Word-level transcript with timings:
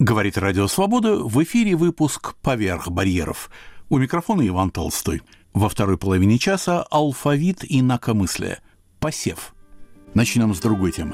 Говорит 0.00 0.38
Радио 0.38 0.66
Свобода, 0.66 1.16
в 1.16 1.42
эфире 1.42 1.76
выпуск 1.76 2.34
«Поверх 2.40 2.88
барьеров». 2.88 3.50
У 3.90 3.98
микрофона 3.98 4.48
Иван 4.48 4.70
Толстой. 4.70 5.20
Во 5.52 5.68
второй 5.68 5.98
половине 5.98 6.38
часа 6.38 6.82
алфавит 6.90 7.64
и 7.64 7.80
инакомыслие. 7.80 8.60
Посев. 8.98 9.54
Начнем 10.14 10.54
с 10.54 10.60
другой 10.60 10.92
темы. 10.92 11.12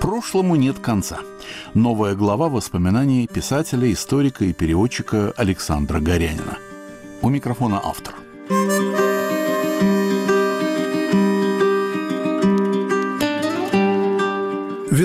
Прошлому 0.00 0.56
нет 0.56 0.80
конца. 0.80 1.20
Новая 1.72 2.16
глава 2.16 2.48
воспоминаний 2.48 3.28
писателя, 3.28 3.92
историка 3.92 4.44
и 4.44 4.52
переводчика 4.52 5.30
Александра 5.36 6.00
Горянина. 6.00 6.58
У 7.22 7.28
микрофона 7.28 7.80
автор. 7.80 8.16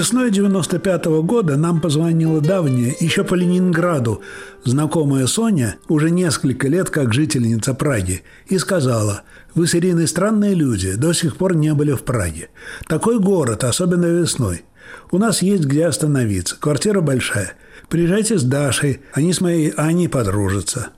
Весной 0.04 0.32
95 0.32 1.06
-го 1.06 1.24
года 1.24 1.56
нам 1.56 1.80
позвонила 1.80 2.42
давняя, 2.42 2.94
еще 3.00 3.24
по 3.24 3.36
Ленинграду, 3.36 4.22
знакомая 4.66 5.28
Соня, 5.28 5.78
уже 5.88 6.12
несколько 6.12 6.68
лет 6.68 6.90
как 6.90 7.14
жительница 7.14 7.74
Праги, 7.74 8.24
и 8.48 8.58
сказала, 8.58 9.22
«Вы 9.56 9.66
с 9.66 9.76
Ириной 9.76 10.10
странные 10.10 10.56
люди, 10.56 10.96
до 10.96 11.14
сих 11.14 11.38
пор 11.38 11.56
не 11.56 11.74
были 11.74 11.94
в 11.94 12.04
Праге. 12.04 12.50
Такой 12.86 13.18
город, 13.18 13.64
особенно 13.64 14.08
весной. 14.08 14.66
У 15.10 15.18
нас 15.20 15.42
есть 15.42 15.64
где 15.64 15.86
остановиться, 15.86 16.58
квартира 16.60 17.00
большая. 17.00 17.54
Приезжайте 17.88 18.38
с 18.38 18.44
Дашей, 18.44 19.00
они 19.14 19.32
с 19.32 19.40
моей 19.40 19.70
Аней 19.70 20.10
подружатся». 20.10 20.90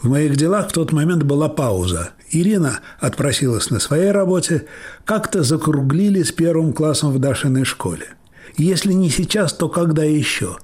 В 0.00 0.08
моих 0.08 0.36
делах 0.36 0.68
в 0.68 0.72
тот 0.72 0.92
момент 0.92 1.24
была 1.24 1.48
пауза. 1.48 2.10
Ирина 2.30 2.78
отпросилась 3.00 3.70
на 3.70 3.80
своей 3.80 4.12
работе, 4.12 4.66
как-то 5.04 5.42
закруглили 5.42 6.22
с 6.22 6.30
первым 6.30 6.72
классом 6.72 7.10
в 7.10 7.18
Дашиной 7.18 7.64
школе– 7.64 8.06
если 8.56 8.92
не 8.92 9.10
сейчас, 9.10 9.52
то 9.52 9.68
когда 9.68 10.04
еще? 10.04 10.58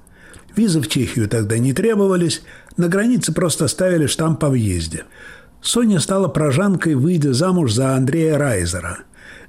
Визы 0.56 0.80
в 0.80 0.88
Чехию 0.88 1.28
тогда 1.28 1.58
не 1.58 1.72
требовались, 1.72 2.42
на 2.76 2.88
границе 2.88 3.32
просто 3.32 3.68
ставили 3.68 4.06
штамп 4.06 4.40
по 4.40 4.48
въезде. 4.48 5.04
Соня 5.60 6.00
стала 6.00 6.28
прожанкой, 6.28 6.94
выйдя 6.94 7.32
замуж 7.32 7.72
за 7.72 7.94
Андрея 7.94 8.38
Райзера. 8.38 8.98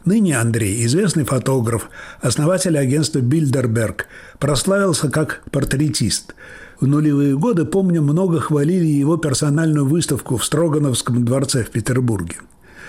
Ныне 0.06 0.38
Андрей, 0.38 0.86
известный 0.86 1.26
фотограф, 1.26 1.90
основатель 2.22 2.78
агентства 2.78 3.20
«Бильдерберг», 3.20 4.08
прославился 4.40 5.10
как 5.10 5.44
портретист. 5.52 6.36
В 6.80 6.88
нулевые 6.88 7.38
годы, 7.38 7.66
помню, 7.66 8.02
много 8.02 8.40
хвалили 8.40 8.86
его 8.86 9.18
персональную 9.18 9.86
выставку 9.86 10.38
в 10.38 10.46
Строгановском 10.46 11.26
дворце 11.26 11.64
в 11.64 11.70
Петербурге. 11.70 12.38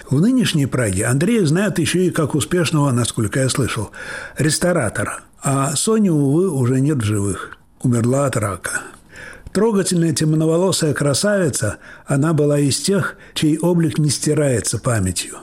В 0.09 0.21
нынешней 0.21 0.67
Праге 0.67 1.07
Андрея 1.07 1.45
знают 1.45 1.79
еще 1.79 2.07
и 2.07 2.11
как 2.11 2.35
успешного, 2.35 2.91
насколько 2.93 3.41
я 3.41 3.49
слышал, 3.49 3.91
ресторатора– 4.39 5.21
а 5.43 5.75
Сони, 5.77 6.09
увы, 6.09 6.51
уже 6.51 6.81
нет 6.81 6.99
в 6.99 7.05
живых. 7.05 7.57
Умерла 7.83 8.27
от 8.27 8.37
рака. 8.37 8.83
Трогательная 9.53 10.13
темноволосая 10.13 10.95
красавица, 10.95 11.79
она 12.07 12.35
была 12.35 12.59
из 12.59 12.79
тех, 12.79 13.17
чей 13.35 13.59
облик 13.59 13.99
не 13.99 14.11
стирается 14.11 14.79
памятью. 14.79 15.39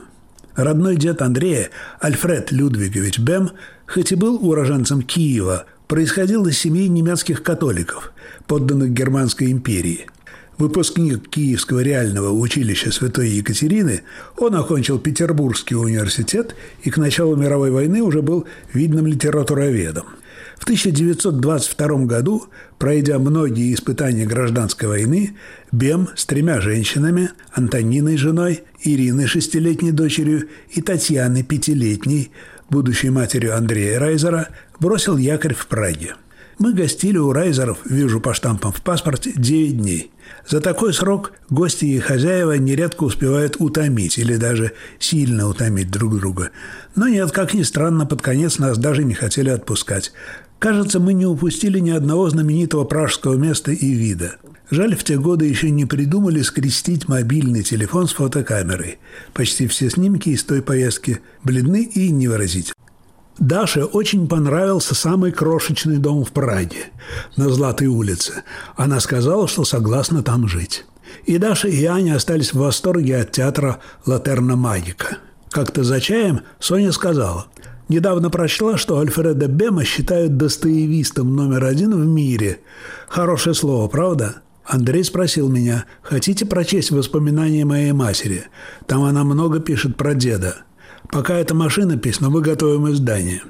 Родной 0.55 0.95
дед 0.95 1.21
Андрея, 1.21 1.69
Альфред 1.99 2.51
Людвигович 2.51 3.19
Бем, 3.19 3.51
хоть 3.85 4.11
и 4.11 4.15
был 4.15 4.37
уроженцем 4.47 5.01
Киева, 5.01 5.65
происходил 5.87 6.45
из 6.47 6.57
семьи 6.57 6.87
немецких 6.87 7.43
католиков, 7.43 8.11
подданных 8.45 8.91
Германской 8.91 9.51
империи– 9.51 10.07
Выпускник 10.57 11.29
Киевского 11.29 11.81
реального 11.81 12.31
училища 12.31 12.91
Святой 12.91 13.29
Екатерины, 13.29 14.01
он 14.37 14.55
окончил 14.55 14.97
Петербургский 14.97 15.75
университет 15.75 16.55
и 16.81 16.89
к 16.89 16.97
началу 16.97 17.35
мировой 17.35 17.69
войны 17.69 18.01
уже 18.01 18.23
был 18.23 18.47
видным 18.73 19.05
литературоведом. 19.05 20.05
В 20.57 20.63
1922 20.63 22.05
году, 22.05 22.45
пройдя 22.79 23.19
многие 23.19 23.71
испытания 23.71 24.25
гражданской 24.25 24.87
войны, 24.87 25.35
Бем 25.71 26.09
с 26.15 26.25
тремя 26.25 26.59
женщинами, 26.59 27.29
Антониной 27.53 28.17
женой, 28.17 28.63
Ириной 28.81 29.27
шестилетней 29.27 29.91
дочерью 29.91 30.47
и 30.71 30.81
Татьяной 30.81 31.43
пятилетней, 31.43 32.31
будущей 32.71 33.11
матерью 33.11 33.55
Андрея 33.55 33.99
Райзера, 33.99 34.49
бросил 34.79 35.17
якорь 35.17 35.53
в 35.53 35.67
Праге. 35.67 36.15
Мы 36.57 36.73
гостили 36.73 37.19
у 37.19 37.31
Райзеров, 37.31 37.77
вижу 37.85 38.19
по 38.19 38.33
штампам 38.33 38.71
в 38.71 38.81
паспорте, 38.81 39.31
9 39.35 39.77
дней. 39.77 40.11
За 40.47 40.61
такой 40.61 40.93
срок 40.93 41.33
гости 41.49 41.83
и 41.83 41.99
хозяева 41.99 42.53
нередко 42.57 43.03
успевают 43.03 43.57
утомить 43.59 44.17
или 44.17 44.37
даже 44.37 44.71
сильно 44.97 45.49
утомить 45.49 45.91
друг 45.91 46.17
друга. 46.17 46.51
Но 46.95 47.09
нет, 47.09 47.31
как 47.31 47.53
ни 47.53 47.63
странно, 47.63 48.05
под 48.05 48.21
конец 48.21 48.57
нас 48.57 48.77
даже 48.77 49.03
не 49.03 49.13
хотели 49.13 49.49
отпускать. 49.49 50.13
Кажется, 50.57 51.01
мы 51.01 51.13
не 51.13 51.25
упустили 51.25 51.79
ни 51.79 51.89
одного 51.89 52.29
знаменитого 52.29 52.85
пражского 52.85 53.35
места 53.35 53.71
и 53.71 53.91
вида. 53.91 54.37
Жаль, 54.71 54.95
в 54.95 55.03
те 55.03 55.17
годы 55.17 55.45
еще 55.45 55.69
не 55.69 55.85
придумали 55.85 56.41
скрестить 56.41 57.09
мобильный 57.09 57.63
телефон 57.63 58.07
с 58.07 58.13
фотокамерой. 58.13 58.99
Почти 59.33 59.67
все 59.67 59.89
снимки 59.89 60.29
из 60.29 60.43
той 60.43 60.61
поездки 60.61 61.19
бледны 61.43 61.83
и 61.83 62.09
невыразительны. 62.09 62.73
Даше 63.39 63.85
очень 63.85 64.27
понравился 64.27 64.95
самый 64.95 65.31
крошечный 65.31 65.97
дом 65.97 66.25
в 66.25 66.31
Праге 66.31 66.91
на 67.35 67.49
Златой 67.49 67.87
улице. 67.87 68.43
Она 68.75 68.99
сказала, 68.99 69.47
что 69.47 69.63
согласна 69.63 70.23
там 70.23 70.47
жить. 70.47 70.85
И 71.25 71.37
Даша 71.37 71.67
и 71.67 71.85
Аня 71.85 72.15
остались 72.15 72.53
в 72.53 72.59
восторге 72.59 73.17
от 73.17 73.31
театра 73.31 73.79
«Латерна 74.05 74.55
Магика». 74.55 75.17
Как-то 75.51 75.83
за 75.83 76.01
чаем 76.01 76.41
Соня 76.59 76.91
сказала, 76.91 77.47
«Недавно 77.89 78.29
прочла, 78.29 78.77
что 78.77 78.99
Альфреда 78.99 79.47
Бема 79.47 79.85
считают 79.85 80.37
достоевистом 80.37 81.35
номер 81.35 81.65
один 81.65 81.93
в 81.93 82.05
мире. 82.05 82.59
Хорошее 83.07 83.55
слово, 83.55 83.87
правда?» 83.87 84.37
Андрей 84.65 85.03
спросил 85.03 85.47
меня, 85.47 85.85
«Хотите 86.01 86.45
прочесть 86.45 86.91
воспоминания 86.91 87.63
моей 87.63 87.93
матери? 87.93 88.45
Там 88.85 89.03
она 89.03 89.23
много 89.23 89.59
пишет 89.59 89.95
про 89.95 90.13
деда». 90.13 90.66
Пока 91.09 91.35
эта 91.35 91.53
машинопись, 91.55 92.19
но 92.19 92.29
мы 92.29 92.41
готовим 92.41 92.91
издание. 92.91 93.41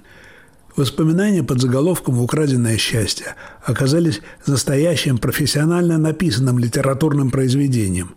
Воспоминания 0.75 1.41
под 1.41 1.59
заголовком 1.59 2.19
«Украденное 2.19 2.78
счастье» 2.78 3.35
оказались 3.63 4.22
настоящим 4.45 5.18
профессионально 5.18 5.97
написанным 5.97 6.59
литературным 6.59 7.31
произведением. 7.31 8.13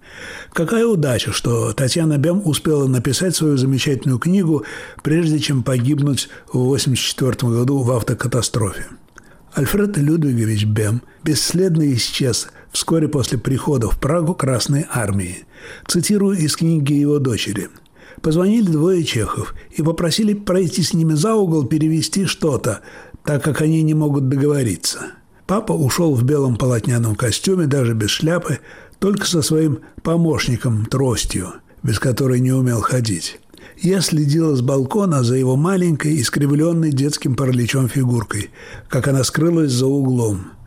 Какая 0.52 0.84
удача, 0.84 1.32
что 1.32 1.72
Татьяна 1.72 2.18
Бем 2.18 2.42
успела 2.44 2.86
написать 2.86 3.34
свою 3.34 3.56
замечательную 3.56 4.18
книгу, 4.18 4.66
прежде 5.02 5.38
чем 5.38 5.62
погибнуть 5.62 6.28
в 6.52 6.58
1984 6.58 7.50
году 7.50 7.78
в 7.78 7.90
автокатастрофе. 7.92 8.88
Альфред 9.54 9.96
Людвигович 9.96 10.66
Бем 10.66 11.00
бесследно 11.24 11.90
исчез 11.94 12.48
вскоре 12.72 13.08
после 13.08 13.38
прихода 13.38 13.88
в 13.88 13.98
Прагу 13.98 14.34
Красной 14.34 14.84
Армии. 14.92 15.46
Цитирую 15.86 16.36
из 16.36 16.56
книги 16.56 16.92
его 16.92 17.18
дочери– 17.18 17.70
Позвонили 18.22 18.70
двое 18.70 19.02
чехов 19.02 19.54
и 19.70 19.82
попросили 19.82 20.34
пройти 20.34 20.82
с 20.82 20.92
ними 20.92 21.14
за 21.14 21.34
угол 21.34 21.64
перевести 21.64 22.26
что-то, 22.26 22.80
так 23.24 23.42
как 23.42 23.62
они 23.62 23.82
не 23.82 23.94
могут 23.94 24.28
договориться. 24.28 25.12
Папа 25.46 25.72
ушел 25.72 26.14
в 26.14 26.22
белом 26.22 26.56
полотняном 26.56 27.14
костюме, 27.14 27.66
даже 27.66 27.94
без 27.94 28.10
шляпы, 28.10 28.58
только 28.98 29.26
со 29.26 29.42
своим 29.42 29.80
помощником 30.02 30.84
тростью, 30.86 31.54
без 31.82 31.98
которой 31.98 32.40
не 32.40 32.52
умел 32.52 32.82
ходить. 32.82 33.40
Я 33.80 34.02
следила 34.02 34.54
с 34.54 34.60
балкона 34.60 35.24
за 35.24 35.36
его 35.36 35.56
маленькой, 35.56 36.20
искривленной 36.20 36.90
детским 36.90 37.34
параличом 37.34 37.88
фигуркой, 37.88 38.50
как 38.88 39.08
она 39.08 39.24
скрылась 39.24 39.72
за 39.72 39.86
углом– 39.86 40.52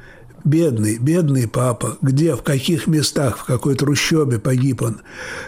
Бедный, 0.43 0.97
бедный 0.97 1.47
папа. 1.47 1.97
Где, 2.01 2.35
в 2.35 2.43
каких 2.43 2.87
местах, 2.87 3.37
в 3.37 3.45
какой 3.45 3.75
трущобе 3.75 4.39
погиб 4.39 4.81
он? 4.81 4.99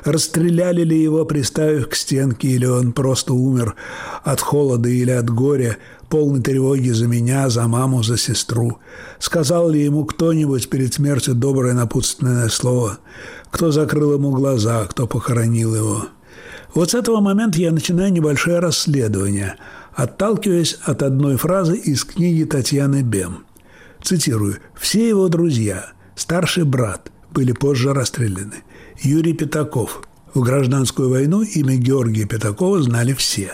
Расстреляли 0.06 0.84
ли 0.84 1.02
его, 1.02 1.26
приставив 1.26 1.90
к 1.90 1.96
стенке, 1.96 2.48
или 2.48 2.66
он 2.66 2.94
просто 2.94 3.34
умер 3.34 3.76
от 4.24 4.40
холода 4.40 4.88
или 4.88 5.12
от 5.12 5.30
горя, 5.30 5.78
полной 6.08 6.42
тревоги 6.42 6.92
за 6.92 7.08
меня, 7.08 7.50
за 7.50 7.68
маму, 7.68 8.04
за 8.04 8.18
сестру? 8.18 8.78
Сказал 9.20 9.70
ли 9.70 9.84
ему 9.84 10.06
кто-нибудь 10.06 10.70
перед 10.70 10.94
смертью 10.94 11.36
доброе 11.36 11.74
напутственное 11.74 12.48
слово? 12.48 13.00
Кто 13.52 13.72
закрыл 13.72 14.14
ему 14.14 14.32
глаза, 14.32 14.86
кто 14.86 15.08
похоронил 15.08 15.76
его? 15.76 16.06
Вот 16.74 16.92
с 16.92 16.94
этого 16.94 17.20
момента 17.20 17.60
я 17.60 17.74
начинаю 17.74 18.14
небольшое 18.14 18.60
расследование, 18.60 19.56
отталкиваясь 19.94 20.78
от 20.84 21.04
одной 21.04 21.36
фразы 21.36 21.76
из 21.76 22.06
книги 22.06 22.46
Татьяны 22.46 23.02
Бем– 23.02 23.40
Цитирую. 24.06 24.60
«Все 24.80 25.10
его 25.10 25.28
друзья, 25.30 25.94
старший 26.16 26.64
брат, 26.64 27.12
были 27.32 27.54
позже 27.54 27.92
расстреляны. 27.92 28.64
Юрий 29.02 29.34
Пятаков. 29.34 30.04
В 30.36 30.42
гражданскую 30.42 31.10
войну 31.10 31.42
имя 31.42 31.76
Георгия 31.76 32.26
Пятакова 32.26 32.84
знали 32.84 33.14
все. 33.14 33.54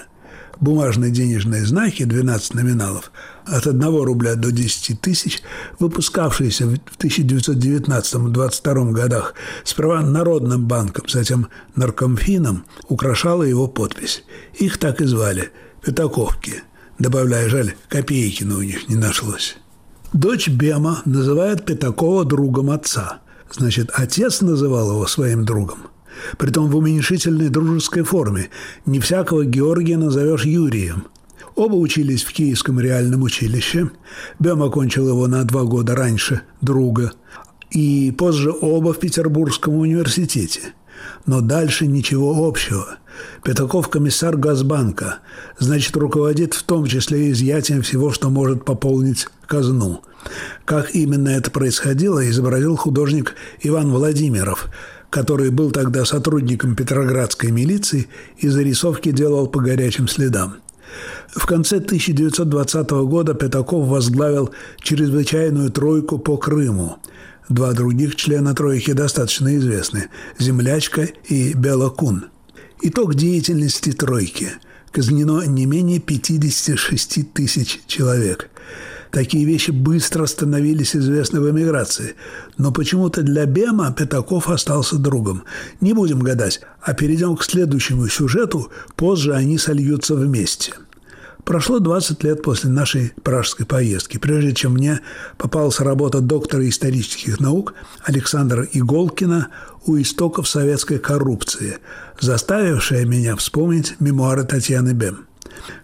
бумажные 0.60 1.10
денежные 1.10 1.66
знаки 1.66 2.04
12 2.04 2.54
номиналов 2.54 3.14
от 3.46 3.66
1 3.66 3.82
рубля 3.82 4.36
до 4.36 4.52
10 4.52 5.00
тысяч, 5.00 5.42
выпускавшиеся 5.80 6.68
в 6.68 6.76
1919-22 7.00 8.92
годах 8.92 9.34
сперва 9.64 10.02
Народным 10.02 10.68
банком, 10.68 11.08
затем 11.08 11.48
Наркомфином, 11.76 12.66
украшала 12.90 13.44
его 13.44 13.68
подпись. 13.68 14.24
Их 14.60 14.78
так 14.78 15.00
и 15.00 15.06
звали– 15.06 15.52
Пятаковки. 15.82 16.62
Добавляя, 17.00 17.50
жаль, 17.50 17.74
копейки 17.90 18.44
на 18.44 18.58
у 18.58 18.62
них 18.62 18.88
не 18.90 18.96
нашлось. 18.96 19.58
Дочь 20.14 20.50
Бема 20.50 21.02
называет 21.06 21.66
Пятакова 21.66 22.26
другом 22.26 22.70
отца. 22.70 23.22
Значит, 23.50 23.92
отец 23.94 24.42
называл 24.42 24.92
его 24.92 25.08
своим 25.08 25.46
другом. 25.46 25.88
Притом 26.38 26.70
в 26.70 26.76
уменьшительной 26.76 27.48
дружеской 27.48 28.04
форме. 28.04 28.50
Не 28.86 29.00
всякого 29.00 29.46
Георгия 29.46 29.98
назовешь 29.98 30.44
Юрием. 30.44 31.06
Оба 31.56 31.76
учились 31.76 32.24
в 32.24 32.34
Киевском 32.34 32.82
реальном 32.82 33.22
училище. 33.24 33.90
Бем 34.38 34.62
окончил 34.62 35.08
его 35.08 35.28
на 35.28 35.46
два 35.46 35.64
года 35.64 35.96
раньше 35.96 36.42
друга. 36.60 37.14
И 37.70 38.12
позже 38.12 38.52
оба 38.52 38.92
в 38.92 39.00
Петербургском 39.00 39.76
университете. 39.76 40.74
Но 41.26 41.42
дальше 41.42 41.88
ничего 41.88 42.48
общего. 42.48 42.98
Пятаков– 43.44 43.90
комиссар 43.90 44.38
Газбанка, 44.38 45.20
значит, 45.60 45.96
руководит 45.96 46.54
в 46.54 46.64
том 46.64 46.86
числе 46.86 47.32
изъятием 47.32 47.82
всего, 47.82 48.12
что 48.12 48.30
может 48.30 48.66
пополнить 48.66 49.28
казну. 49.48 50.02
Как 50.66 50.96
именно 50.96 51.30
это 51.30 51.52
происходило, 51.52 52.28
изобразил 52.30 52.76
художник 52.76 53.36
Иван 53.62 53.92
Владимиров, 53.92 54.70
который 55.10 55.50
был 55.50 55.72
тогда 55.72 56.06
сотрудником 56.06 56.76
Петроградской 56.76 57.52
милиции 57.52 58.08
и 58.38 58.48
зарисовки 58.48 59.12
делал 59.12 59.48
по 59.48 59.60
горячим 59.60 60.08
следам. 60.08 60.56
В 61.34 61.46
конце 61.46 61.78
1920 61.78 62.92
года 62.92 63.34
Пятаков 63.34 63.88
возглавил 63.88 64.52
чрезвычайную 64.82 65.72
тройку 65.72 66.18
по 66.18 66.38
Крыму. 66.38 66.98
Два 67.50 67.74
других 67.74 68.16
члена 68.16 68.54
тройки 68.54 68.94
достаточно 68.94 69.56
известны– 69.58 70.10
Землячка 70.40 71.10
и 71.28 71.54
Белокун. 71.54 72.26
Итог 72.82 73.16
деятельности 73.16 73.92
тройки– 73.92 74.50
казнено 74.92 75.46
не 75.46 75.66
менее 75.66 76.00
56 76.00 77.34
тысяч 77.34 77.82
человек. 77.88 78.50
Такие 79.12 79.44
вещи 79.44 79.72
быстро 79.72 80.26
становились 80.26 80.96
известны 80.96 81.42
в 81.42 81.50
эмиграции. 81.50 82.16
Но 82.58 82.72
почему-то 82.72 83.24
для 83.24 83.46
Бема 83.46 83.92
Пятаков 83.92 84.48
остался 84.48 84.98
другом. 84.98 85.44
Не 85.82 85.92
будем 85.94 86.20
гадать, 86.20 86.62
а 86.82 86.94
перейдем 86.94 87.36
к 87.36 87.44
следующему 87.44 88.08
сюжету. 88.08 88.72
Позже 88.96 89.34
они 89.34 89.58
сольются 89.58 90.16
вместе– 90.16 90.74
Прошло 91.46 91.80
20 91.80 92.24
лет 92.24 92.44
после 92.44 92.70
нашей 92.70 93.14
пражской 93.24 93.66
поездки, 93.66 94.18
прежде 94.18 94.54
чем 94.54 94.74
мне 94.74 95.02
попалась 95.38 95.80
работа 95.80 96.22
доктора 96.22 96.68
исторических 96.68 97.40
наук 97.40 97.74
Александра 98.04 98.68
Иголкина 98.72 99.50
«У 99.86 99.98
истоков 99.98 100.48
советской 100.48 101.00
коррупции», 101.00 101.78
заставившая 102.20 103.06
меня 103.06 103.36
вспомнить 103.36 103.96
мемуары 104.00 104.44
Татьяны 104.44 104.92
Бем. 104.92 105.26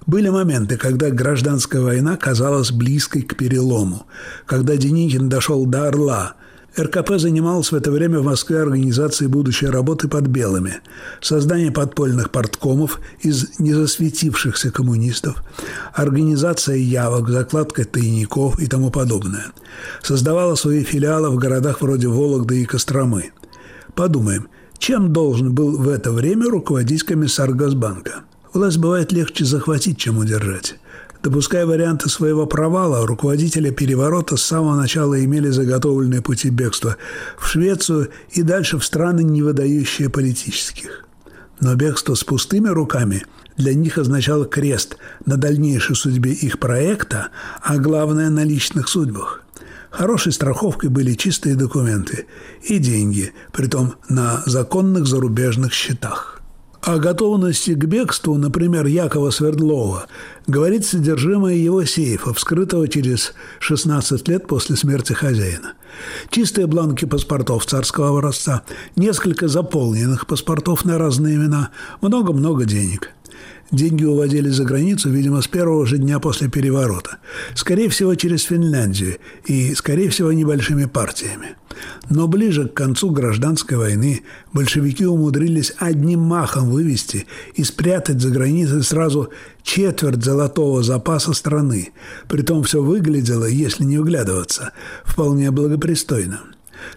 Были 0.06 0.30
моменты, 0.30 0.78
когда 0.78 1.10
гражданская 1.10 1.82
война 1.82 2.18
казалась 2.18 2.72
близкой 2.72 3.24
к 3.24 3.36
перелому, 3.36 4.06
когда 4.46 4.76
Деникин 4.78 5.30
дошел 5.30 5.66
до 5.66 5.88
Орла– 5.88 6.36
РКП 6.80 7.18
занималась 7.18 7.72
в 7.72 7.76
это 7.76 7.90
время 7.90 8.20
в 8.20 8.26
Москве 8.26 8.62
организацией 8.62 9.30
будущей 9.30 9.66
работы 9.66 10.08
под 10.08 10.28
белыми, 10.28 10.76
создание 11.22 11.72
подпольных 11.72 12.30
порткомов 12.30 13.00
из 13.22 13.60
незасветившихся 13.60 14.72
коммунистов, 14.72 15.44
организация 15.94 16.76
явок, 16.76 17.30
закладка 17.30 17.84
тайников 17.84 18.60
и 18.60 18.68
тому 18.68 18.92
подобное. 18.92 19.48
Создавала 20.04 20.54
свои 20.54 20.84
филиалы 20.84 21.32
в 21.32 21.38
городах 21.38 21.82
вроде 21.82 22.08
Вологды 22.08 22.62
и 22.62 22.66
Костромы. 22.66 23.32
Подумаем, 23.96 24.48
чем 24.78 25.12
должен 25.12 25.56
был 25.56 25.78
в 25.78 25.90
это 25.90 26.12
время 26.12 26.48
руководить 26.48 27.02
комиссар 27.04 27.54
Газбанка? 27.54 28.26
Власть 28.54 28.78
бывает 28.78 29.12
легче 29.12 29.46
захватить, 29.46 29.98
чем 29.98 30.20
удержать. 30.20 30.76
Допуская 31.24 31.66
варианты 31.66 32.10
своего 32.10 32.46
провала, 32.46 33.06
руководители 33.06 33.72
переворота 33.72 34.38
с 34.38 34.44
самого 34.44 34.76
начала 34.76 35.24
имели 35.24 35.50
заготовленные 35.50 36.22
пути 36.22 36.50
бегства 36.50 36.98
в 37.38 37.48
Швецию 37.48 38.10
и 38.32 38.44
дальше 38.44 38.78
в 38.78 38.86
страны, 38.86 39.24
не 39.24 39.42
выдающие 39.42 40.10
политических. 40.10 41.06
Но 41.60 41.76
бегство 41.76 42.14
с 42.14 42.24
пустыми 42.24 42.68
руками 42.68 43.24
для 43.58 43.74
них 43.74 43.98
означало 43.98 44.46
крест 44.46 44.98
на 45.26 45.38
дальнейшей 45.38 45.96
судьбе 45.96 46.32
их 46.32 46.60
проекта, 46.60 47.30
а 47.64 47.78
главное– 47.78 48.30
на 48.32 48.44
личных 48.44 48.88
судьбах. 48.88 49.44
Хорошей 49.90 50.32
страховкой 50.32 50.92
были 50.92 51.14
чистые 51.14 51.56
документы 51.56 52.28
и 52.62 52.78
деньги, 52.78 53.34
притом 53.52 53.96
на 54.10 54.44
законных 54.46 55.08
зарубежных 55.08 55.74
счетах. 55.74 56.37
О 56.88 57.00
готовности 57.00 57.72
к 57.72 57.84
бегству, 57.84 58.38
например, 58.38 58.86
Якова 58.86 59.30
Свердлова, 59.30 60.06
говорит 60.48 60.86
содержимое 60.86 61.56
его 61.56 61.84
сейфа, 61.84 62.34
вскрытого 62.34 62.88
через 62.88 63.34
16 63.60 64.26
лет 64.30 64.48
после 64.48 64.78
смерти 64.78 65.12
хозяина. 65.12 65.74
Чистые 66.30 66.66
бланки 66.66 67.04
паспортов 67.04 67.66
царского 67.66 68.18
образца, 68.18 68.64
несколько 68.96 69.50
заполненных 69.50 70.28
паспортов 70.28 70.86
на 70.86 70.98
разные 70.98 71.36
имена, 71.36 71.72
много-много 72.00 72.64
денег– 72.64 73.12
Деньги 73.72 74.06
уводили 74.06 74.50
за 74.50 74.64
границу, 74.64 75.10
видимо, 75.10 75.42
с 75.42 75.48
первого 75.48 75.86
же 75.86 75.98
дня 75.98 76.20
после 76.20 76.48
переворота. 76.48 77.18
Скорее 77.54 77.90
всего, 77.90 78.16
через 78.16 78.44
Финляндию 78.44 79.18
и, 79.46 79.74
скорее 79.76 80.10
всего, 80.10 80.32
небольшими 80.32 80.86
партиями. 80.86 81.56
Но 82.10 82.28
ближе 82.28 82.70
к 82.70 82.74
концу 82.74 83.12
гражданской 83.12 83.78
войны 83.78 84.22
большевики 84.54 85.06
умудрились 85.06 85.74
одним 85.78 86.22
махом 86.22 86.70
вывести 86.70 87.28
и 87.56 87.64
спрятать 87.66 88.22
за 88.22 88.30
границей 88.30 88.84
сразу 88.84 89.30
четверть 89.64 90.24
золотого 90.24 90.82
запаса 90.82 91.34
страны. 91.34 91.90
Притом 92.30 92.64
все 92.64 92.82
выглядело, 92.82 93.46
если 93.46 93.84
не 93.84 93.98
вглядываться, 93.98 94.72
вполне 95.04 95.52
благопристойно. 95.52 96.40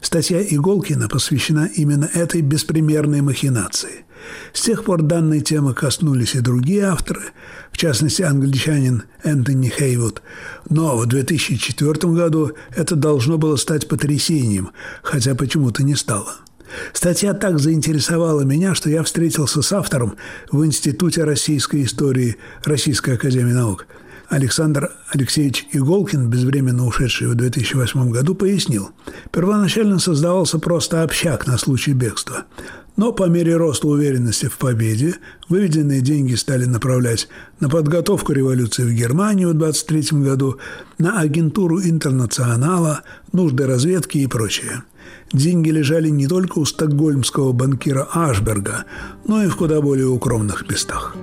Статья 0.01 0.41
Иголкина 0.41 1.09
посвящена 1.09 1.69
именно 1.75 2.09
этой 2.15 2.43
беспримерной 2.43 3.23
махинации– 3.23 4.05
с 4.53 4.63
тех 4.63 4.85
пор 4.85 5.03
данной 5.03 5.41
темы 5.41 5.75
коснулись 5.75 6.35
и 6.35 6.41
другие 6.41 6.85
авторы, 6.85 7.23
в 7.71 7.77
частности, 7.77 8.23
англичанин 8.23 9.05
Энтони 9.23 9.69
Хейвуд. 9.69 10.23
Но 10.69 10.97
в 10.97 11.07
2004 11.07 11.93
году 12.13 12.53
это 12.75 12.97
должно 12.97 13.39
было 13.39 13.57
стать 13.57 13.89
потрясением, 13.89 14.71
хотя 15.03 15.35
почему-то 15.35 15.83
не 15.83 15.95
стало. 15.95 16.35
Статья 16.93 17.35
так 17.35 17.59
заинтересовала 17.59 18.43
меня, 18.43 18.75
что 18.75 18.91
я 18.91 19.03
встретился 19.03 19.63
с 19.63 19.73
автором 19.73 20.17
в 20.51 20.65
Институте 20.65 21.25
российской 21.25 21.85
истории 21.85 22.37
Российской 22.65 23.15
академии 23.15 23.53
наук. 23.53 23.87
Александр 24.29 24.93
Алексеевич 25.13 25.67
Иголкин, 25.73 26.31
безвременно 26.31 26.87
ушедший 26.87 27.27
в 27.27 27.35
2008 27.35 28.11
году, 28.11 28.37
пояснил. 28.37 28.91
Первоначально 29.33 29.99
создавался 29.99 30.61
просто 30.61 31.03
общак 31.03 31.49
на 31.49 31.59
случай 31.59 31.93
бегства. 31.95 32.45
Но 33.01 33.13
по 33.13 33.31
мере 33.31 33.57
роста 33.57 33.89
уверенности 33.89 34.45
в 34.45 34.59
победе 34.59 35.15
выведенные 35.49 36.03
деньги 36.03 36.35
стали 36.35 36.67
направлять 36.67 37.29
на 37.59 37.71
подготовку 37.71 38.35
революции 38.35 38.83
в 38.83 38.93
Германию 38.93 39.49
в 39.49 39.55
23 39.55 40.21
году, 40.21 40.59
на 40.99 41.19
агентуру 41.19 41.81
интернационала, 41.81 43.01
нужды 43.33 43.67
разведки 43.67 44.19
и 44.19 44.27
прочее. 44.27 44.83
Деньги 45.33 45.71
лежали 45.71 46.11
не 46.11 46.29
только 46.29 46.59
у 46.59 46.67
стокгольмского 46.67 47.53
банкира 47.53 48.07
Ашберга, 48.13 48.85
но 49.27 49.43
и 49.45 49.49
в 49.49 49.57
куда 49.57 49.81
более 49.81 50.09
укромных 50.09 50.69
местах. 50.69 51.17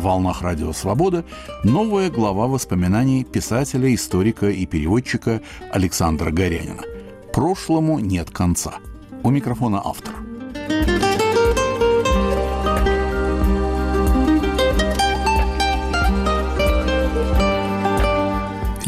На 0.00 0.04
волнах 0.06 0.40
Радио 0.40 0.72
Свобода 0.72 1.26
новая 1.62 2.08
глава 2.08 2.46
воспоминаний 2.46 3.22
писателя, 3.22 3.94
историка 3.94 4.48
и 4.48 4.64
переводчика 4.64 5.42
Александра 5.70 6.30
Горянина. 6.30 6.84
Прошлому 7.34 7.98
нет 7.98 8.30
конца. 8.30 8.76
У 9.22 9.28
микрофона 9.28 9.82
автор. 9.84 10.14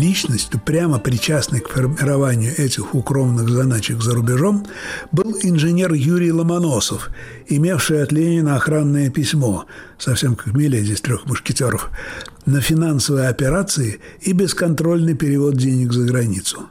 Личностью, 0.02 0.58
прямо 0.58 0.98
причастной 0.98 1.60
к 1.60 1.68
формированию 1.68 2.52
этих 2.58 2.92
укромных 2.92 3.48
заначек 3.48 4.02
за 4.02 4.14
рубежом, 4.14 4.66
был 5.12 5.36
инженер 5.40 5.92
Юрий 5.92 6.32
Ломоносов, 6.32 7.10
имевший 7.46 8.02
от 8.02 8.10
Ленина 8.10 8.56
охранное 8.56 9.10
письмо, 9.10 9.66
совсем 9.98 10.34
как 10.34 10.54
Миледи 10.54 10.90
из 10.90 11.00
«Трех 11.00 11.26
мушкетеров», 11.26 11.88
на 12.46 12.60
финансовые 12.60 13.28
операции 13.28 14.00
и 14.20 14.32
бесконтрольный 14.32 15.14
перевод 15.14 15.56
денег 15.56 15.92
за 15.92 16.04
границу. 16.04 16.66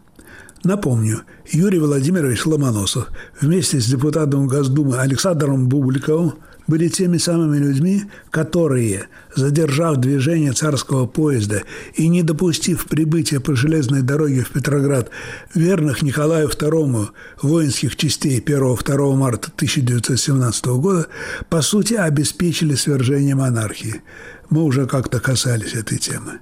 Напомню, 0.66 1.22
Юрий 1.50 1.80
Владимирович 1.80 2.46
Ломоносов 2.46 3.08
вместе 3.40 3.80
с 3.80 3.86
депутатом 3.86 4.48
Госдумы 4.48 4.98
Александром 4.98 5.70
Бубликовым 5.70 6.34
были 6.68 6.88
теми 6.88 7.18
самыми 7.18 7.58
людьми, 7.58 8.04
которые, 8.30 9.08
задержав 9.36 9.98
движение 9.98 10.54
царского 10.54 11.06
поезда 11.06 11.64
и 11.96 12.08
не 12.08 12.24
допустив 12.24 12.86
прибытия 12.86 13.40
по 13.40 13.56
железной 13.56 14.02
дороге 14.02 14.44
в 14.44 14.52
Петроград 14.52 15.10
верных 15.54 16.02
Николаю 16.02 16.50
II 16.50 17.10
воинских 17.42 17.96
частей 17.96 18.40
1-2 18.40 19.16
марта 19.16 19.52
1917 19.56 20.66
года, 20.68 21.08
по 21.50 21.62
сути 21.62 21.96
обеспечили 21.96 22.76
свержение 22.76 23.36
монархии. 23.36 24.02
Мы 24.50 24.64
уже 24.64 24.86
как-то 24.86 25.20
касались 25.20 25.74
этой 25.74 25.98
темы. 25.98 26.40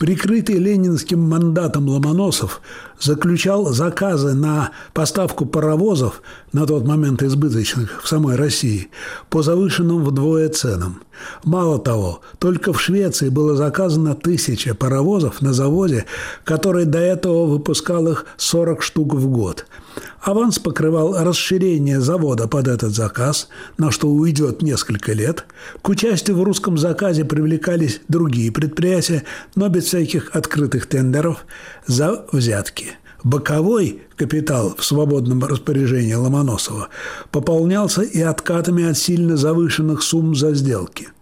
Прикрытый 0.00 0.56
ленинским 0.56 1.20
мандатом 1.20 1.86
Ломоносов 1.86 2.62
заключал 2.98 3.66
заказы 3.66 4.32
на 4.32 4.70
поставку 4.94 5.44
паровозов, 5.44 6.22
на 6.54 6.66
тот 6.66 6.86
момент 6.86 7.22
избыточных 7.22 8.02
в 8.02 8.08
самой 8.08 8.36
России, 8.36 8.88
по 9.28 9.42
завышенным 9.42 10.02
вдвое 10.02 10.48
ценам. 10.48 11.02
Мало 11.44 11.78
того, 11.78 12.22
только 12.38 12.72
в 12.72 12.80
Швеции 12.80 13.28
было 13.28 13.56
заказано 13.56 14.14
тысяча 14.14 14.74
паровозов 14.74 15.42
на 15.42 15.52
заводе, 15.52 16.06
который 16.44 16.86
до 16.86 16.98
этого 16.98 17.44
выпускал 17.44 18.08
их 18.08 18.24
40 18.38 18.82
штук 18.82 19.12
в 19.12 19.28
год– 19.28 19.66
Аванс 20.20 20.58
покрывал 20.58 21.16
расширение 21.18 22.00
завода 22.00 22.46
под 22.46 22.68
этот 22.68 22.94
заказ, 22.94 23.48
на 23.78 23.90
что 23.90 24.08
уйдет 24.08 24.60
несколько 24.60 25.12
лет. 25.12 25.46
К 25.80 25.88
участию 25.88 26.36
в 26.36 26.42
русском 26.42 26.76
заказе 26.76 27.24
привлекались 27.24 28.00
другие 28.08 28.52
предприятия, 28.52 29.22
но 29.54 29.68
без 29.68 29.84
всяких 29.84 30.36
открытых 30.36 30.86
тендеров 30.86 31.46
за 31.86 32.26
взятки. 32.32 32.92
Боковой 33.24 34.02
капитал 34.16 34.74
в 34.76 34.84
свободном 34.84 35.44
распоряжении 35.44 36.14
Ломоносова 36.14 36.88
пополнялся 37.30 38.02
и 38.02 38.20
откатами 38.20 38.88
от 38.88 38.98
сильно 38.98 39.36
завышенных 39.36 40.02
сумм 40.02 40.34
за 40.34 40.54
сделки– 40.54 41.08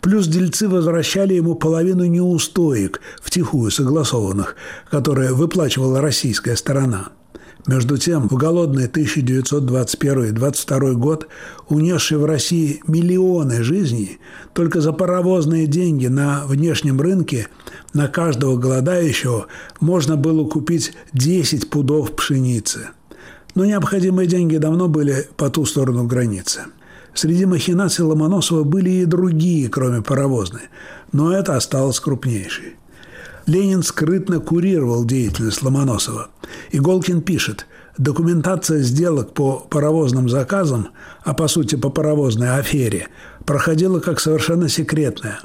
Плюс 0.00 0.26
дельцы 0.26 0.66
возвращали 0.66 1.34
ему 1.34 1.54
половину 1.54 2.04
неустоек, 2.04 3.00
втихую 3.22 3.70
согласованных, 3.70 4.56
которые 4.90 5.32
выплачивала 5.32 6.00
российская 6.00 6.56
сторона– 6.56 7.10
между 7.66 7.98
тем, 7.98 8.28
в 8.28 8.36
голодный 8.36 8.86
1921-22 8.86 10.94
год, 10.94 11.28
унесший 11.68 12.18
в 12.18 12.24
России 12.24 12.82
миллионы 12.86 13.62
жизней, 13.62 14.18
только 14.52 14.80
за 14.80 14.92
паровозные 14.92 15.66
деньги 15.66 16.06
на 16.06 16.44
внешнем 16.46 17.00
рынке 17.00 17.48
на 17.92 18.08
каждого 18.08 18.56
голодающего 18.56 19.46
можно 19.80 20.16
было 20.16 20.48
купить 20.48 20.92
10 21.12 21.70
пудов 21.70 22.16
пшеницы. 22.16 22.88
Но 23.54 23.64
необходимые 23.64 24.26
деньги 24.26 24.56
давно 24.56 24.88
были 24.88 25.28
по 25.36 25.50
ту 25.50 25.66
сторону 25.66 26.06
границы. 26.06 26.62
Среди 27.14 27.44
махинаций 27.44 28.04
Ломоносова 28.04 28.62
были 28.62 28.90
и 28.90 29.04
другие, 29.04 29.68
кроме 29.68 30.02
паровозной, 30.02 30.68
но 31.12 31.32
это 31.32 31.56
осталось 31.56 31.98
крупнейшей. 31.98 32.76
Ленин 33.50 33.82
скрытно 33.82 34.38
курировал 34.38 35.04
деятельность 35.04 35.60
Ломоносова. 35.60 36.28
Иголкин 36.70 37.20
пишет, 37.20 37.66
документация 37.98 38.78
сделок 38.78 39.34
по 39.34 39.58
паровозным 39.68 40.28
заказам, 40.28 40.90
а 41.24 41.34
по 41.34 41.48
сути 41.48 41.74
по 41.74 41.90
паровозной 41.90 42.56
афере, 42.60 43.08
проходила 43.44 43.98
как 43.98 44.20
совершенно 44.20 44.68
секретная. 44.68 45.40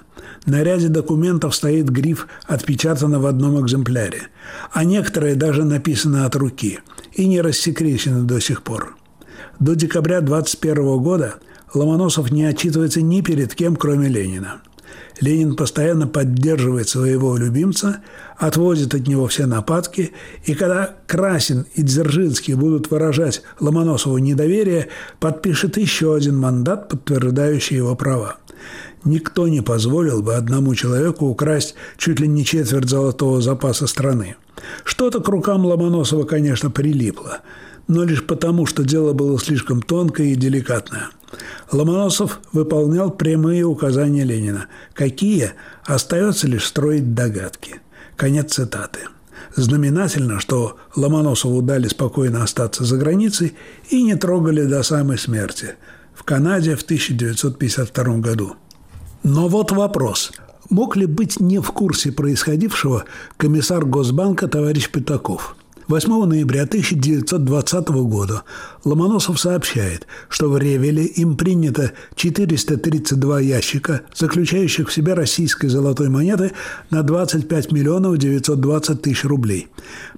На 0.45 0.61
ряде 0.61 0.87
документов 0.87 1.55
стоит 1.55 1.89
гриф 1.89 2.27
«Отпечатано 2.45 3.19
в 3.19 3.25
одном 3.25 3.59
экземпляре», 3.65 4.27
а 4.71 4.83
некоторые 4.83 5.33
даже 5.33 5.63
написаны 5.63 6.25
от 6.25 6.35
руки 6.35 6.81
и 7.13 7.25
не 7.25 7.41
рассекречены 7.41 8.21
до 8.21 8.39
сих 8.39 8.61
пор. 8.61 8.95
До 9.59 9.73
декабря 9.73 10.21
21 10.21 10.99
года 10.99 11.37
Ломоносов 11.73 12.31
не 12.31 12.43
отчитывается 12.43 13.01
ни 13.01 13.21
перед 13.21 13.55
кем, 13.55 13.75
кроме 13.75 14.09
Ленина– 14.09 14.61
Ленин 15.21 15.55
постоянно 15.55 16.07
поддерживает 16.07 16.89
своего 16.89 17.37
любимца, 17.37 18.01
отводит 18.37 18.93
от 18.93 19.07
него 19.07 19.27
все 19.27 19.45
нападки, 19.45 20.11
и 20.45 20.53
когда 20.53 20.95
Красин 21.07 21.65
и 21.73 21.83
Дзержинский 21.83 22.55
будут 22.55 22.91
выражать 22.91 23.41
Ломоносову 23.59 24.17
недоверие, 24.17 24.89
подпишет 25.19 25.77
еще 25.77 26.15
один 26.15 26.37
мандат, 26.37 26.89
подтверждающий 26.89 27.77
его 27.77 27.95
права. 27.95 28.37
Никто 29.03 29.47
не 29.47 29.61
позволил 29.61 30.21
бы 30.21 30.35
одному 30.35 30.73
человеку 30.75 31.27
украсть 31.27 31.75
чуть 31.97 32.19
ли 32.19 32.27
не 32.27 32.43
четверть 32.43 32.89
золотого 32.89 33.41
запаса 33.41 33.87
страны. 33.87 34.35
Что-то 34.83 35.21
к 35.21 35.27
рукам 35.27 35.65
Ломоносова, 35.65 36.23
конечно, 36.23 36.71
прилипло, 36.71 37.39
но 37.87 38.03
лишь 38.03 38.25
потому, 38.25 38.65
что 38.65 38.83
дело 38.83 39.13
было 39.13 39.39
слишком 39.39 39.81
тонкое 39.81 40.27
и 40.27 40.35
деликатное– 40.35 41.09
Ломоносов 41.71 42.39
выполнял 42.51 43.11
прямые 43.11 43.63
указания 43.63 44.23
Ленина. 44.23 44.67
Какие? 44.93 45.53
Остается 45.85 46.47
лишь 46.47 46.65
строить 46.65 47.13
догадки. 47.13 47.81
Конец 48.15 48.53
цитаты. 48.53 48.99
Знаменательно, 49.55 50.39
что 50.39 50.77
Ломоносову 50.95 51.61
дали 51.61 51.87
спокойно 51.87 52.43
остаться 52.43 52.83
за 52.83 52.97
границей 52.97 53.55
и 53.89 54.03
не 54.03 54.15
трогали 54.15 54.65
до 54.65 54.83
самой 54.83 55.17
смерти 55.17 55.75
в 56.13 56.23
Канаде 56.23 56.75
в 56.75 56.83
1952 56.83 58.17
году. 58.17 58.55
Но 59.23 59.47
вот 59.47 59.71
вопрос. 59.71 60.31
Мог 60.69 60.95
ли 60.95 61.05
быть 61.05 61.39
не 61.39 61.59
в 61.59 61.71
курсе 61.71 62.11
происходившего 62.11 63.05
комиссар 63.37 63.85
Госбанка 63.85 64.47
товарищ 64.47 64.89
Пятаков– 64.89 65.55
8 65.87 66.25
ноября 66.25 66.63
1920 66.63 67.89
года 67.89 68.41
Ломоносов 68.83 69.39
сообщает, 69.39 70.07
что 70.29 70.49
в 70.49 70.57
Ревеле 70.57 71.05
им 71.05 71.37
принято 71.37 71.91
432 72.15 73.39
ящика, 73.41 74.01
заключающих 74.15 74.89
в 74.89 74.93
себе 74.93 75.13
российской 75.13 75.67
золотой 75.67 76.09
монеты 76.09 76.53
на 76.89 77.03
25 77.03 77.71
миллионов 77.71 78.17
920 78.17 79.01
тысяч 79.03 79.25
рублей. 79.25 79.67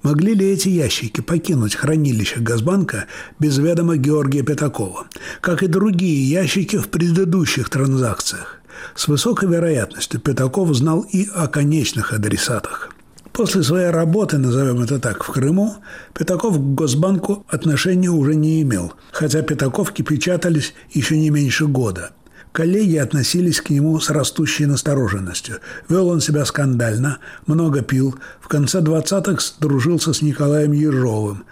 Могли 0.02 0.32
ли 0.32 0.46
эти 0.46 0.70
ящики 0.70 1.20
покинуть 1.20 1.74
хранилище 1.74 2.40
Газбанка 2.40 3.04
без 3.38 3.58
ведома 3.58 3.98
Георгия 3.98 4.42
Пятакова, 4.42 5.06
как 5.42 5.62
и 5.62 5.66
другие 5.66 6.30
ящики 6.30 6.76
в 6.76 6.88
предыдущих 6.88 7.68
транзакциях? 7.68 8.54
С 8.94 9.06
высокой 9.06 9.50
вероятностью 9.50 10.18
Пятаков 10.18 10.74
знал 10.74 11.04
и 11.12 11.28
о 11.34 11.46
конечных 11.46 12.14
адресатах– 12.14 12.94
После 13.32 13.62
своей 13.62 13.90
работы, 13.90 14.38
назовем 14.38 14.82
это 14.82 14.98
так, 14.98 15.22
в 15.22 15.32
Крыму, 15.32 15.76
Пятаков 16.12 16.56
к 16.56 16.60
Госбанку 16.60 17.44
отношения 17.48 18.10
уже 18.10 18.34
не 18.34 18.62
имел, 18.62 18.94
хотя 19.12 19.42
Пятаковки 19.42 20.02
печатались 20.02 20.74
еще 20.90 21.18
не 21.18 21.30
меньше 21.30 21.66
года. 21.66 22.10
Коллеги 22.52 22.96
относились 22.96 23.60
к 23.60 23.70
нему 23.70 24.00
с 24.00 24.10
растущей 24.10 24.66
настороженностью. 24.66 25.58
Вел 25.88 26.08
он 26.08 26.20
себя 26.20 26.44
скандально, 26.44 27.18
много 27.46 27.82
пил, 27.82 28.16
в 28.40 28.48
конце 28.48 28.80
20-х 28.80 29.54
дружился 29.60 30.12
с 30.12 30.22
Николаем 30.22 30.72
Ежовым, 30.72 31.44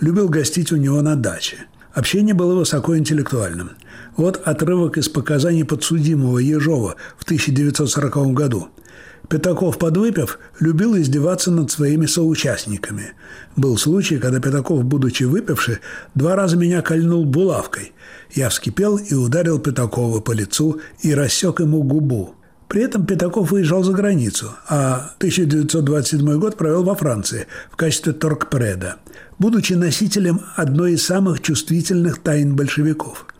любил 0.00 0.28
гостить 0.28 0.72
у 0.72 0.76
него 0.76 1.02
на 1.02 1.16
даче. 1.16 1.66
Общение 1.92 2.34
было 2.34 2.54
высокоинтеллектуальным. 2.54 3.72
Вот 4.16 4.40
отрывок 4.44 4.96
из 4.96 5.08
показаний 5.08 5.64
подсудимого 5.64 6.38
Ежова 6.38 6.94
в 7.18 7.24
1940 7.24 8.32
году– 8.32 8.68
Пятаков, 9.28 9.78
подвыпив, 9.78 10.38
любил 10.60 10.96
издеваться 10.96 11.50
над 11.50 11.70
своими 11.70 12.06
соучастниками. 12.06 13.12
Был 13.56 13.78
случай, 13.78 14.18
когда 14.18 14.40
Пятаков, 14.40 14.84
будучи 14.84 15.24
выпивший, 15.24 15.78
два 16.14 16.36
раза 16.36 16.56
меня 16.56 16.82
кольнул 16.82 17.24
булавкой. 17.24 17.92
Я 18.32 18.48
вскипел 18.50 18.98
и 18.98 19.14
ударил 19.14 19.58
Пятакова 19.58 20.20
по 20.20 20.32
лицу 20.32 20.80
и 21.00 21.14
рассек 21.14 21.60
ему 21.60 21.82
губу. 21.82 22.34
При 22.68 22.82
этом 22.82 23.06
Пятаков 23.06 23.50
выезжал 23.50 23.82
за 23.82 23.92
границу, 23.92 24.50
а 24.68 25.12
1927 25.18 26.38
год 26.38 26.56
провел 26.56 26.82
во 26.82 26.94
Франции 26.94 27.46
в 27.70 27.76
качестве 27.76 28.12
торгпреда, 28.12 28.96
будучи 29.38 29.74
носителем 29.74 30.40
одной 30.56 30.94
из 30.94 31.04
самых 31.04 31.40
чувствительных 31.40 32.18
тайн 32.18 32.56
большевиков– 32.56 33.26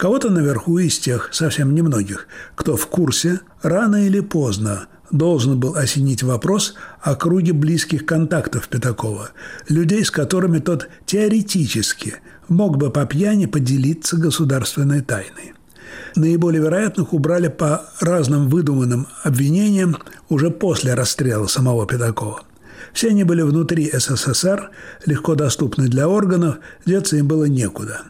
Кого-то 0.00 0.30
наверху 0.30 0.78
из 0.78 0.98
тех, 0.98 1.28
совсем 1.30 1.74
немногих, 1.74 2.26
кто 2.54 2.74
в 2.74 2.86
курсе, 2.86 3.40
рано 3.60 4.06
или 4.06 4.20
поздно 4.20 4.86
должен 5.10 5.58
был 5.58 5.76
осенить 5.76 6.22
вопрос 6.22 6.74
о 7.00 7.14
круге 7.14 7.52
близких 7.52 8.06
контактов 8.06 8.68
Пятакова, 8.68 9.30
людей, 9.68 10.04
с 10.04 10.10
которыми 10.10 10.58
тот 10.58 10.88
теоретически 11.06 12.16
мог 12.48 12.78
бы 12.78 12.90
по 12.90 13.06
пьяни 13.06 13.46
поделиться 13.46 14.16
государственной 14.16 15.02
тайной. 15.02 15.54
Наиболее 16.16 16.62
вероятных 16.62 17.12
убрали 17.12 17.48
по 17.48 17.86
разным 18.00 18.48
выдуманным 18.48 19.06
обвинениям 19.22 19.96
уже 20.28 20.50
после 20.50 20.94
расстрела 20.94 21.46
самого 21.46 21.86
Пятакова. 21.86 22.42
Все 22.92 23.08
они 23.10 23.24
были 23.24 23.42
внутри 23.42 23.90
СССР, 23.92 24.70
легко 25.06 25.34
доступны 25.34 25.88
для 25.88 26.08
органов, 26.08 26.56
деться 26.86 27.16
им 27.16 27.28
было 27.28 27.44
некуда. 27.44 28.02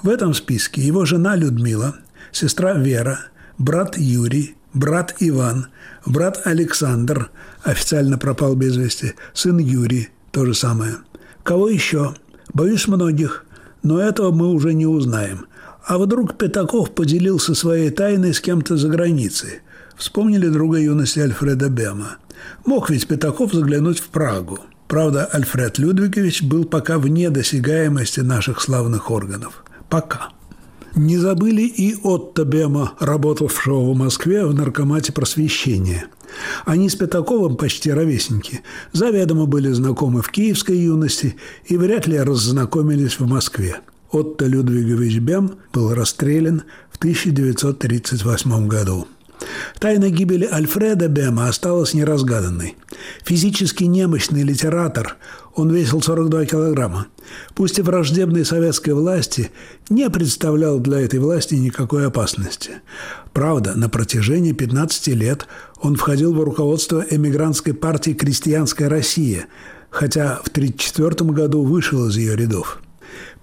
В 0.00 0.08
этом 0.08 0.34
списке 0.34 0.80
его 0.80 1.04
жена 1.04 1.34
Людмила, 1.34 1.96
сестра 2.30 2.74
Вера, 2.74 3.18
брат 3.58 3.98
Юрий, 3.98 4.56
брат 4.74 5.14
Иван, 5.20 5.68
брат 6.06 6.40
Александр 6.44 7.30
официально 7.62 8.18
пропал 8.18 8.54
без 8.54 8.76
вести, 8.76 9.14
сын 9.32 9.58
Юрий– 9.58 10.08
то 10.32 10.46
же 10.46 10.54
самое. 10.54 10.96
Кого 11.42 11.68
еще? 11.68 12.14
Боюсь 12.54 12.88
многих, 12.88 13.44
но 13.82 14.00
этого 14.00 14.32
мы 14.32 14.48
уже 14.48 14.72
не 14.72 14.86
узнаем. 14.86 15.46
А 15.84 15.98
вдруг 15.98 16.38
Пятаков 16.38 16.92
поделился 16.92 17.54
своей 17.54 17.90
тайной 17.90 18.32
с 18.32 18.40
кем-то 18.40 18.76
за 18.76 18.88
границей? 18.88 19.60
Вспомнили 19.96 20.48
друга 20.48 20.78
юности 20.78 21.20
Альфреда 21.20 21.68
Бема. 21.68 22.16
Мог 22.64 22.90
ведь 22.90 23.06
Пятаков 23.08 23.52
заглянуть 23.52 23.98
в 23.98 24.08
Прагу. 24.08 24.60
Правда, 24.88 25.26
Альфред 25.26 25.78
Людвигович 25.78 26.42
был 26.42 26.64
пока 26.64 26.98
вне 26.98 27.30
досягаемости 27.30 28.20
наших 28.20 28.60
славных 28.60 29.10
органов. 29.10 29.64
Пока. 29.88 30.30
Не 30.94 31.16
забыли 31.16 31.62
и 31.62 31.96
Отто 32.02 32.44
Бема, 32.44 32.92
работавшего 33.00 33.92
в 33.92 33.96
Москве 33.96 34.44
в 34.44 34.54
наркомате 34.54 35.12
просвещения. 35.12 36.06
Они 36.66 36.88
с 36.88 36.96
Пятаковым 36.96 37.56
почти 37.56 37.90
ровесники. 37.90 38.60
Заведомо 38.92 39.46
были 39.46 39.70
знакомы 39.70 40.20
в 40.22 40.30
киевской 40.30 40.76
юности 40.76 41.36
и 41.64 41.76
вряд 41.76 42.06
ли 42.06 42.20
раззнакомились 42.20 43.18
в 43.18 43.26
Москве. 43.26 43.80
Отто 44.10 44.46
Людвигович 44.46 45.18
Бем 45.18 45.52
был 45.72 45.94
расстрелян 45.94 46.64
в 46.90 46.98
1938 46.98 48.68
году. 48.68 49.06
Тайна 49.78 50.10
гибели 50.10 50.48
Альфреда 50.50 51.08
Бема 51.08 51.48
осталась 51.48 51.94
неразгаданной. 51.94 52.76
Физически 53.24 53.84
немощный 53.84 54.42
литератор, 54.42 55.16
он 55.54 55.70
весил 55.70 56.00
42 56.00 56.46
килограмма, 56.46 57.06
пусть 57.54 57.78
и 57.78 57.82
враждебной 57.82 58.44
советской 58.44 58.90
власти, 58.90 59.50
не 59.88 60.08
представлял 60.08 60.78
для 60.78 61.00
этой 61.00 61.18
власти 61.18 61.54
никакой 61.54 62.06
опасности. 62.06 62.80
Правда, 63.32 63.74
на 63.74 63.88
протяжении 63.88 64.52
15 64.52 65.08
лет 65.08 65.46
он 65.80 65.96
входил 65.96 66.32
в 66.34 66.42
руководство 66.42 67.04
эмигрантской 67.08 67.74
партии 67.74 68.12
«Крестьянская 68.12 68.88
Россия», 68.88 69.46
хотя 69.90 70.40
в 70.42 70.48
1934 70.48 71.30
году 71.32 71.62
вышел 71.62 72.06
из 72.06 72.16
ее 72.16 72.36
рядов. 72.36 72.80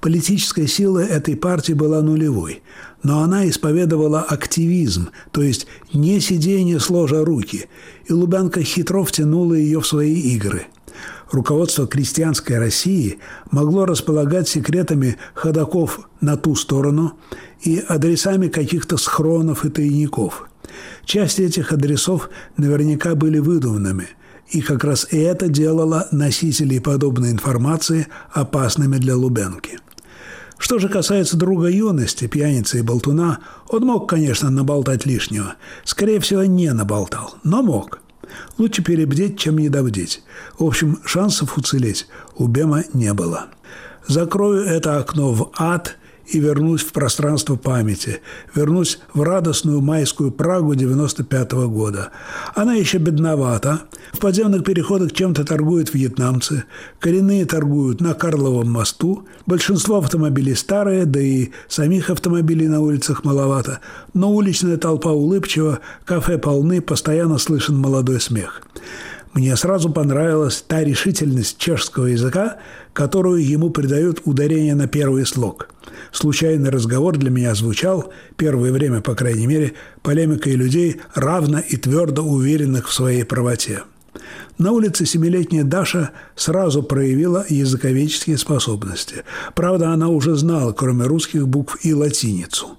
Политическая 0.02 0.66
сила 0.66 1.00
этой 1.00 1.36
партии 1.36 1.74
была 1.74 2.02
нулевой, 2.02 2.62
но 3.04 3.22
она 3.22 3.50
исповедовала 3.50 4.22
активизм, 4.22 5.10
то 5.32 5.42
есть 5.42 5.68
не 5.92 6.22
сидение 6.22 6.80
сложа 6.80 7.26
руки, 7.26 7.68
и 8.06 8.14
Лубянка 8.14 8.64
хитро 8.64 9.04
втянула 9.04 9.56
ее 9.56 9.82
в 9.82 9.88
свои 9.88 10.14
игры. 10.14 10.68
Руководство 11.32 11.86
крестьянской 11.86 12.58
России 12.58 13.20
могло 13.52 13.86
располагать 13.86 14.48
секретами 14.48 15.18
ходаков 15.34 16.00
на 16.22 16.38
ту 16.38 16.56
сторону 16.56 17.14
и 17.62 17.84
адресами 17.86 18.48
каких-то 18.48 18.98
схронов 18.98 19.66
и 19.66 19.70
тайников. 19.70 20.50
Часть 21.04 21.40
этих 21.40 21.74
адресов 21.74 22.30
наверняка 22.58 23.16
были 23.16 23.40
выдуманными– 23.40 24.08
и 24.52 24.62
как 24.62 24.84
раз 24.84 25.08
это 25.12 25.48
делало 25.48 26.08
носителей 26.12 26.82
подобной 26.82 27.30
информации 27.30 28.08
опасными 28.32 28.98
для 28.98 29.16
Лубенки. 29.16 29.78
Что 30.60 30.78
же 30.78 30.90
касается 30.90 31.38
друга 31.38 31.68
юности, 31.68 32.28
пьяницы 32.28 32.80
и 32.80 32.82
болтуна, 32.84 33.40
он 33.70 33.84
мог, 33.86 34.08
конечно, 34.08 34.52
наболтать 34.52 35.06
лишнего. 35.06 35.56
Скорее 35.86 36.20
всего, 36.20 36.44
не 36.44 36.72
наболтал, 36.74 37.36
но 37.44 37.64
мог. 37.64 38.02
Лучше 38.58 38.84
перебдеть, 38.84 39.40
чем 39.40 39.58
недобдеть. 39.58 40.22
В 40.60 40.66
общем, 40.66 41.00
шансов 41.06 41.58
уцелеть 41.58 42.08
у 42.36 42.48
Бема 42.48 42.84
не 42.94 43.14
было. 43.14 43.48
Закрою 44.08 44.64
это 44.64 45.00
окно 45.00 45.32
в 45.32 45.52
ад– 45.58 45.96
и 46.32 46.40
вернусь 46.40 46.82
в 46.82 46.92
пространство 46.92 47.56
памяти, 47.56 48.22
вернусь 48.56 49.00
в 49.14 49.22
радостную 49.22 49.82
майскую 49.82 50.32
Прагу 50.32 50.76
95 50.76 51.54
-го 51.54 51.68
года. 51.68 52.12
Она 52.56 52.74
еще 52.74 52.98
бедновата. 52.98 53.82
В 54.14 54.20
подземных 54.20 54.64
переходах 54.64 55.12
чем-то 55.12 55.44
торгуют 55.44 55.94
вьетнамцы, 55.94 56.64
коренные 57.00 57.46
торгуют 57.46 58.02
на 58.02 58.14
Карловом 58.14 58.72
мосту, 58.72 59.28
большинство 59.46 59.98
автомобилей 59.98 60.56
старые, 60.56 61.06
да 61.06 61.20
и 61.20 61.50
самих 61.68 62.10
автомобилей 62.10 62.68
на 62.68 62.82
улицах 62.82 63.24
маловато, 63.24 63.80
но 64.14 64.32
уличная 64.32 64.78
толпа 64.78 65.12
улыбчива, 65.12 65.80
кафе 66.06 66.38
полны, 66.38 66.82
постоянно 66.82 67.38
слышен 67.38 67.76
молодой 67.78 68.20
смех. 68.20 68.62
Мне 69.34 69.56
сразу 69.56 69.90
понравилась 69.90 70.64
та 70.68 70.84
решительность 70.84 71.58
чешского 71.58 72.08
языка, 72.08 72.58
которую 72.94 73.48
ему 73.48 73.70
придают 73.70 74.22
ударение 74.26 74.76
на 74.76 74.88
первый 74.88 75.26
слог. 75.26 75.70
Случайный 76.12 76.70
разговор 76.70 77.18
для 77.18 77.30
меня 77.30 77.54
звучал, 77.54 78.12
первое 78.38 78.72
время, 78.72 79.02
по 79.02 79.16
крайней 79.16 79.46
мере, 79.46 79.74
полемикой 80.02 80.54
людей, 80.54 81.02
равно 81.14 81.60
и 81.60 81.78
твердо 81.78 82.24
уверенных 82.24 82.90
в 82.90 82.94
своей 82.94 83.24
правоте. 83.24 83.84
На 84.58 84.72
улице 84.72 85.06
семилетняя 85.06 85.64
Даша 85.64 86.10
сразу 86.36 86.84
проявила 86.84 87.46
языковедческие 87.48 88.38
способности. 88.38 89.24
Правда, 89.56 89.92
она 89.92 90.10
уже 90.10 90.36
знала, 90.36 90.74
кроме 90.74 91.06
русских 91.06 91.48
букв, 91.48 91.78
и 91.84 91.94
латиницу. 91.94 92.78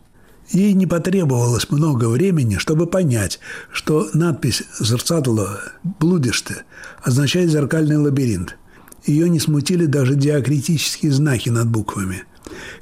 Ей 0.50 0.72
не 0.72 0.86
потребовалось 0.86 1.70
много 1.70 2.08
времени, 2.08 2.56
чтобы 2.56 2.86
понять, 2.86 3.38
что 3.72 4.08
надпись 4.14 4.64
«Зерцадло 4.80 5.60
блудишь 6.00 6.44
означает 7.02 7.50
«зеркальный 7.50 7.98
лабиринт». 7.98 8.56
Ее 9.06 9.30
не 9.30 9.38
смутили 9.38 9.86
даже 9.86 10.14
диакритические 10.14 11.12
знаки 11.12 11.50
над 11.50 11.68
буквами. 11.68 12.24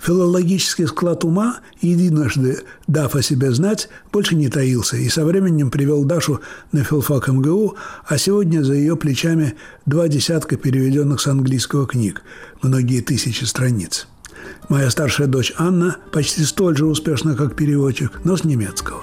Филологический 0.00 0.86
склад 0.86 1.24
ума, 1.24 1.58
единожды 1.82 2.62
дав 2.86 3.14
о 3.14 3.22
себе 3.22 3.52
знать, 3.52 3.90
больше 4.10 4.34
не 4.34 4.48
таился 4.48 4.96
и 4.96 5.08
со 5.10 5.24
временем 5.24 5.70
привел 5.70 6.04
Дашу 6.04 6.40
на 6.72 6.82
филфак 6.82 7.28
МГУ, 7.28 7.76
а 8.06 8.18
сегодня 8.18 8.62
за 8.62 8.74
ее 8.74 8.96
плечами 8.96 9.54
два 9.84 10.08
десятка 10.08 10.56
переведенных 10.56 11.20
с 11.20 11.26
английского 11.26 11.86
книг, 11.86 12.22
многие 12.62 13.02
тысячи 13.02 13.44
страниц. 13.44 14.08
Моя 14.68 14.90
старшая 14.90 15.26
дочь 15.28 15.52
Анна 15.56 15.96
почти 16.12 16.44
столь 16.44 16.76
же 16.76 16.84
успешна, 16.84 17.34
как 17.34 17.56
переводчик, 17.56 18.20
но 18.24 18.36
с 18.36 18.44
немецкого. 18.44 19.00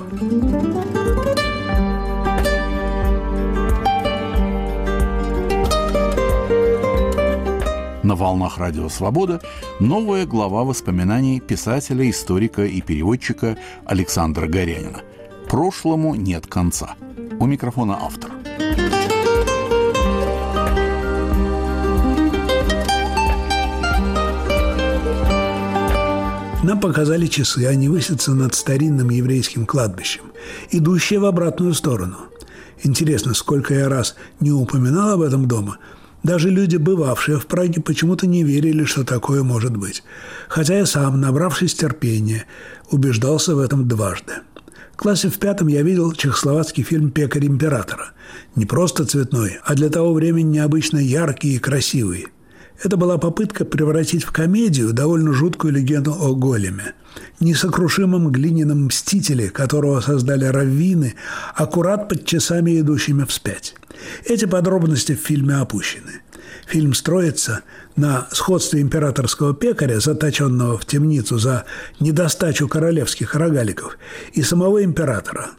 На 8.03 8.13
волнах 8.13 8.59
Радио 8.59 8.89
Свобода 8.89 9.41
новая 9.79 10.27
глава 10.27 10.63
воспоминаний 10.63 11.39
писателя, 11.39 12.07
историка 12.07 12.63
и 12.63 12.79
переводчика 12.81 13.57
Александра 13.85 14.45
Горянина. 14.45 15.01
Прошлому 15.49 16.13
нет 16.13 16.45
конца. 16.45 16.93
У 17.39 17.47
микрофона 17.47 17.97
автор. 17.99 18.31
Нам 26.65 26.79
показали 26.79 27.27
часы, 27.27 27.67
они 27.67 27.89
высятся 27.89 28.33
над 28.33 28.55
старинным 28.55 29.11
еврейским 29.11 29.67
кладбищем, 29.67 30.23
идущие 30.71 31.19
в 31.19 31.25
обратную 31.25 31.75
сторону. 31.75 32.17
Интересно, 32.81 33.35
сколько 33.35 33.75
я 33.75 33.87
раз 33.87 34.15
не 34.39 34.51
упоминал 34.51 35.11
об 35.11 35.21
этом 35.21 35.47
дома, 35.47 35.77
даже 36.23 36.49
люди, 36.49 36.77
бывавшие 36.77 37.37
в 37.37 37.45
Праге, 37.45 37.81
почему-то 37.81 38.25
не 38.25 38.43
верили, 38.43 38.83
что 38.83 39.03
такое 39.03 39.43
может 39.43 39.77
быть. 39.77 40.01
Хотя 40.49 40.79
я 40.79 40.87
сам, 40.87 41.21
набравшись 41.21 41.75
терпения, 41.75 42.47
убеждался 42.89 43.55
в 43.55 43.59
этом 43.59 43.87
дважды. 43.87 44.33
В 44.93 44.97
классе 44.97 45.29
в 45.29 45.37
пятом 45.37 45.67
я 45.67 45.83
видел 45.83 46.13
чехословацкий 46.13 46.81
фильм 46.81 47.11
«Пекарь 47.11 47.45
императора». 47.45 48.13
Не 48.55 48.65
просто 48.65 49.05
цветной, 49.05 49.59
а 49.63 49.75
для 49.75 49.89
того 49.89 50.15
времени 50.15 50.53
необычно 50.53 50.97
яркий 50.97 51.57
и 51.57 51.59
красивый. 51.59 52.25
Это 52.83 52.97
была 52.97 53.17
попытка 53.17 53.63
превратить 53.63 54.23
в 54.23 54.31
комедию 54.31 54.91
довольно 54.91 55.33
жуткую 55.33 55.73
легенду 55.73 56.13
о 56.13 56.35
големе. 56.35 56.93
Несокрушимом 57.39 58.31
глиняном 58.31 58.85
мстителе, 58.85 59.49
которого 59.49 60.01
создали 60.01 60.45
раввины, 60.45 61.15
аккурат 61.55 62.09
под 62.09 62.25
часами, 62.25 62.79
идущими 62.79 63.23
вспять. 63.23 63.75
Эти 64.25 64.45
подробности 64.45 65.15
в 65.15 65.19
фильме 65.19 65.55
опущены. 65.55 66.21
Фильм 66.67 66.93
строится 66.93 67.61
на 67.95 68.27
сходстве 68.31 68.81
императорского 68.81 69.53
пекаря, 69.53 69.99
заточенного 69.99 70.77
в 70.77 70.85
темницу 70.85 71.37
за 71.37 71.65
недостачу 71.99 72.67
королевских 72.67 73.35
рогаликов, 73.35 73.97
и 74.33 74.41
самого 74.41 74.83
императора. 74.83 75.51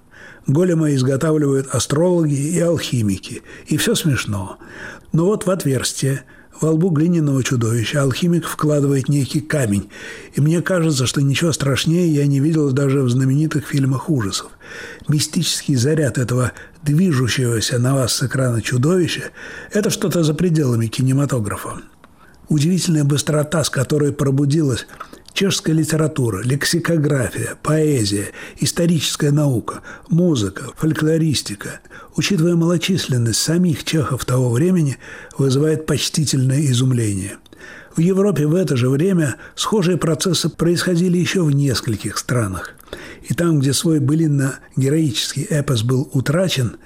Голема 0.47 0.95
изготавливают 0.95 1.69
астрологи 1.75 2.35
и 2.35 2.61
алхимики, 2.61 3.43
и 3.67 3.77
все 3.79 3.95
смешно. 3.95 4.59
Но 5.13 5.25
вот 5.25 5.47
в 5.47 5.51
отверстие– 5.51 6.23
во 6.61 6.71
лбу 6.73 6.91
глиняного 6.91 7.43
чудовища 7.43 8.03
алхимик 8.03 8.47
вкладывает 8.47 9.09
некий 9.09 9.41
камень, 9.41 9.89
и 10.35 10.41
мне 10.41 10.63
кажется, 10.63 11.07
что 11.07 11.23
ничего 11.23 11.53
страшнее 11.53 12.13
я 12.13 12.27
не 12.27 12.41
видел 12.41 12.73
даже 12.73 13.03
в 13.03 13.11
знаменитых 13.11 13.67
фильмах 13.67 14.09
ужасов. 14.09 14.51
Мистический 15.09 15.77
заряд 15.77 16.19
этого 16.19 16.53
движущегося 16.83 17.79
на 17.79 17.95
вас 17.95 18.15
с 18.15 18.23
экрана 18.23 18.63
чудовища– 18.63 19.31
это 19.73 19.91
что-то 19.91 20.23
за 20.23 20.35
пределами 20.35 20.87
кинематографа. 20.87 21.79
Удивительная 22.49 23.05
быстрота, 23.05 23.65
с 23.65 23.71
которой 23.71 24.13
пробудилась 24.13 24.87
чешская 25.37 25.75
литература, 25.75 26.43
лексикография, 26.43 27.57
поэзия, 27.63 28.29
историческая 28.59 29.31
наука, 29.31 29.83
музыка, 30.09 30.73
фольклористика, 30.77 31.81
учитывая 32.17 32.57
малочисленность 32.57 33.39
самих 33.39 33.85
чехов 33.85 34.25
того 34.25 34.51
времени, 34.51 34.97
вызывает 35.37 35.85
почтительное 35.85 36.63
изумление. 36.63 37.37
В 37.95 38.01
Европе 38.01 38.47
в 38.47 38.55
это 38.55 38.77
же 38.77 38.89
время 38.89 39.37
схожие 39.55 39.99
процессы 39.99 40.49
происходили 40.49 41.19
еще 41.19 41.43
в 41.43 41.51
нескольких 41.51 42.17
странах. 42.17 42.75
И 43.29 43.35
там, 43.35 43.61
где 43.61 43.75
свой 43.75 44.01
былинно-героический 44.01 45.45
эпос 45.45 45.83
был 45.83 46.09
утрачен, 46.15 46.77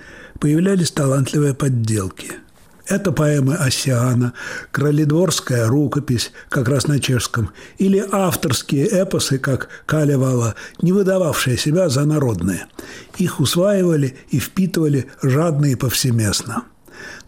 появлялись 0.40 0.90
талантливые 0.90 1.54
подделки– 1.54 2.32
это 2.90 3.12
поэмы 3.12 3.54
Осиана, 3.54 4.32
кроледворская 4.72 5.68
рукопись, 5.68 6.32
как 6.48 6.68
раз 6.68 6.88
на 6.88 6.98
чешском, 6.98 7.50
или 7.78 8.04
авторские 8.10 8.86
эпосы, 8.86 9.38
как 9.38 9.68
Калевала, 9.86 10.56
не 10.82 10.92
выдававшие 10.92 11.56
себя 11.56 11.88
за 11.88 12.04
народные. 12.04 12.66
Их 13.16 13.38
усваивали 13.38 14.16
и 14.30 14.40
впитывали 14.40 15.06
жадно 15.22 15.66
и 15.66 15.76
повсеместно. 15.76 16.64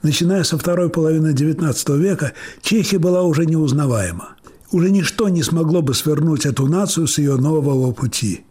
Начиная 0.03 0.43
со 0.43 0.59
второй 0.59 0.91
половины 0.91 1.29
XIX 1.29 1.97
века, 1.97 2.33
Чехия 2.61 2.99
была 2.99 3.23
уже 3.23 3.47
неузнаваема. 3.47 4.31
Уже 4.73 4.91
ничто 4.91 5.29
не 5.29 5.45
смогло 5.45 5.81
бы 5.81 5.95
свернуть 5.95 6.45
эту 6.45 6.67
нацию 6.67 7.07
с 7.07 7.19
ее 7.19 7.37
нового 7.37 7.93
пути. 7.93 8.45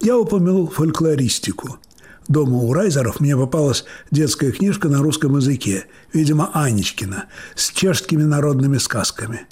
Я 0.00 0.16
упомянул 0.18 0.68
фольклористику– 0.68 1.78
дома 2.30 2.58
у 2.58 2.72
Райзеров 2.72 3.20
мне 3.20 3.36
попалась 3.36 3.84
детская 4.10 4.52
книжка 4.52 4.88
на 4.88 4.98
русском 4.98 5.36
языке, 5.36 5.84
видимо, 6.12 6.50
Анечкина, 6.54 7.26
с 7.54 7.70
чешскими 7.70 8.22
народными 8.22 8.78
сказками. 8.78 9.42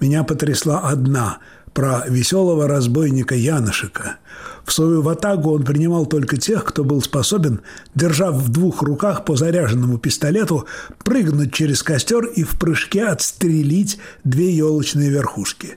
Меня 0.00 0.24
потрясла 0.24 0.80
одна 0.80 1.38
про 1.74 2.04
веселого 2.08 2.66
разбойника 2.66 3.34
Янышика. 3.34 4.16
В 4.64 4.72
свою 4.72 5.02
ватагу 5.02 5.52
он 5.52 5.62
принимал 5.62 6.06
только 6.06 6.36
тех, 6.36 6.64
кто 6.64 6.84
был 6.84 7.02
способен, 7.02 7.60
держав 7.94 8.34
в 8.34 8.48
двух 8.50 8.82
руках 8.82 9.24
по 9.24 9.36
заряженному 9.36 9.98
пистолету, 9.98 10.66
прыгнуть 11.04 11.52
через 11.52 11.82
костер 11.82 12.24
и 12.24 12.44
в 12.44 12.58
прыжке 12.58 13.04
отстрелить 13.04 13.98
две 14.24 14.50
елочные 14.50 15.10
верхушки. 15.10 15.76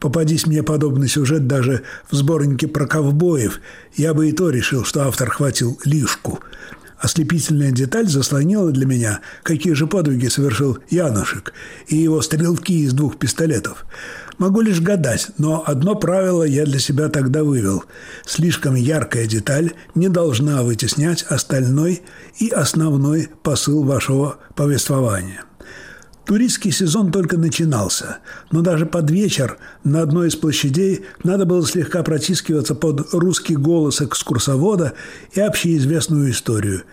Попадись 0.00 0.46
мне 0.46 0.62
подобный 0.62 1.08
сюжет 1.08 1.46
даже 1.46 1.82
в 2.10 2.16
сборнике 2.16 2.66
про 2.66 2.86
ковбоев, 2.86 3.60
я 3.94 4.14
бы 4.14 4.28
и 4.28 4.32
то 4.32 4.50
решил, 4.50 4.84
что 4.84 5.06
автор 5.06 5.30
хватил 5.30 5.78
лишку. 5.84 6.40
Ослепительная 6.98 7.72
деталь 7.72 8.08
заслонила 8.08 8.70
для 8.70 8.86
меня, 8.86 9.20
какие 9.42 9.74
же 9.74 9.86
подвиги 9.86 10.28
совершил 10.28 10.78
Янушек 10.88 11.52
и 11.88 11.96
его 11.96 12.22
стрелки 12.22 12.84
из 12.84 12.92
двух 12.94 13.18
пистолетов. 13.18 13.84
Могу 14.38 14.60
лишь 14.60 14.80
гадать, 14.80 15.28
но 15.38 15.62
одно 15.66 15.94
правило 15.94 16.42
я 16.42 16.64
для 16.64 16.78
себя 16.78 17.08
тогда 17.08 17.44
вывел. 17.44 17.84
Слишком 18.26 18.74
яркая 18.74 19.26
деталь 19.26 19.72
не 19.94 20.08
должна 20.08 20.62
вытеснять 20.62 21.22
остальной 21.22 22.02
и 22.38 22.48
основной 22.48 23.28
посыл 23.42 23.84
вашего 23.84 24.38
повествования. 24.54 25.44
Туристский 26.24 26.70
сезон 26.70 27.10
только 27.10 27.36
начинался, 27.36 28.18
но 28.52 28.62
даже 28.62 28.86
под 28.86 29.10
вечер 29.10 29.58
на 29.82 30.02
одной 30.02 30.28
из 30.28 30.36
площадей 30.36 31.04
надо 31.24 31.46
было 31.46 31.66
слегка 31.66 32.04
протискиваться 32.04 32.76
под 32.76 33.12
русский 33.12 33.56
голос 33.56 34.00
экскурсовода 34.00 34.92
и 35.32 35.40
общеизвестную 35.40 36.30
историю. 36.30 36.84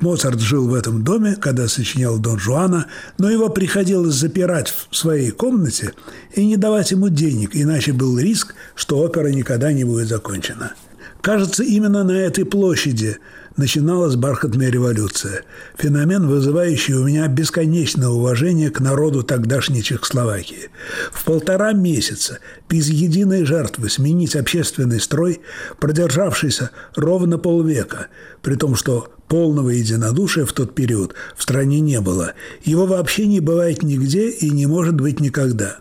Моцарт 0.00 0.40
жил 0.40 0.68
в 0.68 0.74
этом 0.74 1.02
доме, 1.02 1.36
когда 1.36 1.66
сочинял 1.66 2.18
Дон 2.18 2.38
Жуана, 2.38 2.86
но 3.18 3.30
его 3.30 3.48
приходилось 3.48 4.14
запирать 4.14 4.72
в 4.90 4.96
своей 4.96 5.30
комнате 5.30 5.92
и 6.34 6.46
не 6.46 6.56
давать 6.56 6.92
ему 6.92 7.08
денег, 7.08 7.50
иначе 7.52 7.92
был 7.92 8.18
риск, 8.18 8.54
что 8.74 8.98
опера 8.98 9.28
никогда 9.28 9.72
не 9.72 9.84
будет 9.84 10.08
закончена. 10.08 10.74
Кажется, 11.20 11.64
именно 11.64 12.04
на 12.04 12.12
этой 12.12 12.44
площади 12.44 13.18
начиналась 13.58 14.16
бархатная 14.16 14.70
революция. 14.70 15.42
Феномен, 15.76 16.26
вызывающий 16.26 16.94
у 16.94 17.04
меня 17.04 17.26
бесконечное 17.28 18.08
уважение 18.08 18.70
к 18.70 18.80
народу 18.80 19.22
тогдашней 19.22 19.82
Чехословакии. 19.82 20.70
В 21.12 21.24
полтора 21.24 21.72
месяца, 21.72 22.38
без 22.68 22.88
единой 22.88 23.44
жертвы, 23.44 23.90
сменить 23.90 24.36
общественный 24.36 25.00
строй, 25.00 25.40
продержавшийся 25.80 26.70
ровно 26.94 27.36
полвека, 27.36 28.06
при 28.40 28.54
том, 28.54 28.76
что 28.76 29.12
полного 29.26 29.70
единодушия 29.70 30.46
в 30.46 30.52
тот 30.52 30.74
период 30.74 31.14
в 31.36 31.42
стране 31.42 31.80
не 31.80 32.00
было. 32.00 32.32
Его 32.64 32.86
вообще 32.86 33.26
не 33.26 33.40
бывает 33.40 33.82
нигде 33.82 34.30
и 34.30 34.50
не 34.50 34.66
может 34.66 34.94
быть 34.94 35.20
никогда. 35.20 35.78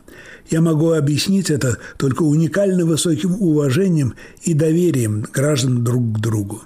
Я 0.49 0.61
могу 0.61 0.91
объяснить 0.91 1.49
это 1.49 1.77
только 1.97 2.23
уникально 2.23 2.85
высоким 2.85 3.33
уважением 3.39 4.15
и 4.43 4.53
доверием 4.53 5.25
граждан 5.31 5.83
друг 5.83 6.17
к 6.17 6.19
другу. 6.19 6.63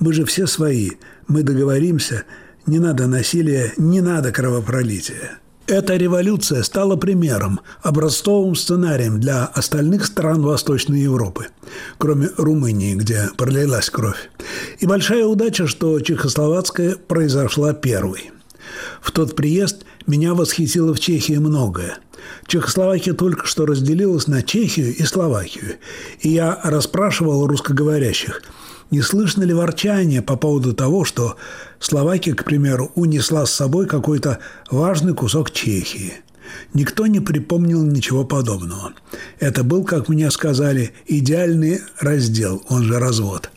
Мы 0.00 0.14
же 0.14 0.24
все 0.24 0.46
свои, 0.46 0.92
мы 1.28 1.42
договоримся, 1.42 2.24
не 2.64 2.78
надо 2.78 3.06
насилия, 3.06 3.74
не 3.76 4.00
надо 4.00 4.32
кровопролития. 4.32 5.38
Эта 5.66 5.96
революция 5.96 6.62
стала 6.62 6.96
примером, 6.96 7.60
образцовым 7.82 8.54
сценарием 8.54 9.20
для 9.20 9.44
остальных 9.44 10.06
стран 10.06 10.40
Восточной 10.40 11.00
Европы, 11.00 11.48
кроме 11.98 12.30
Румынии, 12.38 12.94
где 12.94 13.28
пролилась 13.36 13.90
кровь. 13.90 14.30
И 14.78 14.86
большая 14.86 15.26
удача, 15.26 15.66
что 15.66 16.00
Чехословацкая 16.00 16.96
произошла 16.96 17.74
первой. 17.74 18.32
В 19.02 19.12
тот 19.12 19.36
приезд 19.36 19.84
меня 20.06 20.32
восхитило 20.32 20.94
в 20.94 20.98
Чехии 20.98 21.34
многое. 21.34 21.98
Чехословакия 22.46 23.12
только 23.12 23.46
что 23.46 23.66
разделилась 23.66 24.26
на 24.26 24.42
Чехию 24.42 24.94
и 24.96 25.04
Словакию, 25.04 25.76
и 26.20 26.30
я 26.30 26.58
расспрашивал 26.64 27.46
русскоговорящих– 27.46 28.42
не 28.90 29.02
слышно 29.02 29.44
ли 29.44 29.54
ворчания 29.54 30.22
по 30.22 30.36
поводу 30.36 30.74
того, 30.74 31.04
что 31.04 31.36
Словакия, 31.78 32.34
к 32.34 32.44
примеру, 32.44 32.90
унесла 32.94 33.46
с 33.46 33.52
собой 33.52 33.86
какой-то 33.86 34.40
важный 34.70 35.14
кусок 35.14 35.52
Чехии? 35.52 36.14
Никто 36.74 37.06
не 37.06 37.20
припомнил 37.20 37.82
ничего 37.84 38.24
подобного. 38.24 38.92
Это 39.38 39.62
был, 39.62 39.84
как 39.84 40.08
мне 40.08 40.30
сказали, 40.30 40.92
идеальный 41.06 41.80
раздел, 42.00 42.62
он 42.68 42.82
же 42.82 42.98
развод. 42.98 43.50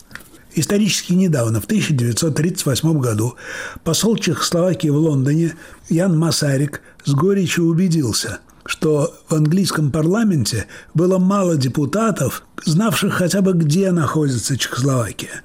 Исторически 0.56 1.14
недавно, 1.14 1.60
в 1.60 1.66
1938 1.66 3.00
году, 3.00 3.36
посол 3.84 4.18
Чехословакии 4.18 4.90
в 4.90 4.98
Лондоне 4.98 5.56
Ян 5.90 6.16
Масарик 6.18 6.82
с 7.04 7.12
горечью 7.14 7.66
убедился– 7.66 8.40
что 8.66 9.14
в 9.28 9.34
английском 9.34 9.92
парламенте 9.92 10.68
было 10.94 11.18
мало 11.18 11.58
депутатов, 11.58 12.44
знавших 12.66 13.14
хотя 13.14 13.42
бы, 13.42 13.54
где 13.54 13.92
находится 13.92 14.58
Чехословакия. 14.58 15.42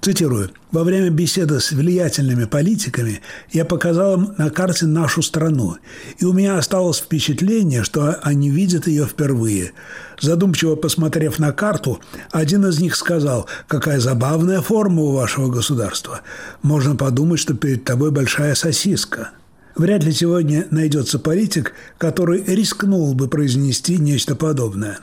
Цитирую. 0.00 0.50
«Во 0.70 0.84
время 0.84 1.10
беседы 1.10 1.58
с 1.58 1.72
влиятельными 1.72 2.44
политиками 2.44 3.22
я 3.50 3.64
показал 3.64 4.14
им 4.14 4.34
на 4.36 4.50
карте 4.50 4.86
нашу 4.86 5.22
страну, 5.22 5.78
и 6.18 6.24
у 6.24 6.32
меня 6.32 6.58
осталось 6.58 6.98
впечатление, 6.98 7.82
что 7.82 8.16
они 8.22 8.50
видят 8.50 8.86
ее 8.86 9.06
впервые. 9.06 9.72
Задумчиво 10.20 10.76
посмотрев 10.76 11.38
на 11.38 11.52
карту, 11.52 11.98
один 12.30 12.66
из 12.66 12.78
них 12.78 12.94
сказал, 12.94 13.48
какая 13.66 13.98
забавная 13.98 14.60
форма 14.60 15.02
у 15.02 15.12
вашего 15.12 15.48
государства. 15.48 16.20
Можно 16.62 16.94
подумать, 16.94 17.40
что 17.40 17.54
перед 17.54 17.84
тобой 17.84 18.10
большая 18.10 18.54
сосиска». 18.54 19.30
Вряд 19.76 20.04
ли 20.04 20.12
сегодня 20.12 20.66
найдется 20.70 21.18
политик, 21.18 21.74
который 21.98 22.42
рискнул 22.42 23.12
бы 23.12 23.28
произнести 23.28 23.98
нечто 23.98 24.34
подобное. 24.34 25.00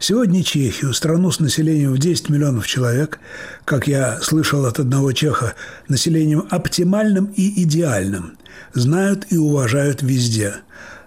Сегодня 0.00 0.42
Чехию, 0.42 0.92
страну 0.92 1.30
с 1.30 1.38
населением 1.38 1.92
в 1.92 1.98
10 1.98 2.28
миллионов 2.28 2.66
человек, 2.66 3.20
как 3.64 3.86
я 3.86 4.20
слышал 4.20 4.66
от 4.66 4.80
одного 4.80 5.12
чеха, 5.12 5.54
населением 5.86 6.48
оптимальным 6.50 7.26
и 7.36 7.62
идеальным, 7.62 8.36
знают 8.74 9.26
и 9.30 9.36
уважают 9.36 10.02
везде. 10.02 10.54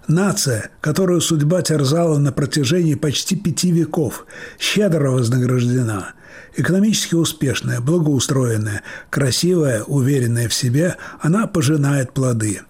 Нация, 0.08 0.70
которую 0.80 1.20
судьба 1.20 1.62
терзала 1.62 2.18
на 2.18 2.32
протяжении 2.32 2.94
почти 2.94 3.36
пяти 3.36 3.70
веков, 3.70 4.26
щедро 4.58 5.10
вознаграждена– 5.10 6.14
Экономически 6.54 7.14
успешная, 7.14 7.80
благоустроенная, 7.80 8.82
красивая, 9.08 9.84
уверенная 9.84 10.48
в 10.48 10.54
себе, 10.54 10.96
она 11.20 11.46
пожинает 11.46 12.12
плоды. 12.12 12.60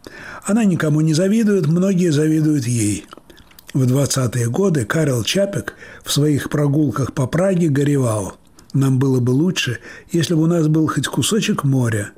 Она 0.45 0.65
никому 0.65 1.01
не 1.01 1.15
завидует, 1.15 1.67
многие 1.67 2.13
завидуют 2.13 2.67
ей. 2.67 3.07
В 3.75 3.83
20-е 3.85 4.49
годы 4.49 4.85
Карел 4.85 5.25
Чапек 5.25 5.75
в 6.05 6.13
своих 6.13 6.49
прогулках 6.49 7.13
по 7.13 7.27
Праге 7.27 7.69
горевал. 7.69 8.37
Нам 8.73 9.01
было 9.01 9.19
бы 9.19 9.31
лучше, 9.31 9.79
если 10.13 10.35
бы 10.35 10.43
у 10.43 10.47
нас 10.47 10.69
был 10.69 10.87
хоть 10.87 11.09
кусочек 11.09 11.65
моря. 11.65 12.13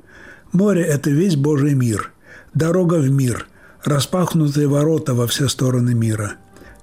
Море– 0.51 0.83
это 0.83 1.09
весь 1.09 1.35
Божий 1.35 1.73
мир. 1.73 2.11
Дорога 2.53 2.95
в 2.95 3.09
мир. 3.09 3.47
Распахнутые 3.85 4.67
ворота 4.67 5.13
во 5.13 5.27
все 5.27 5.47
стороны 5.47 5.93
мира. 5.93 6.33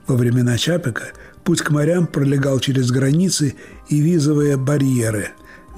Во 0.07 0.17
времена 0.17 0.57
Чапека– 0.57 1.09
Путь 1.45 1.61
к 1.61 1.71
морям 1.71 2.07
пролегал 2.07 2.61
через 2.61 2.91
границы 2.91 3.57
и 3.89 4.01
визовые 4.01 4.57
барьеры. 4.57 5.31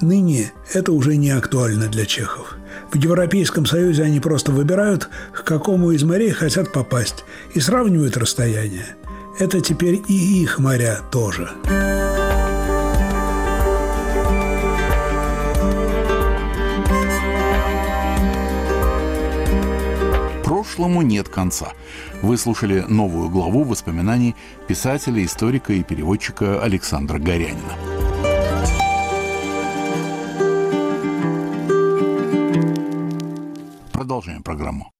Ныне 0.02 0.52
это 0.74 0.92
уже 0.92 1.16
не 1.16 1.30
актуально 1.30 1.88
для 1.88 2.04
чехов. 2.04 2.56
В 2.92 2.96
Европейском 2.96 3.64
Союзе 3.64 4.02
они 4.02 4.20
просто 4.20 4.52
выбирают, 4.52 5.08
к 5.32 5.44
какому 5.44 5.92
из 5.92 6.02
морей 6.02 6.30
хотят 6.30 6.72
попасть, 6.72 7.24
и 7.54 7.60
сравнивают 7.60 8.16
расстояние. 8.16 8.96
Это 9.38 9.60
теперь 9.60 10.02
и 10.06 10.42
их 10.42 10.58
моря 10.58 11.00
тоже. 11.10 11.50
Прошлому 20.74 21.02
нет 21.02 21.28
конца. 21.28 21.72
Вы 22.20 22.36
слушали 22.36 22.84
новую 22.88 23.30
главу 23.30 23.62
воспоминаний 23.62 24.34
писателя, 24.66 25.24
историка 25.24 25.72
и 25.72 25.84
переводчика 25.84 26.60
Александра 26.60 27.18
Горянина. 27.20 27.74
Продолжаем 33.92 34.42
программу. 34.42 34.90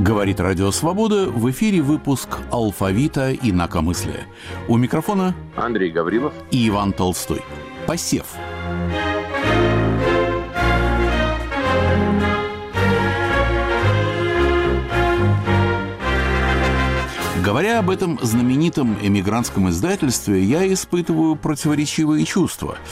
Говорит 0.00 0.38
Радио 0.38 0.70
Свобода. 0.70 1.28
В 1.28 1.50
эфире 1.50 1.82
выпуск 1.82 2.38
«Алфавита 2.52 3.32
и 3.32 3.50
инакомыслия». 3.50 4.28
У 4.68 4.76
микрофона 4.76 5.34
Андрей 5.56 5.90
Гаврилов 5.90 6.32
и 6.52 6.68
Иван 6.68 6.92
Толстой. 6.92 7.42
Посев. 7.84 8.26
Говоря 17.44 17.80
об 17.80 17.90
этом 17.90 18.20
знаменитом 18.22 18.96
эмигрантском 19.02 19.68
издательстве, 19.70 20.44
я 20.44 20.72
испытываю 20.72 21.34
противоречивые 21.34 22.24
чувства– 22.24 22.78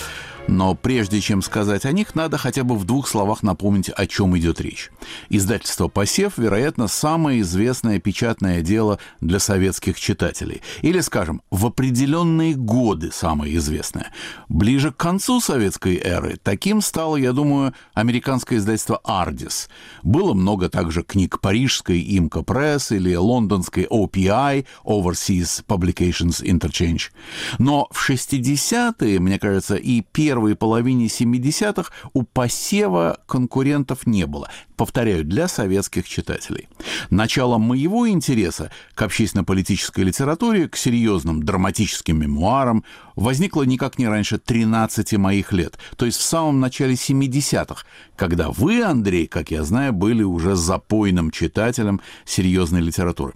но 0.48 0.74
прежде 0.74 1.20
чем 1.20 1.42
сказать 1.42 1.84
о 1.84 1.92
них, 1.92 2.14
надо 2.14 2.38
хотя 2.38 2.64
бы 2.64 2.76
в 2.76 2.84
двух 2.84 3.08
словах 3.08 3.42
напомнить, 3.42 3.88
о 3.88 4.06
чем 4.06 4.36
идет 4.38 4.60
речь. 4.60 4.90
Издательство 5.28 5.88
«Посев», 5.88 6.38
вероятно, 6.38 6.88
самое 6.88 7.40
известное 7.40 7.98
печатное 7.98 8.62
дело 8.62 8.98
для 9.20 9.38
советских 9.38 9.98
читателей. 9.98 10.62
Или, 10.82 11.00
скажем, 11.00 11.42
в 11.50 11.66
определенные 11.66 12.54
годы 12.54 13.10
самое 13.12 13.56
известное. 13.56 14.12
Ближе 14.48 14.92
к 14.92 14.96
концу 14.96 15.40
советской 15.40 15.96
эры 15.96 16.36
таким 16.42 16.80
стало, 16.80 17.16
я 17.16 17.32
думаю, 17.32 17.74
американское 17.94 18.58
издательство 18.58 19.00
«Ардис». 19.04 19.68
Было 20.02 20.34
много 20.34 20.68
также 20.68 21.02
книг 21.02 21.40
парижской 21.40 22.00
«Имка 22.00 22.42
Пресс» 22.42 22.92
или 22.92 23.14
лондонской 23.14 23.84
OPI 23.84 24.66
Overseas 24.84 25.64
Publications 25.66 26.42
Interchange. 26.42 27.10
Но 27.58 27.88
в 27.90 28.08
60-е, 28.08 29.18
мне 29.20 29.38
кажется, 29.38 29.76
и 29.76 30.00
первые 30.00 30.35
первой 30.36 30.54
половине 30.54 31.06
70-х 31.06 31.90
у 32.12 32.22
посева 32.22 33.18
конкурентов 33.26 34.06
не 34.06 34.26
было. 34.26 34.50
Повторяю, 34.76 35.24
для 35.24 35.48
советских 35.48 36.06
читателей. 36.06 36.68
Начало 37.08 37.56
моего 37.56 38.06
интереса 38.06 38.70
к 38.94 39.00
общественно-политической 39.00 40.02
литературе, 40.04 40.68
к 40.68 40.76
серьезным 40.76 41.42
драматическим 41.42 42.20
мемуарам 42.20 42.84
возникло 43.14 43.62
никак 43.62 43.98
не 43.98 44.06
раньше 44.06 44.36
13 44.36 45.14
моих 45.14 45.52
лет, 45.52 45.78
то 45.96 46.04
есть 46.04 46.18
в 46.18 46.22
самом 46.22 46.60
начале 46.60 46.92
70-х, 46.92 47.86
когда 48.14 48.50
вы, 48.50 48.82
Андрей, 48.82 49.26
как 49.26 49.50
я 49.50 49.64
знаю, 49.64 49.94
были 49.94 50.22
уже 50.22 50.54
запойным 50.54 51.30
читателем 51.30 52.02
серьезной 52.26 52.82
литературы. 52.82 53.32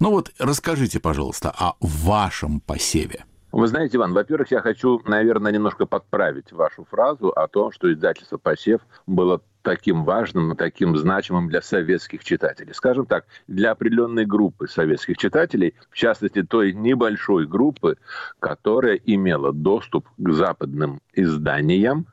Ну 0.00 0.10
вот, 0.10 0.32
расскажите, 0.38 1.00
пожалуйста, 1.00 1.50
о 1.58 1.76
вашем 1.80 2.60
посеве. 2.60 3.24
Вы 3.52 3.66
знаете, 3.66 3.98
Иван, 3.98 4.14
во-первых, 4.14 4.50
я 4.50 4.62
хочу, 4.62 5.02
наверное, 5.04 5.52
немножко 5.52 5.84
подправить 5.84 6.52
вашу 6.52 6.86
фразу 6.86 7.28
о 7.28 7.46
том, 7.48 7.70
что 7.70 7.92
издательство 7.92 8.38
«Посев» 8.38 8.80
было 9.06 9.42
таким 9.60 10.04
важным 10.04 10.52
и 10.52 10.56
таким 10.56 10.96
значимым 10.96 11.48
для 11.48 11.60
советских 11.60 12.24
читателей. 12.24 12.72
Скажем 12.72 13.04
так, 13.04 13.26
для 13.48 13.72
определенной 13.72 14.24
группы 14.24 14.68
советских 14.68 15.18
читателей, 15.18 15.74
в 15.90 15.94
частности 15.96 16.42
той 16.42 16.72
небольшой 16.72 17.46
группы, 17.46 17.98
которая 18.40 18.94
имела 18.94 19.52
доступ 19.52 20.08
к 20.16 20.32
западным 20.32 21.02
изданиям, 21.12 22.06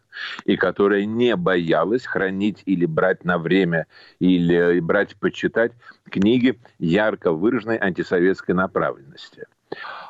и 0.43 0.57
которая 0.57 1.05
не 1.05 1.37
боялась 1.37 2.05
хранить 2.05 2.63
или 2.65 2.85
брать 2.85 3.23
на 3.23 3.37
время, 3.37 3.87
или 4.19 4.81
брать 4.81 5.15
почитать 5.15 5.71
книги 6.03 6.59
ярко 6.79 7.31
выраженной 7.31 7.77
антисоветской 7.77 8.53
направленности– 8.53 9.45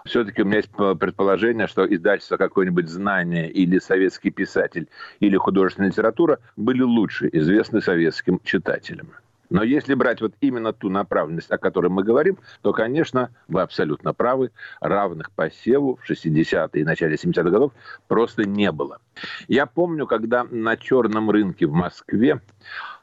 все-таки 0.06 0.41
у 0.41 0.45
меня 0.45 0.58
есть 0.58 0.72
предположение, 0.72 1.67
что 1.67 1.86
издательство 1.86 2.38
какое-нибудь 2.38 2.88
«Знание» 2.88 3.50
или 3.50 3.80
«Советский 3.80 4.32
писатель» 4.32 4.88
или 5.19 5.38
«Художественная 5.38 5.89
литература» 5.89 6.39
были 6.56 6.82
лучше 6.82 7.30
известны 7.32 7.82
советским 7.82 8.39
читателям. 8.43 9.10
Но 9.50 9.63
если 9.63 9.95
брать 9.95 10.22
вот 10.22 10.34
именно 10.41 10.74
ту 10.74 10.89
направленность, 10.89 11.50
о 11.50 11.58
которой 11.58 11.88
мы 11.88 12.04
говорим, 12.04 12.38
то, 12.62 12.72
конечно, 12.72 13.32
вы 13.48 13.62
абсолютно 13.62 14.13
правы, 14.13 14.52
равных 14.80 15.32
по 15.32 15.50
севу 15.50 16.00
в 16.02 16.10
60-е 16.10 16.82
и 16.82 16.84
начале 16.84 17.15
70-х 17.15 17.50
годов 17.50 17.72
просто 18.08 18.43
не 18.43 18.72
было. 18.72 19.00
Я 19.48 19.65
помню, 19.65 20.06
когда 20.06 20.43
на 20.43 20.78
черном 20.78 21.32
рынке 21.32 21.65
в 21.65 21.74
Москве 21.74 22.41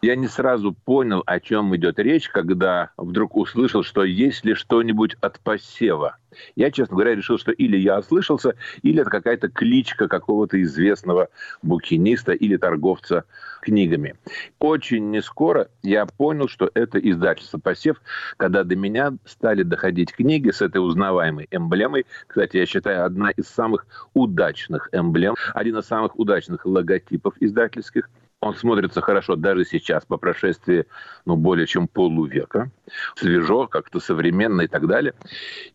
я 0.03 0.17
не 0.17 0.29
сразу 0.29 0.73
понял, 0.73 1.23
о 1.27 1.41
чем 1.41 1.75
идет 1.77 1.99
речь, 1.99 2.29
когда 2.29 2.91
вдруг 2.97 3.37
услышал, 3.37 3.83
что 3.83 4.05
есть 4.05 4.45
ли 4.45 4.55
что-нибудь 4.55 5.17
от 5.21 5.41
посева. 5.41 6.17
Я, 6.55 6.71
честно 6.71 6.97
говоря, 6.97 7.15
решил, 7.15 7.39
что 7.39 7.51
или 7.51 7.77
я 7.77 7.99
ослышался, 7.99 8.57
или 8.83 9.01
это 9.01 9.11
какая-то 9.11 9.49
кличка 9.49 10.07
какого-то 10.07 10.61
известного 10.63 11.29
букиниста 11.63 12.33
или 12.33 12.57
торговца 12.57 13.25
книгами. 13.63 14.17
Очень 14.59 15.11
не 15.11 15.23
скоро 15.23 15.69
я 15.83 16.05
понял, 16.05 16.49
что 16.49 16.71
это 16.75 16.99
издательство 16.99 17.59
«Посев», 17.59 18.03
когда 18.37 18.65
до 18.65 18.77
меня 18.77 19.15
стали 19.25 19.63
доходить 19.63 20.13
книги 20.13 20.51
с 20.51 20.61
этой 20.61 20.79
узнаваемой 20.79 21.49
эмблемой. 21.51 22.07
Кстати, 22.27 22.59
я 22.59 22.67
считаю, 22.67 23.07
одна 23.07 23.31
из 23.31 23.47
самых 23.47 23.87
удачных 24.13 24.91
эмблем, 24.93 25.37
один 25.55 25.79
из 25.79 25.87
самых 25.87 26.19
удачных 26.19 26.67
логотипов 26.67 27.35
издательских– 27.41 28.11
он 28.47 28.55
смотрится 28.55 29.01
хорошо 29.01 29.37
даже 29.37 29.65
сейчас, 29.65 30.05
по 30.05 30.17
прошествии 30.17 30.87
ну, 31.25 31.37
более 31.37 31.67
чем 31.67 31.89
полувека. 31.89 32.71
Свежо, 33.17 33.67
как-то 33.67 34.01
современно 34.01 34.63
и 34.63 34.67
так 34.67 34.87
далее. 34.87 35.15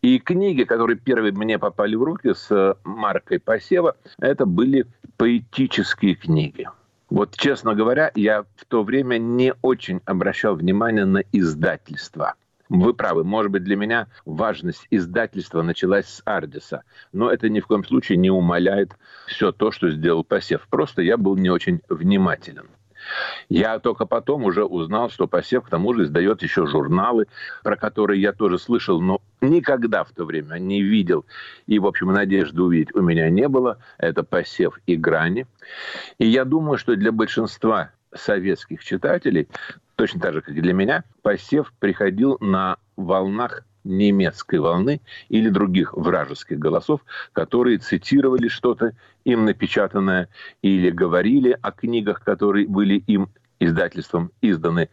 И 0.02 0.20
книги, 0.20 0.64
которые 0.64 0.98
первые 0.98 1.32
мне 1.32 1.60
попали 1.60 1.96
в 1.96 2.04
руки 2.04 2.34
с 2.34 2.78
маркой 2.84 3.40
посева, 3.40 3.96
это 4.20 4.46
были 4.46 4.86
поэтические 5.18 6.16
книги. 6.16 6.68
Вот, 7.10 7.36
честно 7.36 7.76
говоря, 7.76 8.12
я 8.16 8.44
в 8.56 8.66
то 8.68 8.84
время 8.84 9.18
не 9.18 9.54
очень 9.62 10.02
обращал 10.06 10.56
внимание 10.56 11.06
на 11.06 11.24
издательство. 11.34 12.36
Вы 12.72 12.94
правы, 12.94 13.26
может 13.26 13.52
быть, 13.52 13.66
для 13.66 13.76
меня 13.76 14.08
важность 14.24 14.88
издательства 14.92 15.62
началась 15.62 16.06
с 16.06 16.22
Ардиса, 16.24 16.84
но 17.12 17.30
это 17.30 17.50
ни 17.50 17.60
в 17.60 17.68
коем 17.68 17.84
случае 17.84 18.18
не 18.18 18.32
умаляет 18.32 18.94
все 19.28 19.52
то, 19.52 19.72
что 19.72 19.90
сделал 19.90 20.24
посев. 20.24 20.66
Просто 20.70 21.02
я 21.02 21.18
был 21.18 21.36
не 21.36 21.50
очень 21.50 21.82
внимателен. 21.90 22.70
Я 23.50 23.80
только 23.80 24.06
потом 24.06 24.46
уже 24.46 24.64
узнал, 24.64 25.10
что 25.10 25.28
посев 25.28 25.66
к 25.66 25.70
тому 25.70 25.94
же 25.94 26.04
издает 26.04 26.44
еще 26.44 26.66
журналы, 26.66 27.28
про 27.62 27.76
которые 27.76 28.22
я 28.22 28.32
тоже 28.32 28.58
слышал, 28.58 29.02
но 29.02 29.20
никогда 29.42 30.06
в 30.06 30.12
то 30.12 30.24
время 30.24 30.56
не 30.58 30.82
видел. 30.82 31.26
И, 31.68 31.78
в 31.78 31.86
общем, 31.86 32.14
надежды 32.14 32.62
увидеть 32.62 32.96
у 32.96 33.02
меня 33.02 33.30
не 33.30 33.50
было. 33.50 33.80
Это 33.98 34.24
посев 34.24 34.80
и 34.86 34.96
грани. 34.96 35.46
И 36.20 36.26
я 36.26 36.46
думаю, 36.46 36.78
что 36.78 36.96
для 36.96 37.12
большинства 37.12 37.92
советских 38.14 38.82
читателей, 38.82 39.50
точно 40.02 40.20
так 40.20 40.34
же, 40.34 40.42
как 40.42 40.56
и 40.56 40.62
для 40.62 40.74
меня, 40.74 41.04
посев 41.22 41.72
приходил 41.78 42.36
на 42.40 42.78
волнах 42.96 43.64
немецкой 43.84 44.60
волны 44.60 45.00
или 45.30 45.48
других 45.48 45.94
вражеских 45.94 46.58
голосов, 46.58 47.02
которые 47.34 47.78
цитировали 47.78 48.48
что-то 48.48 48.94
им 49.26 49.46
напечатанное 49.46 50.28
или 50.64 50.90
говорили 50.90 51.56
о 51.62 51.72
книгах, 51.72 52.24
которые 52.24 52.68
были 52.68 52.96
им 52.96 53.30
издательством 53.60 54.32
изданы. 54.42 54.90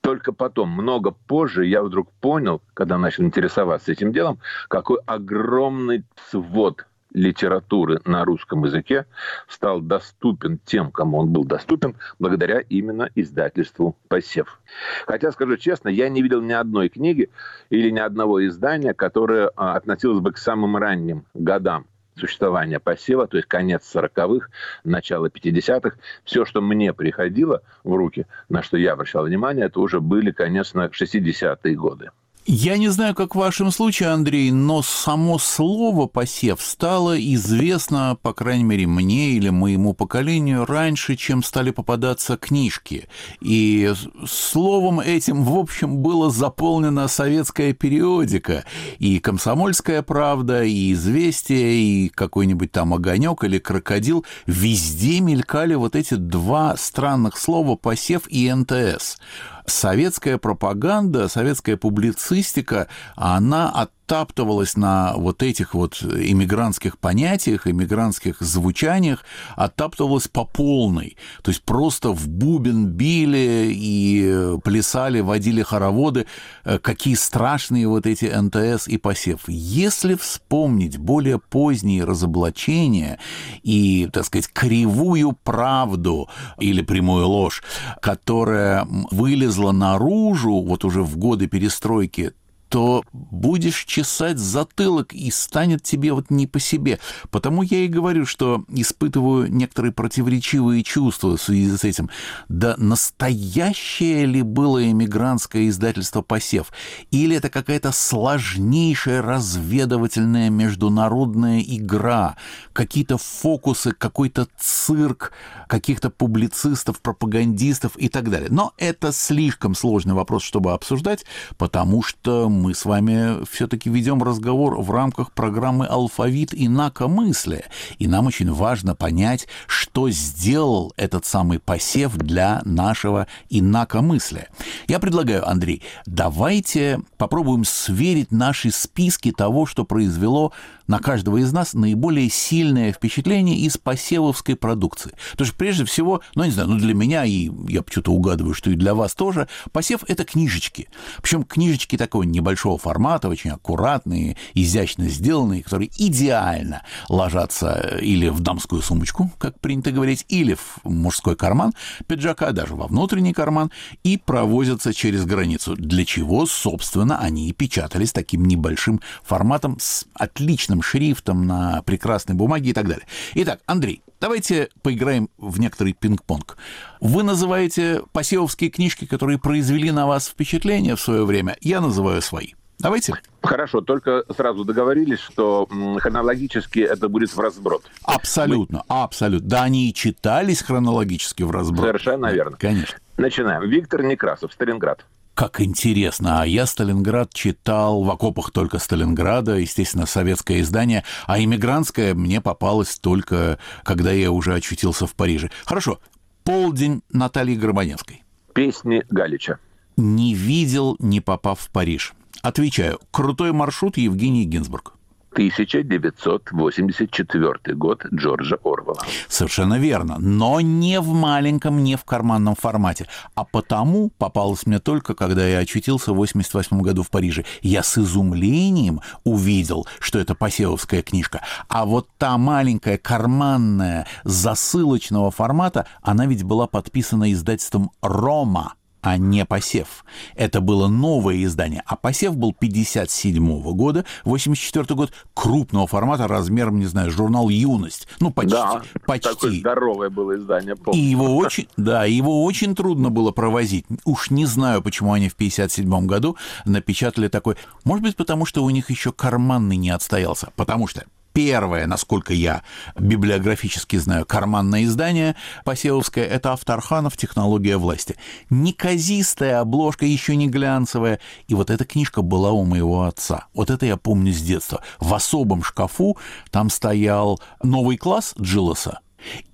Только 0.00 0.32
потом, 0.32 0.70
много 0.70 1.10
позже, 1.10 1.66
я 1.66 1.82
вдруг 1.82 2.10
понял, 2.12 2.62
когда 2.72 2.96
начал 2.96 3.24
интересоваться 3.24 3.92
этим 3.92 4.10
делом, 4.10 4.38
какой 4.68 5.00
огромный 5.04 6.04
свод 6.30 6.86
литературы 7.12 8.00
на 8.04 8.24
русском 8.24 8.64
языке 8.64 9.06
стал 9.48 9.80
доступен 9.80 10.58
тем, 10.64 10.90
кому 10.90 11.18
он 11.18 11.30
был 11.30 11.44
доступен, 11.44 11.96
благодаря 12.18 12.60
именно 12.60 13.10
издательству 13.14 13.96
«Посев». 14.08 14.60
Хотя, 15.06 15.32
скажу 15.32 15.56
честно, 15.56 15.88
я 15.88 16.08
не 16.08 16.22
видел 16.22 16.40
ни 16.42 16.52
одной 16.52 16.88
книги 16.88 17.30
или 17.70 17.90
ни 17.90 17.98
одного 17.98 18.46
издания, 18.46 18.94
которое 18.94 19.50
а, 19.56 19.76
относилось 19.76 20.20
бы 20.20 20.32
к 20.32 20.38
самым 20.38 20.76
ранним 20.76 21.24
годам 21.34 21.86
существования 22.16 22.78
посева, 22.78 23.26
то 23.26 23.36
есть 23.36 23.48
конец 23.48 23.90
40-х, 23.94 24.48
начало 24.84 25.26
50-х. 25.26 25.96
Все, 26.24 26.44
что 26.44 26.60
мне 26.60 26.92
приходило 26.92 27.62
в 27.82 27.94
руки, 27.94 28.26
на 28.48 28.62
что 28.62 28.76
я 28.76 28.92
обращал 28.92 29.24
внимание, 29.24 29.66
это 29.66 29.80
уже 29.80 30.00
были, 30.00 30.30
конечно, 30.30 30.90
60-е 30.92 31.74
годы. 31.74 32.10
Я 32.52 32.78
не 32.78 32.88
знаю, 32.88 33.14
как 33.14 33.36
в 33.36 33.38
вашем 33.38 33.70
случае, 33.70 34.08
Андрей, 34.08 34.50
но 34.50 34.82
само 34.82 35.38
слово 35.38 36.06
«посев» 36.06 36.60
стало 36.60 37.16
известно, 37.16 38.18
по 38.20 38.32
крайней 38.32 38.64
мере, 38.64 38.88
мне 38.88 39.30
или 39.34 39.50
моему 39.50 39.94
поколению 39.94 40.66
раньше, 40.66 41.14
чем 41.14 41.44
стали 41.44 41.70
попадаться 41.70 42.36
книжки. 42.36 43.06
И 43.40 43.92
словом 44.26 44.98
этим, 44.98 45.44
в 45.44 45.56
общем, 45.56 45.98
было 45.98 46.28
заполнена 46.28 47.06
советская 47.06 47.72
периодика. 47.72 48.64
И 48.98 49.20
«Комсомольская 49.20 50.02
правда», 50.02 50.64
и 50.64 50.92
«Известия», 50.92 51.70
и 51.70 52.08
какой-нибудь 52.08 52.72
там 52.72 52.92
«Огонек» 52.92 53.44
или 53.44 53.60
«Крокодил». 53.60 54.26
Везде 54.46 55.20
мелькали 55.20 55.74
вот 55.74 55.94
эти 55.94 56.14
два 56.14 56.76
странных 56.76 57.38
слова 57.38 57.76
«посев» 57.76 58.22
и 58.26 58.52
«НТС» 58.52 59.18
советская 59.66 60.38
пропаганда, 60.38 61.28
советская 61.28 61.76
публицистика, 61.76 62.88
она 63.16 63.70
от 63.70 63.90
оттаптывалась 64.10 64.76
на 64.76 65.14
вот 65.16 65.42
этих 65.42 65.74
вот 65.74 66.02
иммигрантских 66.02 66.98
понятиях, 66.98 67.68
иммигрантских 67.68 68.40
звучаниях, 68.40 69.24
оттаптывалась 69.54 70.26
по 70.26 70.44
полной. 70.44 71.16
То 71.42 71.52
есть 71.52 71.62
просто 71.62 72.10
в 72.10 72.26
бубен 72.26 72.86
били 72.86 73.70
и 73.72 74.58
плясали, 74.64 75.20
водили 75.20 75.62
хороводы, 75.62 76.26
э, 76.64 76.78
какие 76.80 77.14
страшные 77.14 77.86
вот 77.86 78.06
эти 78.06 78.24
НТС 78.24 78.88
и 78.88 78.98
посев. 78.98 79.42
Если 79.46 80.14
вспомнить 80.14 80.98
более 80.98 81.38
поздние 81.38 82.02
разоблачения 82.04 83.20
и, 83.62 84.08
так 84.12 84.24
сказать, 84.24 84.48
кривую 84.52 85.36
правду 85.44 86.28
или 86.58 86.82
прямую 86.82 87.28
ложь, 87.28 87.62
которая 88.02 88.88
вылезла 89.12 89.70
наружу 89.70 90.60
вот 90.62 90.84
уже 90.84 91.02
в 91.02 91.16
годы 91.16 91.46
перестройки, 91.46 92.32
то 92.70 93.02
будешь 93.12 93.84
чесать 93.84 94.38
затылок 94.38 95.12
и 95.12 95.30
станет 95.32 95.82
тебе 95.82 96.12
вот 96.12 96.30
не 96.30 96.46
по 96.46 96.60
себе. 96.60 97.00
Потому 97.30 97.62
я 97.62 97.78
и 97.78 97.88
говорю, 97.88 98.24
что 98.24 98.64
испытываю 98.68 99.52
некоторые 99.52 99.92
противоречивые 99.92 100.84
чувства 100.84 101.36
в 101.36 101.42
связи 101.42 101.76
с 101.76 101.82
этим. 101.82 102.10
Да 102.48 102.76
настоящее 102.78 104.24
ли 104.24 104.42
было 104.42 104.88
эмигрантское 104.88 105.68
издательство 105.68 106.22
«Посев»? 106.22 106.72
Или 107.10 107.36
это 107.36 107.50
какая-то 107.50 107.90
сложнейшая 107.90 109.20
разведывательная 109.20 110.48
международная 110.48 111.60
игра, 111.60 112.36
какие-то 112.72 113.18
фокусы, 113.18 113.90
какой-то 113.92 114.46
цирк 114.56 115.32
каких-то 115.70 116.10
публицистов, 116.10 117.00
пропагандистов 117.00 117.92
и 117.96 118.08
так 118.08 118.28
далее. 118.28 118.48
Но 118.50 118.74
это 118.76 119.12
слишком 119.12 119.76
сложный 119.76 120.14
вопрос, 120.14 120.42
чтобы 120.42 120.72
обсуждать, 120.72 121.24
потому 121.58 122.02
что 122.02 122.48
мы 122.60 122.74
с 122.74 122.84
вами 122.84 123.42
все-таки 123.50 123.88
ведем 123.88 124.22
разговор 124.22 124.78
в 124.80 124.90
рамках 124.90 125.32
программы 125.32 125.86
«Алфавит 125.86 126.50
инакомыслия», 126.52 127.64
и 127.98 128.06
нам 128.06 128.26
очень 128.26 128.52
важно 128.52 128.94
понять, 128.94 129.48
что 129.66 130.10
сделал 130.10 130.92
этот 130.98 131.24
самый 131.24 131.58
посев 131.58 132.16
для 132.16 132.60
нашего 132.66 133.26
инакомыслия. 133.48 134.48
Я 134.88 134.98
предлагаю, 134.98 135.48
Андрей, 135.48 135.82
давайте 136.04 137.00
попробуем 137.16 137.64
сверить 137.64 138.30
наши 138.30 138.70
списки 138.70 139.32
того, 139.32 139.64
что 139.64 139.84
произвело 139.84 140.52
на 140.86 140.98
каждого 140.98 141.38
из 141.38 141.52
нас 141.52 141.72
наиболее 141.72 142.28
сильное 142.28 142.92
впечатление 142.92 143.56
из 143.58 143.78
посевовской 143.78 144.56
продукции. 144.56 145.12
Потому 145.32 145.46
что 145.46 145.56
прежде 145.56 145.84
всего, 145.84 146.20
ну, 146.34 146.44
не 146.44 146.50
знаю, 146.50 146.68
ну, 146.68 146.78
для 146.78 146.94
меня, 146.94 147.24
и 147.24 147.48
я 147.68 147.82
почему-то 147.82 148.12
угадываю, 148.12 148.54
что 148.54 148.70
и 148.70 148.74
для 148.74 148.94
вас 148.94 149.14
тоже, 149.14 149.48
посев— 149.72 150.04
это 150.08 150.24
книжечки. 150.24 150.88
Причем 151.22 151.44
книжечки 151.44 151.96
такого 151.96 152.24
небольшого 152.24 152.49
формата, 152.56 153.28
очень 153.28 153.50
аккуратные, 153.50 154.36
изящно 154.54 155.08
сделанные, 155.08 155.62
которые 155.62 155.90
идеально 155.96 156.82
ложатся 157.08 157.98
или 158.00 158.28
в 158.28 158.40
дамскую 158.40 158.82
сумочку, 158.82 159.30
как 159.38 159.58
принято 159.60 159.92
говорить, 159.92 160.24
или 160.28 160.54
в 160.54 160.80
мужской 160.84 161.36
карман 161.36 161.72
пиджака, 162.06 162.52
даже 162.52 162.74
во 162.74 162.86
внутренний 162.86 163.32
карман, 163.32 163.70
и 164.02 164.16
провозятся 164.16 164.92
через 164.94 165.24
границу. 165.24 165.76
Для 165.76 166.04
чего, 166.04 166.46
собственно, 166.46 167.18
они 167.18 167.48
и 167.48 167.52
печатались 167.52 168.12
таким 168.12 168.46
небольшим 168.46 169.00
форматом 169.22 169.78
с 169.80 170.06
отличным 170.14 170.82
шрифтом 170.82 171.46
на 171.46 171.82
прекрасной 171.82 172.34
бумаге 172.34 172.70
и 172.70 172.72
так 172.72 172.88
далее. 172.88 173.06
Итак, 173.34 173.60
Андрей, 173.66 174.02
давайте 174.20 174.68
поиграем 174.82 175.28
в 175.38 175.58
некоторый 175.58 175.92
пинг-понг. 175.92 176.56
Вы 177.00 177.22
называете 177.22 178.02
посевовские 178.12 178.70
книжки, 178.70 179.06
которые 179.06 179.38
произвели 179.38 179.90
на 179.90 180.06
вас 180.06 180.28
впечатление 180.28 180.96
в 180.96 181.00
свое 181.00 181.24
время, 181.24 181.56
я 181.60 181.80
называю 181.80 182.22
свои. 182.22 182.52
Давайте. 182.80 183.12
Хорошо, 183.42 183.82
только 183.82 184.24
сразу 184.34 184.64
договорились, 184.64 185.18
что 185.18 185.68
хронологически 185.98 186.80
это 186.80 187.08
будет 187.08 187.30
в 187.34 187.38
разброд. 187.38 187.82
Абсолютно, 188.04 188.84
Мы... 188.88 189.02
абсолютно. 189.02 189.48
Да, 189.48 189.62
они 189.64 189.90
и 189.90 189.94
читались 189.94 190.62
хронологически 190.62 191.42
в 191.42 191.50
разброд. 191.50 191.86
Совершенно 191.86 192.28
да, 192.28 192.32
верно. 192.32 192.56
Конечно. 192.58 192.98
Начинаем. 193.18 193.68
Виктор 193.68 194.02
Некрасов, 194.02 194.52
Сталинград. 194.52 195.04
Как 195.40 195.62
интересно. 195.62 196.42
А 196.42 196.46
я 196.46 196.66
Сталинград 196.66 197.32
читал 197.32 198.02
в 198.02 198.10
окопах 198.10 198.50
только 198.50 198.78
Сталинграда, 198.78 199.56
естественно, 199.56 200.04
советское 200.04 200.60
издание, 200.60 201.02
а 201.26 201.40
иммигрантское 201.40 202.12
мне 202.12 202.42
попалось 202.42 202.98
только, 202.98 203.58
когда 203.82 204.12
я 204.12 204.32
уже 204.32 204.54
очутился 204.54 205.06
в 205.06 205.14
Париже. 205.14 205.50
Хорошо. 205.64 205.98
Полдень 206.44 207.00
Натальи 207.10 207.54
Горбаневской. 207.54 208.22
Песни 208.52 209.02
Галича. 209.08 209.58
Не 209.96 210.34
видел, 210.34 210.96
не 210.98 211.22
попав 211.22 211.58
в 211.58 211.70
Париж. 211.70 212.12
Отвечаю. 212.42 213.00
Крутой 213.10 213.52
маршрут 213.52 213.96
Евгений 213.96 214.44
Гинзбург. 214.44 214.92
1984 215.32 217.76
год 217.76 218.04
Джорджа 218.12 218.56
Орвелла. 218.64 218.98
Совершенно 219.28 219.78
верно. 219.78 220.16
Но 220.18 220.60
не 220.60 221.00
в 221.00 221.12
маленьком, 221.12 221.84
не 221.84 221.96
в 221.96 222.04
карманном 222.04 222.54
формате. 222.54 223.06
А 223.34 223.44
потому 223.44 224.10
попалось 224.18 224.66
мне 224.66 224.80
только, 224.80 225.14
когда 225.14 225.46
я 225.46 225.58
очутился 225.58 226.12
в 226.12 226.16
88 226.16 226.80
году 226.80 227.02
в 227.02 227.10
Париже. 227.10 227.44
Я 227.62 227.82
с 227.82 227.98
изумлением 227.98 229.00
увидел, 229.24 229.86
что 229.98 230.18
это 230.18 230.34
посевовская 230.34 231.02
книжка. 231.02 231.42
А 231.68 231.84
вот 231.84 232.08
та 232.18 232.38
маленькая 232.38 232.98
карманная 232.98 234.06
засылочного 234.24 235.30
формата, 235.30 235.86
она 236.02 236.26
ведь 236.26 236.42
была 236.42 236.66
подписана 236.66 237.32
издательством 237.32 237.90
«Рома» 238.02 238.74
а 239.02 239.16
не 239.16 239.44
посев. 239.44 240.04
Это 240.34 240.60
было 240.60 240.88
новое 240.88 241.44
издание, 241.44 241.82
а 241.86 241.96
посев 241.96 242.36
был 242.36 242.52
57 242.52 243.62
года, 243.72 244.04
84 244.24 244.86
год, 244.94 245.12
крупного 245.34 245.86
формата, 245.86 246.28
размером, 246.28 246.78
не 246.78 246.86
знаю, 246.86 247.10
журнал 247.10 247.48
«Юность». 247.48 248.08
Ну, 248.20 248.30
почти. 248.30 248.52
Да, 248.52 248.82
почти. 249.06 249.28
такое 249.28 249.52
здоровое 249.52 250.10
было 250.10 250.36
издание, 250.36 250.76
помню. 250.76 251.00
И 251.00 251.02
его 251.02 251.36
очень, 251.36 251.68
да, 251.76 252.04
его 252.04 252.44
очень 252.44 252.74
трудно 252.74 253.10
было 253.10 253.30
провозить. 253.32 253.86
Уж 254.04 254.30
не 254.30 254.46
знаю, 254.46 254.82
почему 254.82 255.12
они 255.12 255.28
в 255.28 255.36
57 255.36 256.06
году 256.06 256.36
напечатали 256.64 257.28
такой. 257.28 257.56
Может 257.84 258.04
быть, 258.04 258.16
потому 258.16 258.46
что 258.46 258.62
у 258.64 258.70
них 258.70 258.90
еще 258.90 259.12
карманный 259.12 259.76
не 259.76 259.90
отстоялся. 259.90 260.50
Потому 260.56 260.86
что 260.86 261.04
первое, 261.32 261.86
насколько 261.86 262.32
я 262.32 262.62
библиографически 262.98 263.96
знаю, 263.96 264.26
карманное 264.26 264.84
издание 264.84 265.36
Посевовское— 265.64 266.24
это 266.26 266.52
Авторханов 266.52 267.16
«Технология 267.16 267.76
власти». 267.76 268.16
Неказистая 268.50 269.60
обложка, 269.60 270.06
еще 270.06 270.36
не 270.36 270.48
глянцевая. 270.48 271.20
И 271.48 271.54
вот 271.54 271.70
эта 271.70 271.84
книжка 271.84 272.22
была 272.22 272.50
у 272.52 272.64
моего 272.64 273.04
отца. 273.04 273.46
Вот 273.54 273.70
это 273.70 273.86
я 273.86 273.96
помню 273.96 274.32
с 274.32 274.40
детства. 274.40 274.82
В 274.98 275.14
особом 275.14 275.62
шкафу 275.62 276.18
там 276.50 276.70
стоял 276.70 277.40
новый 277.62 277.96
класс 277.96 278.34
Джилоса 278.40 279.00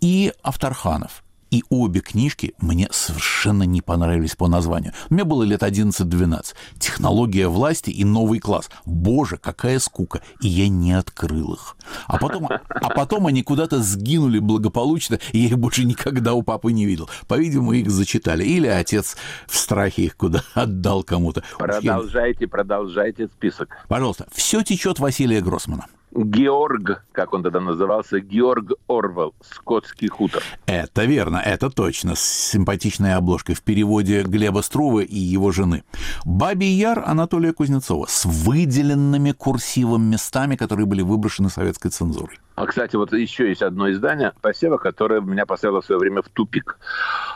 и 0.01 0.33
Авторханов. 0.43 1.23
И 1.57 1.65
обе 1.71 2.01
книжки 2.01 2.53
мне 2.61 2.87
совершенно 2.91 3.63
не 3.63 3.81
понравились 3.81 4.37
по 4.37 4.47
названию. 4.47 4.93
Мне 5.09 5.25
было 5.25 5.43
лет 5.43 5.63
11-12. 5.63 6.55
«Технология 6.79 7.49
власти» 7.49 7.89
и 7.89 8.05
«Новый 8.05 8.41
класс». 8.41 8.69
Боже, 8.85 9.39
какая 9.39 9.79
скука. 9.79 10.21
И 10.43 10.49
я 10.49 10.69
не 10.69 10.93
открыл 10.93 11.55
их. 11.55 11.79
А 12.09 12.19
потом, 12.19 12.47
а 12.51 12.91
потом 12.91 13.27
они 13.27 13.43
куда-то 13.43 13.81
сгинули 13.83 14.39
благополучно, 14.39 15.19
и 15.33 15.39
я 15.39 15.47
их 15.47 15.59
больше 15.59 15.85
никогда 15.85 16.35
у 16.35 16.43
папы 16.43 16.73
не 16.73 16.85
видел. 16.85 17.09
По-видимому, 17.27 17.73
их 17.73 17.91
зачитали. 17.91 18.45
Или 18.45 18.67
отец 18.67 19.17
в 19.47 19.57
страхе 19.57 20.03
их 20.03 20.19
куда 20.19 20.45
отдал 20.53 21.05
кому-то. 21.05 21.43
Продолжайте, 21.57 22.47
продолжайте 22.47 23.29
список. 23.29 23.71
Пожалуйста. 23.89 24.27
«Все 24.31 24.63
течет» 24.63 24.99
Василия 24.99 25.41
Гроссмана. 25.41 25.87
Георг, 26.17 27.05
как 27.13 27.35
он 27.35 27.43
тогда 27.43 27.61
назывался, 27.61 28.21
Георг 28.21 28.73
Орвел, 28.89 29.35
«Скотский 29.43 30.09
хутор». 30.09 30.43
Это 30.67 31.05
верно, 31.05 31.37
это 31.37 31.71
точно, 31.71 32.15
с 32.15 32.21
симпатичной 32.21 33.15
обложкой 33.15 33.55
в 33.55 33.63
переводе 33.63 34.23
Глеба 34.23 34.63
Струвы 34.63 35.05
и 35.05 35.19
его 35.19 35.53
жены. 35.53 35.85
«Бабий 36.25 36.73
Яр» 36.73 37.03
Анатолия 37.07 37.53
Кузнецова 37.53 38.07
с 38.07 38.25
выделенными 38.25 39.33
курсивом 39.33 40.05
местами, 40.05 40.57
которые 40.57 40.87
были 40.87 41.03
выброшены 41.03 41.51
советской 41.51 41.91
цензурой. 41.91 42.39
А, 42.55 42.67
кстати, 42.67 42.97
вот 42.97 43.13
еще 43.13 43.49
есть 43.49 43.63
одно 43.63 43.91
издание 43.91 44.33
посева, 44.41 44.79
которое 44.79 45.21
меня 45.21 45.45
поставило 45.45 45.83
в 45.83 45.85
свое 45.85 45.99
время 45.99 46.23
в 46.23 46.29
тупик. 46.31 46.79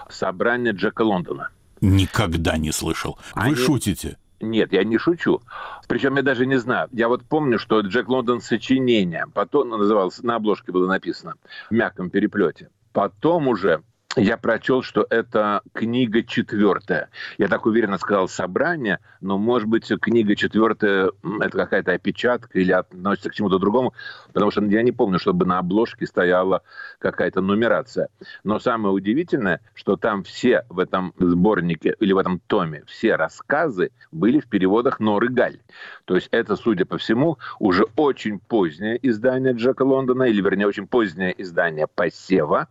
«Собрание 0.09 0.72
Джека 0.72 1.03
Лондона». 1.03 1.51
Никогда 1.81 2.57
не 2.57 2.72
слышал. 2.72 3.18
Вы 3.35 3.43
Они... 3.43 3.55
шутите? 3.55 4.18
Нет, 4.41 4.72
я 4.72 4.84
не 4.84 4.99
шучу. 4.99 5.43
Причем 5.86 6.16
я 6.16 6.22
даже 6.22 6.47
не 6.47 6.57
знаю. 6.57 6.88
Я 6.93 7.09
вот 7.09 7.24
помню, 7.24 7.59
что 7.59 7.80
Джек 7.80 8.09
Лондон 8.09 8.41
сочинение, 8.41 9.26
потом 9.34 9.68
называлось, 9.68 10.22
на 10.22 10.36
обложке 10.36 10.72
было 10.72 10.86
написано 10.86 11.34
в 11.68 11.74
мягком 11.74 12.11
переплете. 12.11 12.70
Потом 12.93 13.49
уже 13.49 13.82
я 14.16 14.36
прочел, 14.36 14.82
что 14.82 15.06
это 15.08 15.62
книга 15.72 16.24
четвертая. 16.24 17.11
Я 17.38 17.46
так 17.46 17.64
уверенно 17.66 17.96
сказал 17.96 18.28
собрание, 18.28 18.98
но, 19.20 19.38
может 19.38 19.68
быть, 19.68 19.86
книга 20.00 20.34
четвертая– 20.34 21.12
это 21.40 21.56
какая-то 21.56 21.92
опечатка 21.92 22.58
или 22.58 22.72
относится 22.72 23.30
к 23.30 23.34
чему-то 23.34 23.58
другому, 23.58 23.94
потому 24.32 24.50
что 24.50 24.64
я 24.64 24.82
не 24.82 24.90
помню, 24.90 25.20
чтобы 25.20 25.46
на 25.46 25.58
обложке 25.58 26.06
стояла 26.06 26.62
какая-то 26.98 27.40
нумерация. 27.40 28.08
Но 28.42 28.58
самое 28.58 28.92
удивительное, 28.92 29.61
что 29.74 29.96
там 29.96 30.24
все 30.24 30.64
в 30.68 30.80
этом 30.80 31.14
сборнике 31.18 31.94
или 32.00 32.12
в 32.12 32.18
этом 32.18 32.40
томе, 32.40 32.82
все 32.86 33.14
рассказы 33.14 33.92
были 34.11 34.40
в 34.40 34.48
переводах 34.48 34.98
Норы 34.98 35.28
Галь. 35.28 35.61
То 36.04 36.16
есть 36.16 36.28
это, 36.32 36.56
судя 36.56 36.84
по 36.84 36.98
всему, 36.98 37.38
уже 37.61 37.84
очень 37.94 38.40
позднее 38.40 38.98
издание 39.02 39.52
Джека 39.52 39.82
Лондона, 39.82 40.24
или, 40.24 40.40
вернее, 40.42 40.66
очень 40.66 40.88
позднее 40.88 41.40
издание 41.40 41.86
«Посева», 41.86 42.66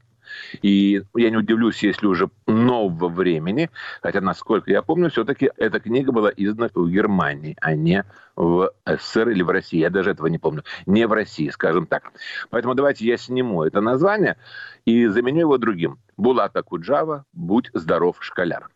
и 0.62 1.02
я 1.16 1.30
не 1.30 1.38
удивлюсь, 1.38 1.84
если 1.84 2.08
уже 2.08 2.30
нового 2.48 3.10
времени, 3.10 3.70
хотя, 4.02 4.22
насколько 4.22 4.72
я 4.72 4.82
помню, 4.82 5.10
все-таки 5.10 5.52
эта 5.58 5.80
книга 5.80 6.12
была 6.12 6.32
издана 6.36 6.70
в 6.74 6.90
Германии, 6.90 7.56
а 7.62 7.76
не 7.76 8.04
в 8.36 8.72
СССР 8.86 9.30
или 9.30 9.44
в 9.44 9.50
России. 9.50 9.80
Я 9.80 9.90
даже 9.90 10.12
этого 10.12 10.28
не 10.28 10.38
помню. 10.38 10.64
Не 10.86 11.08
в 11.08 11.12
России, 11.12 11.50
скажем 11.50 11.86
так. 11.86 12.12
Поэтому 12.50 12.74
давайте 12.74 13.06
я 13.06 13.18
сниму 13.18 13.64
это 13.64 13.82
название 13.82 14.38
и 14.86 15.08
заменю 15.08 15.42
его 15.42 15.58
другим. 15.58 16.00
Булата 16.18 16.64
Куджава 16.64 17.26
«Будь 17.34 17.70
здоров, 17.74 18.18
школяр». 18.22 18.70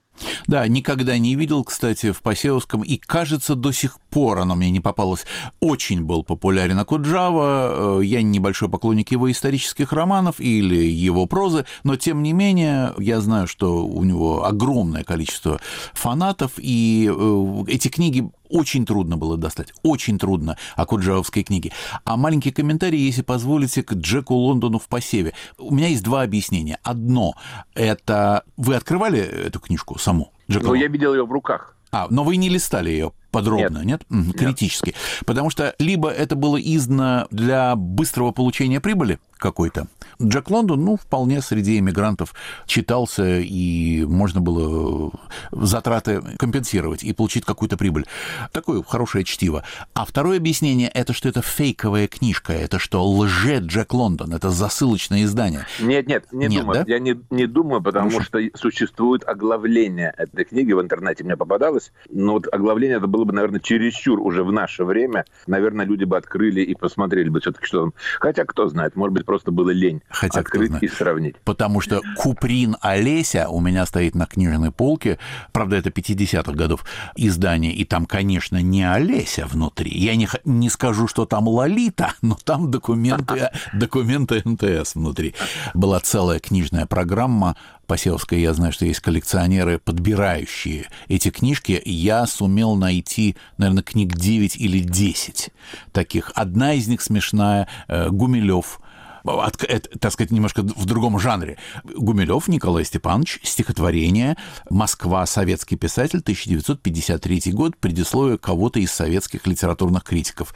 Да, 0.47 0.67
никогда 0.67 1.17
не 1.17 1.35
видел, 1.35 1.63
кстати, 1.63 2.11
в 2.11 2.21
Посеовском, 2.21 2.81
и, 2.83 2.97
кажется, 2.97 3.55
до 3.55 3.71
сих 3.71 3.99
пор 4.09 4.39
оно 4.39 4.55
мне 4.55 4.69
не 4.69 4.79
попалось. 4.79 5.25
Очень 5.59 6.03
был 6.03 6.23
популярен 6.23 6.77
Акуджава, 6.79 7.99
э, 7.99 8.05
я 8.05 8.21
небольшой 8.21 8.69
поклонник 8.69 9.11
его 9.11 9.31
исторических 9.31 9.91
романов 9.91 10.39
или 10.39 10.75
его 10.75 11.25
прозы, 11.25 11.65
но, 11.83 11.95
тем 11.95 12.21
не 12.23 12.33
менее, 12.33 12.93
я 12.97 13.21
знаю, 13.21 13.47
что 13.47 13.85
у 13.85 14.03
него 14.03 14.45
огромное 14.45 15.03
количество 15.03 15.59
фанатов, 15.93 16.53
и 16.57 17.11
э, 17.11 17.63
эти 17.67 17.87
книги 17.87 18.29
очень 18.53 18.85
трудно 18.85 19.17
было 19.17 19.35
достать, 19.35 19.73
очень 19.81 20.19
трудно 20.19 20.57
акуджавовской 20.75 21.43
книги. 21.43 21.71
А 22.05 22.15
маленький 22.15 22.51
комментарий, 22.51 22.99
если 22.99 23.23
позволите, 23.23 23.81
к 23.81 23.93
Джеку 23.93 24.35
Лондону 24.35 24.77
в 24.77 24.87
посеве. 24.87 25.33
У 25.57 25.73
меня 25.73 25.87
есть 25.87 26.03
два 26.03 26.21
объяснения. 26.21 26.77
Одно– 26.83 27.33
это... 27.73 28.43
Вы 28.55 28.75
открывали 28.75 29.19
эту 29.19 29.59
книжку 29.59 29.97
саму? 29.97 30.31
Джека 30.49 30.67
ну, 30.67 30.73
я 30.75 30.87
видел 30.87 31.13
ее 31.15 31.25
в 31.25 31.31
руках. 31.31 31.75
А, 31.91 32.07
но 32.09 32.23
вы 32.23 32.37
не 32.37 32.49
листали 32.49 32.91
ее 32.91 33.11
подробно, 33.33 33.79
нет? 33.83 34.03
нет? 34.09 34.35
Критически. 34.37 34.87
Нет. 34.87 34.95
Потому 35.25 35.49
что 35.49 35.75
либо 35.79 36.09
это 36.09 36.35
было 36.35 36.57
издано 36.57 37.27
для 37.31 37.75
быстрого 37.75 38.31
получения 38.31 38.79
прибыли 38.79 39.19
какой-то. 39.43 39.87
Джек 40.21 40.49
Лондон, 40.49 40.85
ну, 40.85 40.95
вполне 40.95 41.41
среди 41.41 41.77
иммигрантов 41.77 42.33
читался, 42.65 43.39
и 43.39 44.05
можно 44.05 44.39
было 44.39 45.11
затраты 45.51 46.21
компенсировать 46.37 47.03
и 47.03 47.11
получить 47.11 47.43
какую-то 47.43 47.75
прибыль. 47.75 48.05
Такое 48.53 48.81
хорошее 48.83 49.25
чтиво. 49.25 49.63
А 49.93 50.05
второе 50.05 50.37
объяснение– 50.37 50.87
это 50.93 51.11
что 51.11 51.27
это 51.27 51.41
фейковая 51.41 52.07
книжка, 52.07 52.53
это 52.53 52.79
что 52.79 53.05
лже 53.05 53.59
Джек 53.59 53.93
Лондон, 53.93 54.33
это 54.33 54.49
засылочное 54.49 55.23
издание. 55.23 55.65
Нет, 55.81 56.07
нет, 56.07 56.31
не 56.31 56.47
нет, 56.47 56.61
думаю. 56.61 56.85
Да? 56.85 56.93
Я 56.93 56.99
не, 56.99 57.19
не 57.29 57.45
думаю, 57.45 57.81
потому 57.81 58.11
Хорошо. 58.11 58.25
что 58.25 58.39
существует 58.57 59.27
оглавление 59.27 60.13
этой 60.17 60.45
книги 60.45 60.71
в 60.71 60.81
интернете, 60.81 61.25
мне 61.25 61.35
попадалось. 61.35 61.91
Но 62.09 62.33
вот 62.33 62.47
оглавление 62.49 62.97
это 62.97 63.07
было 63.07 63.22
было 63.23 63.25
бы, 63.25 63.33
наверное, 63.33 63.59
чересчур 63.61 64.19
уже 64.19 64.43
в 64.43 64.51
наше 64.51 64.83
время. 64.83 65.25
Наверное, 65.47 65.85
люди 65.85 66.03
бы 66.03 66.17
открыли 66.17 66.61
и 66.61 66.75
посмотрели 66.75 67.29
бы 67.29 67.39
все-таки, 67.39 67.65
что 67.65 67.81
там. 67.81 67.93
Хотя, 68.19 68.43
кто 68.43 68.67
знает, 68.67 68.95
может 68.95 69.13
быть, 69.13 69.25
просто 69.25 69.51
было 69.51 69.69
лень 69.69 70.01
Хотя, 70.09 70.41
открыть 70.41 70.71
и 70.81 70.87
сравнить. 70.87 71.35
Потому 71.45 71.79
что 71.79 72.01
Куприн 72.17 72.75
Олеся 72.81 73.47
у 73.49 73.61
меня 73.61 73.85
стоит 73.85 74.15
на 74.15 74.25
книжной 74.25 74.71
полке. 74.71 75.19
Правда, 75.53 75.77
это 75.77 75.89
50-х 75.89 76.51
годов 76.51 76.83
издание, 77.15 77.73
и 77.73 77.85
там, 77.85 78.05
конечно, 78.05 78.61
не 78.61 78.83
Олеся 78.83 79.45
внутри. 79.45 79.91
Я 79.91 80.15
не, 80.15 80.27
не 80.43 80.69
скажу, 80.69 81.07
что 81.07 81.25
там 81.25 81.47
Лолита, 81.47 82.13
но 82.21 82.37
там 82.43 82.71
документы, 82.71 83.49
документы 83.73 84.41
НТС 84.43 84.95
внутри. 84.95 85.33
Была 85.73 85.99
целая 86.01 86.39
книжная 86.39 86.85
программа 86.85 87.55
Посевская, 87.93 88.39
я 88.39 88.55
знаю, 88.55 88.73
что 88.73 88.87
есть 88.87 89.01
коллекционеры, 89.01 89.77
подбирающие 89.77 90.87
эти 91.09 91.29
книжки. 91.29 91.79
Я 91.85 92.25
сумел 92.25 92.75
найти, 92.75 93.35
наверное, 93.59 93.83
книг 93.83 94.15
9 94.15 94.55
или 94.55 94.79
10 94.79 95.51
таких. 95.91 96.31
Одна 96.33 96.73
из 96.73 96.87
них 96.87 97.01
смешная, 97.01 97.67
э, 97.87 98.09
Гумилев, 98.09 98.79
от, 99.23 99.63
это, 99.63 99.99
так 99.99 100.11
сказать, 100.11 100.31
немножко 100.31 100.63
в 100.63 100.85
другом 100.85 101.19
жанре. 101.19 101.59
Гумилев 101.83 102.47
Николай 102.47 102.83
Степанович, 102.83 103.39
стихотворение 103.43 104.37
«Москва. 104.71 105.27
Советский 105.27 105.75
писатель. 105.75 106.21
1953 106.21 107.51
год. 107.51 107.77
Предисловие 107.77 108.39
кого-то 108.39 108.79
из 108.79 108.91
советских 108.91 109.45
литературных 109.45 110.03
критиков». 110.03 110.55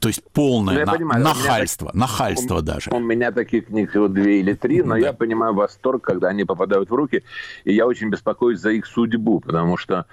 То 0.00 0.08
есть 0.08 0.22
полное 0.32 0.80
ну, 0.80 0.86
на, 0.86 0.92
понимаю, 0.92 1.22
нахальство, 1.22 1.88
так, 1.88 1.94
нахальство 1.94 2.58
у, 2.58 2.62
даже. 2.62 2.90
У 2.90 2.98
меня 3.00 3.32
таких 3.32 3.66
книг 3.66 3.90
всего 3.90 4.08
две 4.08 4.40
или 4.40 4.54
три, 4.54 4.82
но 4.82 4.94
да. 4.94 4.98
я 4.98 5.12
понимаю 5.12 5.52
восторг, 5.52 6.02
когда 6.02 6.28
они 6.28 6.44
попадают 6.44 6.88
в 6.88 6.94
руки, 6.94 7.22
и 7.64 7.74
я 7.74 7.86
очень 7.86 8.08
беспокоюсь 8.08 8.60
за 8.60 8.70
их 8.70 8.86
судьбу, 8.86 9.40
потому 9.40 9.76
что 9.76 10.06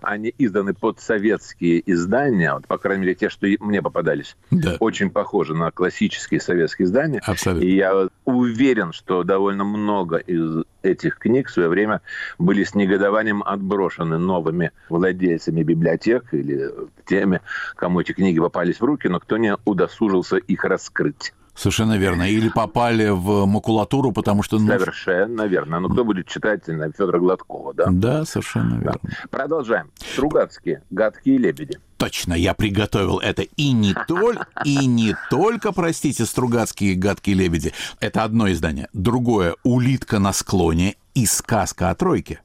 они 0.00 0.32
изданы 0.38 0.74
под 0.74 1.00
советские 1.00 1.82
издания, 1.90 2.54
вот, 2.54 2.68
по 2.68 2.78
крайней 2.78 3.02
мере, 3.02 3.14
те, 3.16 3.28
что 3.28 3.48
мне 3.58 3.82
попадались, 3.82 4.36
да. 4.52 4.76
очень 4.78 5.10
похожи 5.10 5.54
на 5.54 5.72
классические 5.72 6.40
советские 6.40 6.86
издания. 6.86 7.20
Абсолютно. 7.26 7.66
И 7.66 7.74
я 7.74 8.08
уверен, 8.24 8.92
что 8.92 9.24
довольно 9.24 9.64
много 9.64 10.18
из 10.18 10.62
этих 10.82 11.18
книг 11.18 11.48
в 11.48 11.52
свое 11.52 11.68
время 11.68 12.00
были 12.38 12.64
с 12.64 12.74
негодованием 12.74 13.42
отброшены 13.42 14.18
новыми 14.18 14.72
владельцами 14.88 15.62
библиотек 15.62 16.32
или 16.32 16.70
теми, 17.06 17.40
кому 17.76 18.00
эти 18.00 18.12
книги 18.12 18.38
попались 18.38 18.80
в 18.80 18.84
руки, 18.84 19.08
но 19.08 19.20
кто 19.20 19.36
не 19.36 19.56
удосужился 19.64 20.36
их 20.36 20.64
раскрыть. 20.64 21.32
Совершенно 21.54 21.98
верно. 21.98 22.22
Или 22.22 22.48
попали 22.48 23.10
в 23.10 23.44
макулатуру, 23.44 24.12
потому 24.12 24.42
что... 24.42 24.58
Ну... 24.58 24.66
Совершенно 24.68 25.42
верно. 25.46 25.80
Ну, 25.80 25.90
кто 25.90 26.02
будет 26.02 26.26
читать 26.26 26.64
Федора 26.64 27.18
Гладкова, 27.18 27.74
да? 27.74 27.86
Да, 27.90 28.24
совершенно 28.24 28.76
верно. 28.76 29.00
Да. 29.02 29.10
Продолжаем. 29.30 29.90
Стругацкие, 29.96 30.82
гадкие 30.90 31.36
лебеди. 31.36 31.78
Точно, 32.02 32.34
я 32.34 32.52
приготовил 32.52 33.20
это. 33.20 33.42
И 33.42 33.70
не, 33.70 33.94
толь... 34.08 34.40
и 34.64 34.86
не 34.86 35.14
только, 35.30 35.70
простите, 35.70 36.24
Стругацкие 36.24 36.96
гадкие 36.96 37.36
лебеди. 37.36 37.72
Это 38.00 38.24
одно 38.24 38.50
издание. 38.50 38.88
Другое— 38.92 39.54
«Улитка 39.62 40.18
на 40.18 40.32
склоне» 40.32 40.96
и 41.14 41.26
«Сказка 41.26 41.90
о 41.90 41.94
тройке». 41.94 42.40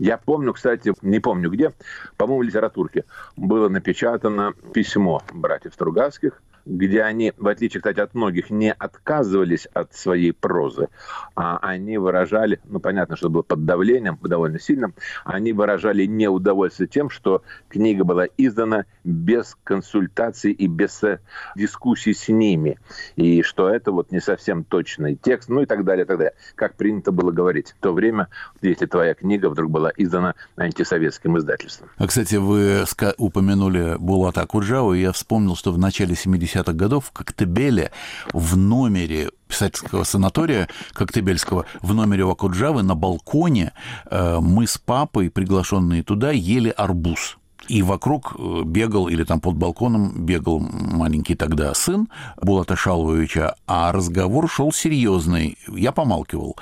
Я 0.00 0.18
помню, 0.18 0.52
кстати, 0.54 0.92
не 1.02 1.20
помню 1.20 1.50
где, 1.50 1.72
по-моему, 2.16 2.40
в 2.40 2.46
литературке 2.46 3.04
было 3.36 3.68
напечатано 3.68 4.54
письмо 4.74 5.22
братьев 5.32 5.74
Стругацких 5.74 6.42
где 6.66 7.02
они, 7.02 7.32
в 7.36 7.46
отличие, 7.46 7.80
кстати, 7.80 8.00
от 8.00 8.14
многих, 8.14 8.50
не 8.50 8.72
отказывались 8.72 9.66
от 9.72 9.94
своей 9.94 10.32
прозы, 10.32 10.88
а 11.34 11.58
они 11.58 11.96
выражали, 11.96 12.60
ну, 12.64 12.80
понятно, 12.80 13.16
что 13.16 13.30
было 13.30 13.42
под 13.42 13.64
давлением, 13.64 14.18
довольно 14.20 14.58
сильным, 14.58 14.94
они 15.24 15.52
выражали 15.52 16.04
неудовольствие 16.04 16.88
тем, 16.88 17.08
что 17.08 17.42
книга 17.68 18.04
была 18.04 18.26
издана 18.36 18.84
без 19.04 19.56
консультаций 19.62 20.50
и 20.50 20.66
без 20.66 21.02
э, 21.04 21.20
дискуссий 21.54 22.14
с 22.14 22.28
ними, 22.28 22.78
и 23.14 23.42
что 23.42 23.68
это 23.68 23.92
вот 23.92 24.10
не 24.10 24.20
совсем 24.20 24.64
точный 24.64 25.14
текст, 25.14 25.48
ну 25.48 25.62
и 25.62 25.66
так 25.66 25.84
далее, 25.84 26.04
и 26.04 26.08
так 26.08 26.18
далее, 26.18 26.34
как 26.56 26.74
принято 26.74 27.12
было 27.12 27.30
говорить 27.30 27.74
в 27.78 27.80
то 27.80 27.92
время, 27.92 28.28
если 28.60 28.86
твоя 28.86 29.14
книга 29.14 29.48
вдруг 29.48 29.70
была 29.70 29.92
издана 29.96 30.34
антисоветским 30.56 31.38
издательством. 31.38 31.90
А, 31.96 32.06
кстати, 32.08 32.34
вы 32.34 32.84
упомянули 33.18 33.96
Булата 33.98 34.42
Акуджаву, 34.42 34.94
и 34.94 35.02
я 35.02 35.12
вспомнил, 35.12 35.54
что 35.54 35.70
в 35.70 35.78
начале 35.78 36.16
70 36.16 36.55
70-х 36.56 36.72
годов 36.72 37.06
в 37.06 37.12
Коктебеле 37.12 37.90
в 38.32 38.56
номере 38.56 39.30
писательского 39.48 40.04
санатория 40.04 40.68
Коктебельского 40.92 41.66
в 41.82 41.94
номере 41.94 42.24
у 42.24 42.30
Акуджавы 42.30 42.82
на 42.82 42.94
балконе 42.94 43.72
э, 44.10 44.38
мы 44.40 44.66
с 44.66 44.78
папой, 44.78 45.30
приглашенные 45.30 46.02
туда, 46.02 46.30
ели 46.30 46.70
арбуз 46.70 47.36
и 47.68 47.82
вокруг 47.82 48.36
э, 48.38 48.62
бегал, 48.64 49.08
или 49.08 49.24
там 49.24 49.40
под 49.40 49.56
балконом 49.56 50.24
бегал 50.24 50.60
маленький 50.60 51.34
тогда 51.34 51.74
сын 51.74 52.08
Булата 52.40 52.76
Шалвовича, 52.76 53.56
а 53.66 53.92
разговор 53.92 54.48
шел 54.48 54.72
серьезный. 54.72 55.58
Я 55.68 55.92
помалкивал, 55.92 56.56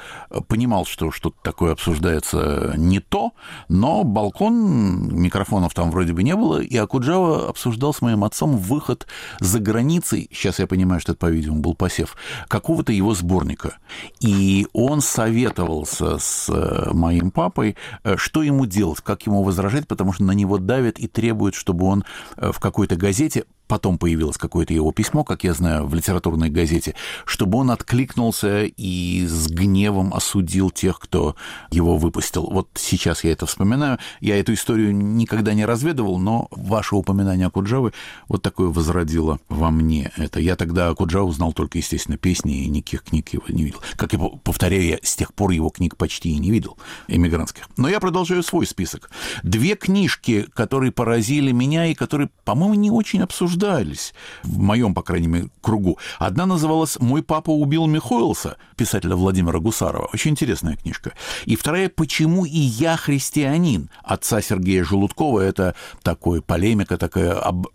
понимал, 0.49 0.85
что 0.85 1.11
что-то 1.11 1.37
такое 1.43 1.73
обсуждается 1.73 2.75
не 2.77 3.01
то, 3.01 3.33
но 3.69 4.05
балкон, 4.05 5.15
микрофонов 5.15 5.75
там 5.75 5.91
вроде 5.91 6.13
бы 6.13 6.23
не 6.23 6.35
было, 6.35 6.61
и 6.61 6.77
Акуджава 6.77 7.49
обсуждал 7.49 7.93
с 7.93 8.03
моим 8.03 8.25
отцом 8.25 8.57
выход 8.57 9.07
за 9.41 9.59
границей, 9.59 10.29
сейчас 10.33 10.59
я 10.59 10.67
понимаю, 10.67 11.01
что 11.01 11.13
это, 11.13 11.21
по-видимому, 11.21 11.61
был 11.61 11.75
посев, 11.75 12.17
какого-то 12.49 12.93
его 12.93 13.15
сборника. 13.15 13.79
И 14.21 14.67
он 14.73 15.01
советовался 15.01 16.19
с 16.19 16.49
э, 16.49 16.93
моим 16.93 17.31
папой, 17.31 17.77
э, 18.03 18.17
что 18.17 18.43
ему 18.43 18.67
делать, 18.67 19.01
как 19.01 19.23
ему 19.27 19.43
возражать, 19.43 19.87
потому 19.89 20.13
что 20.13 20.25
на 20.25 20.33
него 20.33 20.59
давит 20.59 20.94
и 20.99 21.07
требует, 21.07 21.55
чтобы 21.55 21.87
он 21.87 22.05
э, 22.37 22.53
в 22.53 22.61
какой-то 22.61 22.97
газете 22.97 23.45
потом 23.67 23.99
появилось 23.99 24.37
какое-то 24.37 24.75
его 24.75 24.93
письмо, 24.93 25.25
как 25.25 25.45
я 25.45 25.55
знаю, 25.55 25.87
в 25.87 25.95
литературной 25.95 26.51
газете, 26.51 26.95
чтобы 27.25 27.59
он 27.59 27.71
откликнулся 27.71 28.65
и 28.65 29.27
с 29.27 29.49
гневом 29.49 30.12
осудил 30.12 30.71
тех, 30.71 30.99
кто 30.99 31.37
его 31.71 31.97
выпустил. 31.97 32.49
Вот 32.51 32.69
сейчас 32.75 33.25
я 33.25 33.33
это 33.33 33.47
вспоминаю. 33.47 33.99
Я 34.21 34.39
эту 34.39 34.55
историю 34.55 34.95
никогда 34.95 35.55
не 35.55 35.65
разведывал, 35.65 36.19
но 36.19 36.49
ваше 36.51 36.97
упоминание 36.97 37.47
о 37.47 37.51
Куджаве 37.51 37.93
вот 38.29 38.43
такое 38.43 38.69
возродило 38.69 39.39
во 39.49 39.71
мне 39.71 40.12
это. 40.17 40.41
Я 40.41 40.57
тогда 40.57 40.89
о 40.89 40.95
Куджаву 40.95 41.33
знал 41.33 41.53
только, 41.53 41.79
естественно, 41.79 42.17
песни, 42.17 42.65
и 42.65 42.69
никаких 42.69 43.05
книг 43.05 43.31
его 43.31 43.45
не 43.49 43.65
видел. 43.65 43.81
Как 43.97 44.12
я 44.12 44.19
повторяю, 44.19 44.85
я 44.85 44.99
с 45.03 45.17
тех 45.17 45.33
пор 45.33 45.51
его 45.51 45.71
книг 45.71 45.97
почти 45.97 46.31
и 46.31 46.39
не 46.39 46.51
видел, 46.51 46.77
эмигрантских. 47.09 47.69
Но 47.77 47.89
я 47.89 48.01
продолжаю 48.01 48.43
свой 48.43 48.67
список. 48.67 49.11
Две 49.43 49.75
книжки, 49.75 50.47
которые 50.55 50.93
поразили 50.93 51.53
меня 51.53 51.87
и 51.87 51.95
которые, 51.95 52.31
по-моему, 52.45 52.75
не 52.75 52.91
очень 52.91 53.23
обсуждали 53.23 53.54
обсуждались, 53.55 54.15
в 54.43 54.59
моем, 54.59 54.95
по 54.95 55.03
крайней 55.03 55.29
мере, 55.29 55.49
кругу. 55.61 55.99
Одна 56.19 56.47
называлась 56.47 56.99
«Мой 57.01 57.23
папа 57.23 57.51
убил 57.51 57.87
Михоэлса», 57.87 58.57
писателя 58.77 59.17
Владимира 59.17 59.59
Гусарова. 59.59 60.09
Очень 60.13 60.33
интересная 60.33 60.77
книжка. 60.77 61.13
И 61.47 61.57
вторая 61.57 61.89
«Почему 61.89 62.45
и 62.45 62.59
я 62.59 62.97
христианин» 62.97 63.91
отца 64.03 64.41
Сергея 64.41 64.85
Желудкова. 64.85 65.41
Это 65.41 65.75
такой 66.03 66.43
полемика, 66.43 66.97
такой 66.97 67.31
об, 67.31 67.67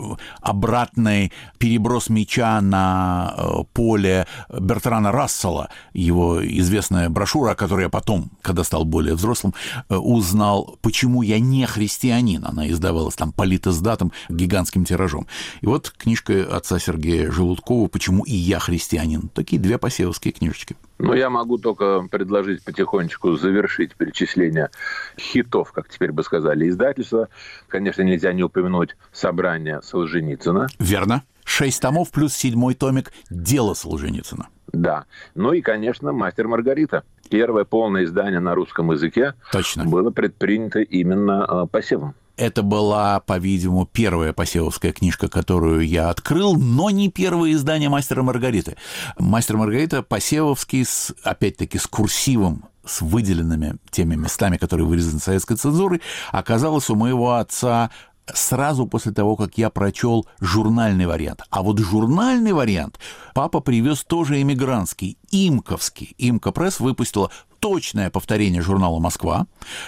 обратный 0.42 1.32
переброс 1.58 2.10
мяча 2.10 2.62
на 2.62 3.34
э, 3.38 3.64
поле 3.74 4.28
Бертрана 4.50 5.12
Рассела, 5.12 5.70
его 5.94 6.46
известная 6.46 7.10
брошюра, 7.10 7.56
которую 7.56 7.86
я 7.86 7.90
потом, 7.90 8.32
когда 8.42 8.64
стал 8.64 8.86
более 8.86 9.16
взрослым, 9.16 9.54
э, 9.90 9.96
узнал, 9.96 10.78
почему 10.82 11.22
я 11.22 11.40
не 11.40 11.66
христианин. 11.66 12.46
Она 12.46 12.68
издавалась 12.68 13.16
там 13.16 13.32
политиздатом, 13.32 14.12
гигантским 14.30 14.86
тиражом. 14.86 15.28
И 15.62 15.68
вот 15.70 15.92
книжка 15.96 16.48
отца 16.50 16.80
Сергея 16.80 17.30
Желудкова 17.32 17.90
«Почему 17.90 18.24
и 18.24 18.34
я 18.34 18.58
христианин». 18.58 19.30
Такие 19.30 19.62
две 19.62 19.78
посевские 19.78 20.34
книжечки. 20.34 20.76
Ну, 20.98 21.14
я 21.14 21.30
могу 21.30 21.60
только 21.60 22.08
предложить 22.10 22.64
потихонечку 22.64 23.36
завершить 23.36 23.94
перечисление 23.94 24.72
хитов, 25.20 25.72
как 25.72 25.88
теперь 25.88 26.12
бы 26.12 26.24
сказали, 26.24 26.68
издательства. 26.68 27.30
Конечно, 27.68 28.02
нельзя 28.02 28.34
не 28.34 28.42
упомянуть 28.42 28.98
собрание 29.12 29.82
Солженицына. 29.84 30.70
Верно. 30.80 31.24
Шесть 31.46 31.82
томов 31.82 32.10
плюс 32.10 32.34
седьмой 32.34 32.74
томик 32.74 33.12
«Дело 33.30 33.76
Солженицына». 33.76 34.48
Да. 34.74 35.06
Ну 35.36 35.54
и, 35.54 35.62
конечно, 35.62 36.12
«Мастер 36.12 36.48
Маргарита». 36.48 37.04
Первое 37.30 37.64
полное 37.64 38.06
издание 38.06 38.40
на 38.40 38.56
русском 38.56 38.92
языке 38.92 39.36
Точно. 39.52 39.86
было 39.86 40.10
предпринято 40.10 40.80
именно 40.80 41.46
э, 41.48 41.68
посевом. 41.68 42.16
Это 42.40 42.64
была, 42.64 43.20
по-видимому, 43.20 43.86
первая 43.86 44.32
посевовская 44.32 44.94
книжка, 44.94 45.28
которую 45.28 45.86
я 45.86 46.10
открыл, 46.10 46.56
но 46.56 46.90
не 46.90 47.10
первое 47.10 47.52
издание 47.52 47.90
«Мастера 47.90 48.24
Маргариты». 48.24 48.78
«Мастер 49.18 49.58
Маргарита» 49.58 50.04
посевовский, 50.04 50.86
с, 50.86 51.14
опять-таки, 51.22 51.78
с 51.78 51.86
курсивом 51.86 52.64
с 52.86 53.02
выделенными 53.02 53.76
теми 53.92 54.16
местами, 54.16 54.56
которые 54.56 54.88
вырезаны 54.88 55.20
советской 55.20 55.58
цензурой, 55.58 56.02
оказалось 56.32 56.90
у 56.90 56.96
моего 56.96 57.34
отца 57.34 57.92
сразу 58.34 58.88
после 58.88 59.12
того, 59.12 59.36
как 59.36 59.58
я 59.58 59.70
прочел 59.70 60.26
журнальный 60.40 61.08
вариант. 61.08 61.42
А 61.50 61.62
вот 61.62 61.80
журнальный 61.80 62.54
вариант 62.54 63.00
папа 63.34 63.60
привез 63.60 64.06
тоже 64.06 64.42
эмигрантский, 64.42 65.18
имковский. 65.30 66.16
Имка 66.18 66.54
Пресс 66.54 66.80
выпустила 66.80 67.32
точное 67.60 68.10
повторение 68.10 68.62
журнала 68.62 69.00
«Москва», 69.00 69.46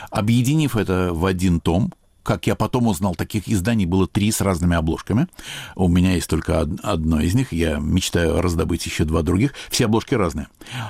объединив 0.10 0.76
это 0.76 1.12
в 1.14 1.26
один 1.26 1.62
том, 1.62 1.94
как 2.24 2.48
я 2.48 2.56
потом 2.56 2.88
узнал, 2.88 3.16
таких 3.16 3.48
изданий 3.48 3.86
было 3.86 4.08
три 4.08 4.32
с 4.32 4.42
разными 4.42 4.76
обложками. 4.76 5.28
У 5.76 5.88
меня 5.88 6.14
есть 6.14 6.30
только 6.30 6.62
одно 6.84 7.20
из 7.20 7.34
них. 7.34 7.52
Я 7.52 7.78
мечтаю 7.78 8.42
раздобыть 8.42 8.86
еще 8.86 9.06
два 9.06 9.22
других. 9.22 9.54
Все 9.70 9.86
обложки 9.86 10.16
разные. 10.16 10.48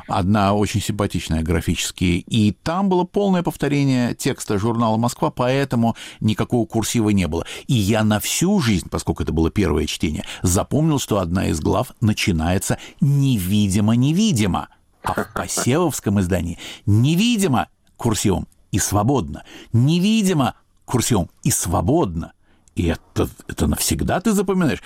Одна 0.08 0.54
очень 0.54 0.82
симпатичная 0.82 1.42
графически. 1.44 2.24
И 2.28 2.52
там 2.52 2.90
было 2.90 3.04
полное 3.04 3.44
повторение 3.44 4.14
текста 4.16 4.58
журнала 4.60 4.98
«Москва», 4.98 5.32
поэтому 5.32 5.96
никакого 6.20 6.66
курсива 6.66 7.10
не 7.10 7.28
было. 7.28 7.46
И 7.68 7.74
я 7.74 8.04
на 8.04 8.20
всю 8.20 8.60
жизнь, 8.60 8.90
поскольку 8.90 9.24
это 9.24 9.32
было 9.32 9.50
первое 9.50 9.86
чтение, 9.86 10.26
запомнил, 10.42 11.00
что 11.00 11.20
одна 11.20 11.48
из 11.48 11.60
глав 11.60 11.92
начинается 12.02 12.78
«невидимо-невидимо». 13.00 14.70
А 15.04 15.14
в 15.14 15.34
Посевовском 15.34 16.20
издании 16.20 16.60
«невидимо» 16.86 17.68
курсивом 17.98 18.48
и 18.72 18.80
свободно, 18.80 19.44
невидимо 19.74 20.56
курсивом 20.92 21.30
и 21.44 21.52
свободно. 21.52 22.34
И 22.76 22.88
это, 22.88 23.30
это 23.48 23.68
навсегда 23.68 24.20
ты 24.22 24.34
запоминаешь. 24.34 24.84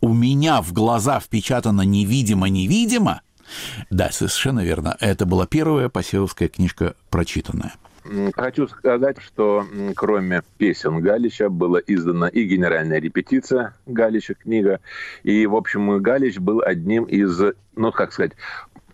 У 0.00 0.12
меня 0.12 0.62
в 0.62 0.72
глаза 0.72 1.20
впечатано 1.20 1.82
невидимо-невидимо. 1.82 3.20
Да, 3.90 4.10
совершенно 4.10 4.64
верно. 4.64 4.96
Это 5.00 5.24
была 5.26 5.46
первая 5.46 5.88
посевовская 5.88 6.48
книжка 6.48 6.94
прочитанная. 7.10 7.74
Хочу 8.34 8.68
сказать, 8.68 9.16
что 9.20 9.66
кроме 9.96 10.42
песен 10.58 11.00
Галича 11.00 11.48
была 11.48 11.80
издана 11.86 12.28
и 12.28 12.44
генеральная 12.44 13.00
репетиция 13.00 13.74
Галича 13.86 14.34
книга. 14.34 14.80
И, 15.22 15.46
в 15.46 15.56
общем, 15.56 16.00
Галич 16.00 16.38
был 16.38 16.62
одним 16.64 17.04
из, 17.04 17.40
ну, 17.74 17.92
как 17.92 18.12
сказать, 18.12 18.32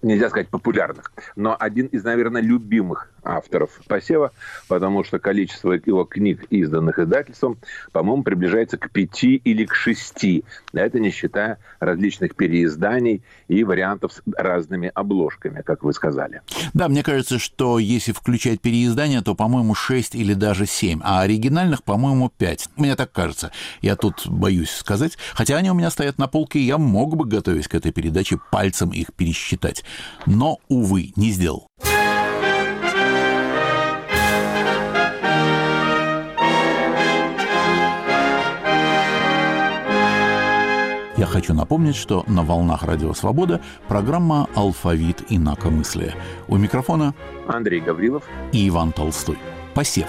нельзя 0.01 0.31
сказать 0.31 0.49
популярных, 0.49 1.13
но 1.37 1.57
один 1.59 1.87
из, 1.87 2.05
наверное, 2.05 2.43
любимых 2.43 3.12
авторов 3.23 3.81
посева, 3.87 4.33
потому 4.69 5.05
что 5.05 5.19
количество 5.19 5.73
его 5.73 6.05
книг, 6.05 6.45
изданных 6.51 6.99
издательством, 6.99 7.59
по-моему, 7.93 8.23
приближается 8.23 8.77
к 8.79 8.91
пяти 8.91 9.37
или 9.37 9.65
к 9.65 9.75
шести. 9.75 10.45
Это 10.73 10.99
не 10.99 11.11
считая 11.11 11.59
различных 11.81 12.35
переизданий 12.35 13.23
и 13.49 13.65
вариантов 13.65 14.13
с 14.13 14.23
разными 14.37 14.91
обложками, 14.95 15.63
как 15.63 15.83
вы 15.83 15.93
сказали. 15.93 16.43
Да, 16.75 16.89
мне 16.89 17.03
кажется, 17.03 17.39
что 17.39 17.79
если 17.79 18.13
включать 18.13 18.61
переиздания, 18.61 19.23
то, 19.23 19.35
по-моему, 19.35 19.75
шесть 19.75 20.15
или 20.15 20.35
даже 20.35 20.67
семь, 20.67 21.01
а 21.03 21.23
оригинальных, 21.23 21.83
по-моему, 21.83 22.31
пять. 22.31 22.69
Мне 22.77 22.97
так 22.97 23.13
кажется. 23.13 23.53
Я 23.81 23.97
тут 23.97 24.27
боюсь 24.27 24.71
сказать. 24.71 25.17
Хотя 25.35 25.57
они 25.57 25.71
у 25.71 25.75
меня 25.75 25.91
стоят 25.91 26.19
на 26.19 26.27
полке, 26.27 26.59
и 26.59 26.63
я 26.63 26.79
мог 26.79 27.17
бы, 27.17 27.27
готовясь 27.27 27.69
к 27.69 27.75
этой 27.75 27.93
передаче, 27.93 28.39
пальцем 28.51 28.91
их 28.91 29.13
пересчитать. 29.15 29.85
Но, 30.27 30.59
увы, 30.69 31.13
не 31.17 31.31
сделал. 31.31 31.69
Я 41.23 41.29
хочу 41.29 41.55
напомнить, 41.55 41.95
что 41.95 42.25
на 42.27 42.43
волнах 42.43 42.83
Радио 42.83 43.15
Свобода 43.15 43.61
программа 43.87 44.49
«Алфавит 44.57 45.23
инакомыслия». 45.29 46.17
У 46.49 46.57
микрофона 46.57 47.15
Андрей 47.47 47.81
Гаврилов 47.81 48.25
и 48.51 48.69
Иван 48.69 48.91
Толстой. 48.91 49.39
Посев. 49.73 50.09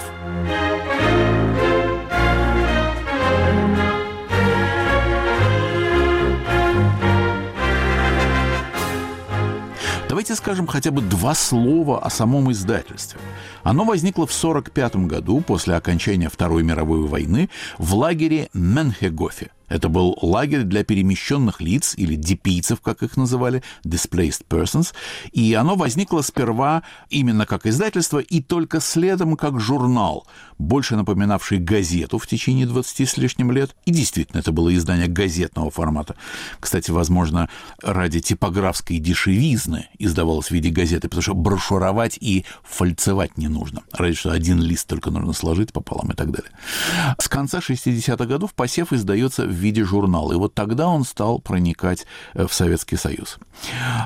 Давайте 10.08 10.34
скажем 10.34 10.66
хотя 10.66 10.90
бы 10.90 11.00
два 11.00 11.36
слова 11.36 12.00
о 12.00 12.10
самом 12.10 12.50
издательстве. 12.50 13.20
Оно 13.62 13.84
возникло 13.84 14.26
в 14.26 14.34
1945 14.36 14.96
году 15.06 15.40
после 15.42 15.76
окончания 15.76 16.28
Второй 16.28 16.64
мировой 16.64 17.06
войны 17.06 17.50
в 17.78 17.94
лагере 17.94 18.48
Менхегофе– 18.52 19.52
это 19.74 19.88
был 19.88 20.16
лагерь 20.22 20.62
для 20.62 20.84
перемещенных 20.84 21.60
лиц, 21.60 21.94
или 21.96 22.14
дипийцев, 22.14 22.80
как 22.80 23.02
их 23.02 23.16
называли, 23.16 23.64
displaced 23.84 24.46
persons, 24.48 24.94
и 25.32 25.52
оно 25.54 25.74
возникло 25.74 26.22
сперва 26.22 26.84
именно 27.10 27.44
как 27.44 27.66
издательство 27.66 28.20
и 28.20 28.40
только 28.40 28.78
следом 28.78 29.36
как 29.36 29.58
журнал, 29.58 30.28
больше 30.58 30.94
напоминавший 30.94 31.58
газету 31.58 32.18
в 32.18 32.26
течение 32.28 32.66
20 32.66 33.08
с 33.08 33.16
лишним 33.16 33.50
лет. 33.50 33.74
И 33.84 33.90
действительно, 33.90 34.38
это 34.38 34.52
было 34.52 34.72
издание 34.72 35.08
газетного 35.08 35.72
формата. 35.72 36.14
Кстати, 36.60 36.92
возможно, 36.92 37.48
ради 37.82 38.20
типографской 38.20 38.98
дешевизны 38.98 39.88
издавалось 39.98 40.46
в 40.46 40.50
виде 40.52 40.70
газеты, 40.70 41.08
потому 41.08 41.22
что 41.22 41.34
брошюровать 41.34 42.16
и 42.20 42.44
фальцевать 42.62 43.36
не 43.38 43.48
нужно. 43.48 43.82
Ради 43.92 44.14
что 44.14 44.30
один 44.30 44.62
лист 44.62 44.86
только 44.86 45.10
нужно 45.10 45.32
сложить 45.32 45.72
пополам 45.72 46.12
и 46.12 46.14
так 46.14 46.30
далее. 46.30 46.52
С 47.18 47.28
конца 47.28 47.58
60-х 47.58 48.24
годов 48.26 48.54
посев 48.54 48.92
издается 48.92 49.44
в 49.44 49.63
виде 49.64 49.84
журнала. 49.84 50.32
И 50.32 50.36
вот 50.36 50.54
тогда 50.54 50.88
он 50.88 51.04
стал 51.04 51.38
проникать 51.38 52.06
э, 52.34 52.46
в 52.46 52.52
Советский 52.52 52.96
Союз. 52.96 53.38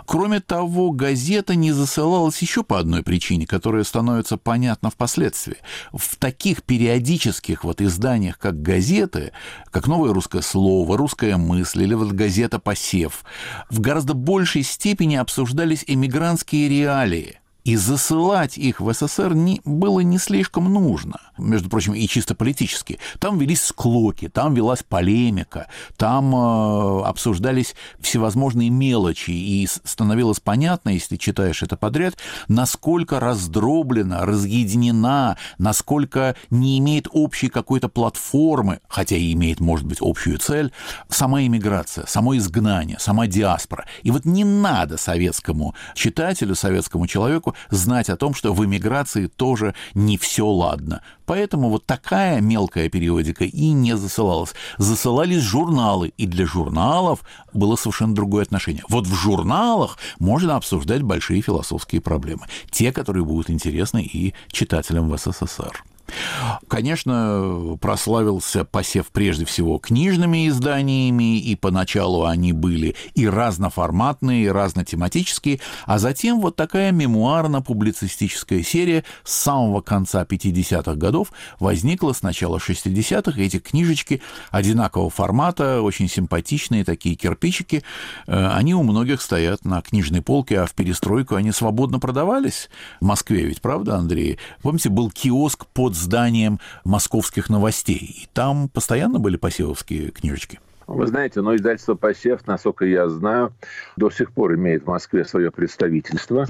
Кроме 0.06 0.40
того, 0.40 0.90
газета 0.90 1.54
не 1.54 1.72
засылалась 1.72 2.40
еще 2.40 2.62
по 2.62 2.78
одной 2.78 3.02
причине, 3.02 3.46
которая 3.46 3.84
становится 3.84 4.36
понятна 4.36 4.90
впоследствии. 4.90 5.56
В 5.92 6.16
таких 6.16 6.62
периодических 6.62 7.64
вот 7.64 7.80
изданиях, 7.80 8.38
как 8.38 8.62
газеты, 8.62 9.32
как 9.70 9.86
«Новое 9.86 10.12
русское 10.12 10.42
слово», 10.42 10.96
«Русская 10.96 11.36
мысль» 11.36 11.82
или 11.82 11.94
вот 11.94 12.12
газета 12.12 12.58
«Посев», 12.58 13.24
в 13.70 13.80
гораздо 13.80 14.14
большей 14.14 14.62
степени 14.62 15.16
обсуждались 15.16 15.84
эмигрантские 15.86 16.68
реалии– 16.68 17.40
и 17.68 17.76
засылать 17.76 18.56
их 18.56 18.80
в 18.80 18.90
СССР 18.90 19.34
не, 19.34 19.60
было 19.66 20.00
не 20.00 20.16
слишком 20.16 20.72
нужно– 20.72 21.20
между 21.38 21.68
прочим, 21.68 21.94
и 21.94 22.06
чисто 22.06 22.34
политические. 22.34 22.98
Там 23.18 23.38
велись 23.38 23.62
склоки, 23.62 24.28
там 24.28 24.54
велась 24.54 24.82
полемика, 24.82 25.68
там 25.96 26.34
э, 26.34 27.02
обсуждались 27.04 27.74
всевозможные 28.00 28.70
мелочи, 28.70 29.30
и 29.30 29.68
становилось 29.84 30.40
понятно, 30.40 30.90
если 30.90 31.16
читаешь 31.16 31.62
это 31.62 31.76
подряд, 31.76 32.16
насколько 32.48 33.20
раздроблена, 33.20 34.24
разъединена, 34.24 35.36
насколько 35.58 36.36
не 36.50 36.78
имеет 36.78 37.08
общей 37.12 37.48
какой-то 37.48 37.88
платформы, 37.88 38.80
хотя 38.88 39.16
и 39.16 39.32
имеет, 39.32 39.60
может 39.60 39.86
быть, 39.86 39.98
общую 40.00 40.38
цель, 40.38 40.72
сама 41.08 41.42
иммиграция, 41.42 42.06
само 42.06 42.36
изгнание, 42.36 42.98
сама 42.98 43.26
диаспора. 43.26 43.86
И 44.02 44.10
вот 44.10 44.24
не 44.24 44.44
надо 44.44 44.96
советскому 44.96 45.74
читателю, 45.94 46.54
советскому 46.54 47.06
человеку 47.06 47.54
знать 47.70 48.08
о 48.08 48.16
том, 48.16 48.34
что 48.34 48.52
в 48.52 48.64
иммиграции 48.64 49.26
тоже 49.26 49.74
не 49.94 50.16
все 50.16 50.46
ладно. 50.46 51.02
Поэтому 51.26 51.68
вот 51.68 51.84
такая 51.84 52.40
мелкая 52.40 52.88
периодика 52.88 53.44
и 53.44 53.70
не 53.70 53.96
засылалась. 53.96 54.54
Засылались 54.78 55.42
журналы, 55.42 56.12
и 56.16 56.26
для 56.26 56.46
журналов 56.46 57.20
было 57.52 57.76
совершенно 57.76 58.14
другое 58.14 58.44
отношение. 58.44 58.82
Вот 58.88 59.06
в 59.06 59.14
журналах 59.14 59.98
можно 60.18 60.56
обсуждать 60.56 61.02
большие 61.02 61.42
философские 61.42 62.00
проблемы, 62.00 62.46
те, 62.70 62.92
которые 62.92 63.24
будут 63.24 63.50
интересны 63.50 64.02
и 64.02 64.34
читателям 64.50 65.10
в 65.10 65.18
СССР. 65.18 65.84
Конечно, 66.68 67.76
прославился 67.80 68.64
посев 68.64 69.08
прежде 69.08 69.44
всего 69.44 69.78
книжными 69.78 70.48
изданиями, 70.48 71.38
и 71.38 71.54
поначалу 71.56 72.24
они 72.24 72.52
были 72.52 72.94
и 73.14 73.28
разноформатные, 73.28 74.44
и 74.44 74.48
разнотематические, 74.48 75.60
а 75.86 75.98
затем 75.98 76.40
вот 76.40 76.56
такая 76.56 76.92
мемуарно-публицистическая 76.92 78.62
серия 78.62 79.04
с 79.24 79.32
самого 79.34 79.80
конца 79.80 80.24
50-х 80.24 80.94
годов 80.94 81.32
возникла 81.60 82.12
с 82.12 82.22
начала 82.22 82.58
60-х, 82.58 83.40
эти 83.40 83.58
книжечки 83.58 84.22
одинакового 84.50 85.10
формата, 85.10 85.82
очень 85.82 86.08
симпатичные 86.08 86.84
такие 86.84 87.14
кирпичики, 87.14 87.82
э, 88.26 88.46
они 88.48 88.74
у 88.74 88.82
многих 88.82 89.20
стоят 89.22 89.64
на 89.64 89.82
книжной 89.82 90.22
полке, 90.22 90.60
а 90.60 90.66
в 90.66 90.74
перестройку 90.74 91.34
они 91.34 91.52
свободно 91.52 91.98
продавались 91.98 92.68
в 93.00 93.04
Москве 93.04 93.44
ведь, 93.44 93.60
правда, 93.60 93.96
Андрей? 93.96 94.38
Помните, 94.62 94.88
был 94.88 95.10
киоск 95.10 95.66
под 95.66 95.94
зданием 95.98 96.58
московских 96.84 97.50
новостей. 97.50 98.22
И 98.22 98.28
там 98.32 98.68
постоянно 98.68 99.18
были 99.18 99.36
посевовские 99.36 100.10
книжечки. 100.10 100.60
Вы 100.88 101.06
знаете, 101.06 101.42
но 101.42 101.54
издательство 101.54 101.96
«Посев», 101.96 102.46
насколько 102.46 102.86
я 102.86 103.10
знаю, 103.10 103.52
до 103.98 104.08
сих 104.08 104.32
пор 104.32 104.54
имеет 104.54 104.84
в 104.84 104.86
Москве 104.86 105.22
свое 105.26 105.50
представительство. 105.50 106.46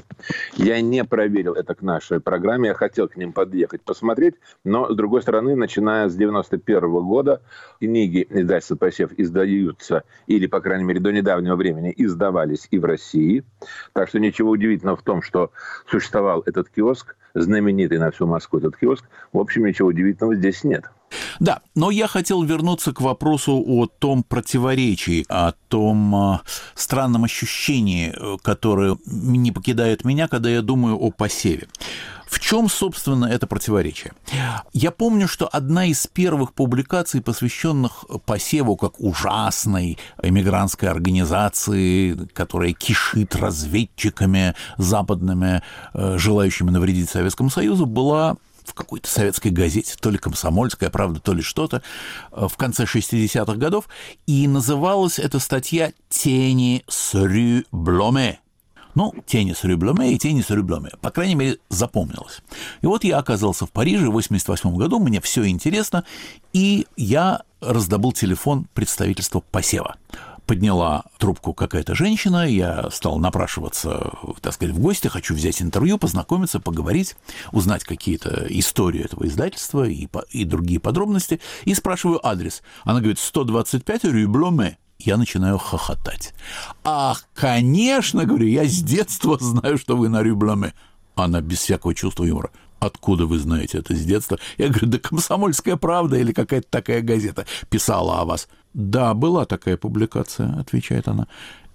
Я 0.55 0.79
не 0.79 1.03
проверил 1.03 1.55
это 1.55 1.75
к 1.75 1.81
нашей 1.81 2.21
программе, 2.21 2.69
я 2.69 2.73
хотел 2.73 3.09
к 3.09 3.17
ним 3.17 3.33
подъехать, 3.33 3.81
посмотреть, 3.81 4.35
но, 4.63 4.89
с 4.89 4.95
другой 4.95 5.23
стороны, 5.23 5.57
начиная 5.57 6.07
с 6.07 6.15
91 6.15 6.89
года, 7.03 7.41
книги 7.81 8.25
издательства 8.29 8.77
«Посев» 8.77 9.11
издаются, 9.17 10.03
или, 10.25 10.47
по 10.47 10.61
крайней 10.61 10.85
мере, 10.85 11.01
до 11.01 11.11
недавнего 11.11 11.57
времени 11.57 11.93
издавались 11.97 12.69
и 12.71 12.79
в 12.79 12.85
России. 12.85 13.43
Так 13.91 14.07
что 14.07 14.19
ничего 14.19 14.51
удивительного 14.51 14.95
в 14.95 15.03
том, 15.03 15.21
что 15.21 15.51
существовал 15.85 16.43
этот 16.45 16.69
киоск, 16.69 17.17
знаменитый 17.33 17.99
на 17.99 18.11
всю 18.11 18.27
Москву 18.27 18.59
этот 18.59 18.77
киоск. 18.77 19.05
В 19.33 19.39
общем, 19.39 19.65
ничего 19.65 19.89
удивительного 19.89 20.35
здесь 20.35 20.63
нет. 20.63 20.85
Да, 21.39 21.61
но 21.75 21.91
я 21.91 22.07
хотел 22.07 22.43
вернуться 22.43 22.93
к 22.93 23.01
вопросу 23.01 23.63
о 23.65 23.87
том 23.87 24.23
противоречии, 24.23 25.25
о 25.27 25.53
том 25.67 26.15
э, 26.15 26.39
странном 26.75 27.23
ощущении, 27.23 28.13
э, 28.15 28.37
которое 28.41 28.97
не 29.05 29.51
покидает 29.51 30.05
меня, 30.05 30.27
когда 30.27 30.49
я 30.49 30.61
думаю 30.61 30.97
о 30.97 31.11
посеве. 31.11 31.67
В 32.29 32.39
чем, 32.39 32.69
собственно, 32.69 33.25
это 33.25 33.47
противоречие? 33.47 34.13
Я 34.71 34.91
помню, 34.91 35.27
что 35.27 35.47
одна 35.47 35.85
из 35.85 36.05
первых 36.05 36.53
публикаций, 36.53 37.21
посвященных 37.21 38.05
посеву 38.25 38.75
как 38.75 38.99
ужасной 38.99 39.97
эмигрантской 40.21 40.89
организации, 40.89 42.13
которая 42.33 42.73
кишит 42.73 43.35
разведчиками 43.35 44.53
западными, 44.77 45.63
э, 45.93 46.17
желающими 46.17 46.69
навредить 46.69 47.09
Советскому 47.09 47.49
Союзу, 47.49 47.87
была 47.87 48.37
в 48.63 48.75
какой-то 48.75 49.09
советской 49.09 49.49
газете, 49.49 49.95
то 49.99 50.11
ли 50.11 50.19
«Комсомольская 50.19 50.91
правда», 50.91 51.19
то 51.19 51.33
ли 51.33 51.41
что-то, 51.41 51.81
э, 52.31 52.47
в 52.47 52.55
конце 52.57 52.85
60-х 52.85 53.55
годов, 53.55 53.89
и 54.27 54.47
называлась 54.47 55.17
эта 55.17 55.39
статья 55.39 55.91
«Тени 56.09 56.83
с 56.87 57.15
рю 57.15 57.63
Бломе». 57.71 58.39
Ну, 58.99 59.13
тени 59.25 59.53
с 59.53 59.63
Рюблеме 59.63 60.11
и 60.11 60.17
тени 60.17 60.41
с 60.41 60.49
Рюблеме. 60.49 60.89
По 60.99 61.09
крайней 61.09 61.35
мере, 61.35 61.57
запомнилось. 61.69 62.41
И 62.81 62.85
вот 62.85 63.05
я 63.05 63.17
оказался 63.17 63.65
в 63.65 63.71
Париже 63.71 64.09
в 64.09 64.11
88 64.11 64.75
году, 64.75 64.99
мне 64.99 65.21
все 65.21 65.47
интересно, 65.47 66.03
и 66.51 66.85
я 66.97 67.43
раздобыл 67.61 68.11
телефон 68.11 68.67
представительства 68.73 69.39
посева 69.39 69.95
подняла 70.45 71.03
трубку 71.19 71.53
какая-то 71.53 71.93
женщина, 71.93 72.49
я 72.49 72.89
стал 72.89 73.19
напрашиваться, 73.19 74.11
так 74.41 74.53
сказать, 74.53 74.73
в 74.73 74.79
гости, 74.79 75.07
хочу 75.07 75.35
взять 75.35 75.61
интервью, 75.61 75.99
познакомиться, 75.99 76.59
поговорить, 76.59 77.15
узнать 77.51 77.83
какие-то 77.83 78.47
истории 78.49 79.05
этого 79.05 79.27
издательства 79.27 79.87
и, 79.87 80.07
и 80.31 80.45
другие 80.45 80.79
подробности, 80.79 81.39
и 81.65 81.75
спрашиваю 81.75 82.25
адрес. 82.25 82.63
Она 82.83 82.99
говорит, 82.99 83.19
125 83.19 84.05
Рюбломе. 84.05 84.79
Я 84.99 85.15
начинаю 85.15 85.57
хохотать. 85.57 86.33
Ах, 86.83 87.25
конечно, 87.33 88.25
говорю, 88.25 88.47
я 88.47 88.65
с 88.65 88.81
детства 88.81 89.37
знаю, 89.39 89.77
что 89.77 89.95
вы 89.95 90.09
на 90.09 90.21
Рюбломе. 90.21 90.73
Она 91.15 91.39
без 91.39 91.59
всякого 91.59 91.95
чувства 91.95 92.25
юмора. 92.25 92.51
Откуда 92.79 93.25
вы 93.25 93.39
знаете 93.39 93.77
это 93.77 93.95
с 93.95 94.03
детства? 94.03 94.39
Я 94.57 94.67
говорю, 94.67 94.87
да 94.87 94.99
«Комсомольская 94.99 95.77
правда» 95.77 96.17
или 96.17 96.33
какая-то 96.33 96.67
такая 96.69 97.01
газета 97.01 97.45
писала 97.69 98.19
о 98.19 98.25
вас. 98.25 98.49
Да, 98.73 99.13
была 99.13 99.45
такая 99.45 99.77
публикация, 99.77 100.59
отвечает 100.59 101.07
она. 101.07 101.27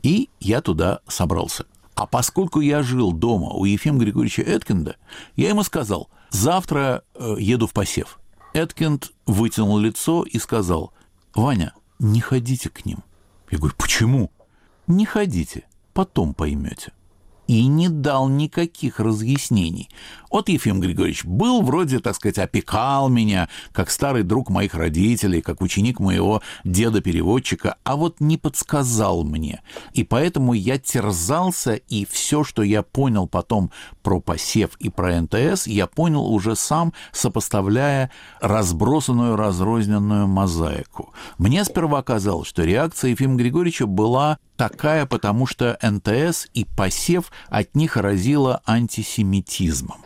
И 0.03 0.29
я 0.41 0.61
туда 0.61 1.01
собрался. 1.09 1.64
А 1.95 2.07
поскольку 2.07 2.61
я 2.61 2.83
жил 2.83 3.12
дома 3.12 3.51
у 3.51 3.64
Ефима 3.64 3.99
Григорьевича 3.99 4.43
Эткинда, 4.43 4.97
я 5.37 5.49
ему 5.49 5.62
сказал, 5.62 6.11
завтра 6.31 7.05
э, 7.14 7.37
еду 7.39 7.66
в 7.66 7.72
посев. 7.72 8.18
Эткинд 8.53 9.12
вытянул 9.27 9.79
лицо 9.79 10.25
и 10.25 10.39
сказал, 10.39 10.93
Ваня, 11.35 11.72
не 11.99 12.20
ходите 12.20 12.68
к 12.68 12.85
ним. 12.85 12.99
Я 13.51 13.59
говорю, 13.59 13.74
почему? 13.76 14.30
Не 14.86 15.07
ходите, 15.07 15.64
потом 15.92 16.34
поймете 16.34 16.92
и 17.47 17.66
не 17.66 17.88
дал 17.88 18.28
никаких 18.28 19.01
разъяснений. 19.01 19.88
Вот 20.34 20.49
Ефим 20.49 20.80
Григорьевич 20.80 21.24
был 21.24 21.62
вроде, 21.62 22.01
так 22.01 22.16
сказать, 22.16 22.38
опекал 22.38 23.09
меня, 23.09 23.49
как 23.70 23.88
старый 23.88 24.24
друг 24.24 24.51
моих 24.51 24.74
родителей, 24.74 25.40
как 25.40 25.61
ученик 25.61 26.01
моего 26.01 26.42
деда-переводчика, 26.64 27.76
а 27.84 27.95
вот 27.95 28.20
не 28.20 28.36
подсказал 28.36 29.22
мне. 29.22 29.62
И 29.92 30.03
поэтому 30.03 30.53
я 30.53 30.76
терзался, 30.78 31.74
и 31.74 32.05
все, 32.05 32.42
что 32.42 32.64
я 32.64 32.82
понял 32.82 33.28
потом 33.28 33.70
про 34.03 34.20
посев 34.20 34.70
и 34.80 34.90
про 34.90 35.20
НТС, 35.20 35.68
я 35.68 35.86
понял 35.86 36.26
уже 36.26 36.57
сам, 36.57 36.92
сопоставляя 37.12 38.11
разбросанную, 38.40 39.36
разрозненную 39.36 40.26
мозаику. 40.26 41.12
Мне 41.38 41.64
сперва 41.64 42.03
казалось, 42.03 42.49
что 42.49 42.64
реакция 42.64 43.12
Ефима 43.12 43.36
Григорьевича 43.36 43.86
была 43.86 44.38
такая, 44.57 45.07
потому 45.07 45.47
что 45.47 45.79
НТС 45.83 46.47
и 46.55 46.65
посев 46.65 47.31
от 47.49 47.75
них 47.75 47.97
разило 47.97 48.63
антисемитизмом. 48.67 49.99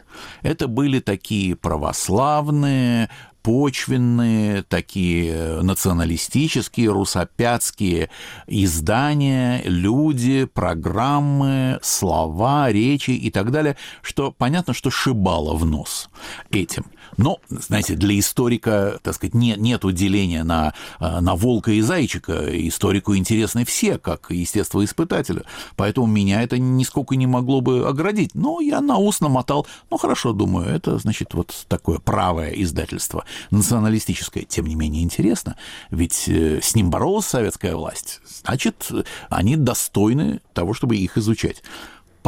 Это 0.43 0.67
были 0.67 0.99
такие 1.01 1.55
православные, 1.55 3.09
почвенные, 3.43 4.63
такие 4.63 5.63
националистические, 5.63 6.91
русопятские 6.91 8.11
издания, 8.47 9.63
люди, 9.65 10.45
программы, 10.45 11.79
слова, 11.83 12.71
речи 12.71 13.13
и 13.13 13.31
так 13.31 13.51
далее, 13.51 13.77
что 14.03 14.33
понятно, 14.33 14.75
что 14.75 14.91
шибало 14.91 15.55
в 15.55 15.65
нос 15.65 16.11
этим. 16.51 16.87
Но, 17.19 17.41
знаете, 17.51 17.97
для 17.97 18.19
историка, 18.19 18.99
так 19.03 19.15
сказать, 19.15 19.35
нет, 19.35 19.59
нет 19.59 19.83
деления 19.93 20.45
на, 20.45 20.73
э, 21.01 21.21
на 21.21 21.35
волка 21.35 21.73
и 21.73 21.81
зайчика. 21.81 22.47
Историку 22.69 23.17
интересны 23.17 23.65
все, 23.65 23.99
как 23.99 24.31
естествоиспытателю. 24.31 25.45
Поэтому 25.77 26.07
меня 26.07 26.43
это 26.43 26.59
нисколько 26.59 27.17
не 27.17 27.27
могло 27.27 27.61
бы 27.61 27.87
оградить. 27.87 28.35
Но 28.35 28.61
я 28.61 28.81
на 28.81 28.99
ус 28.99 29.21
намотал. 29.21 29.67
Ну, 29.91 29.99
хорошо, 29.99 30.33
думаю, 30.33 30.69
это, 30.69 30.99
значит, 30.99 31.35
вот 31.35 31.67
такое 31.69 31.99
правое 31.99 32.53
издательство, 32.53 33.25
националистическое. 33.51 34.45
Тем 34.45 34.67
не 34.67 34.77
менее 34.77 35.03
интересно, 35.03 35.57
ведь 35.91 36.29
э, 36.29 36.61
с 36.63 36.77
ним 36.77 36.89
боролась 36.89 37.27
советская 37.27 37.75
власть. 37.75 38.21
Значит, 38.45 38.91
они 39.29 39.57
достойны 39.57 40.41
того, 40.55 40.73
чтобы 40.73 40.97
их 40.97 41.19
изучать 41.19 41.63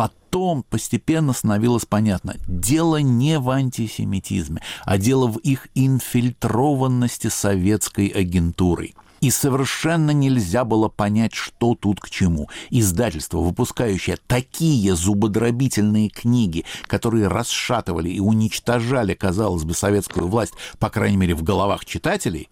потом 0.00 0.62
постепенно 0.62 1.34
становилось 1.34 1.84
понятно, 1.84 2.36
дело 2.48 2.96
не 3.02 3.38
в 3.38 3.50
антисемитизме, 3.50 4.62
а 4.86 4.96
дело 4.96 5.26
в 5.26 5.36
их 5.36 5.68
инфильтрованности 5.74 7.26
советской 7.26 8.06
агентурой. 8.06 8.94
И 9.20 9.30
совершенно 9.30 10.12
нельзя 10.12 10.64
было 10.64 10.88
понять, 10.88 11.34
что 11.34 11.74
тут 11.74 12.00
к 12.00 12.08
чему. 12.08 12.48
Издательство, 12.70 13.40
выпускающее 13.40 14.16
такие 14.26 14.94
зубодробительные 14.94 16.08
книги, 16.08 16.64
которые 16.86 17.28
расшатывали 17.28 18.08
и 18.08 18.20
уничтожали, 18.20 19.12
казалось 19.12 19.64
бы, 19.64 19.74
советскую 19.74 20.28
власть, 20.28 20.54
по 20.78 20.88
крайней 20.88 21.18
мере, 21.18 21.34
в 21.34 21.42
головах 21.42 21.84
читателей, 21.84 22.48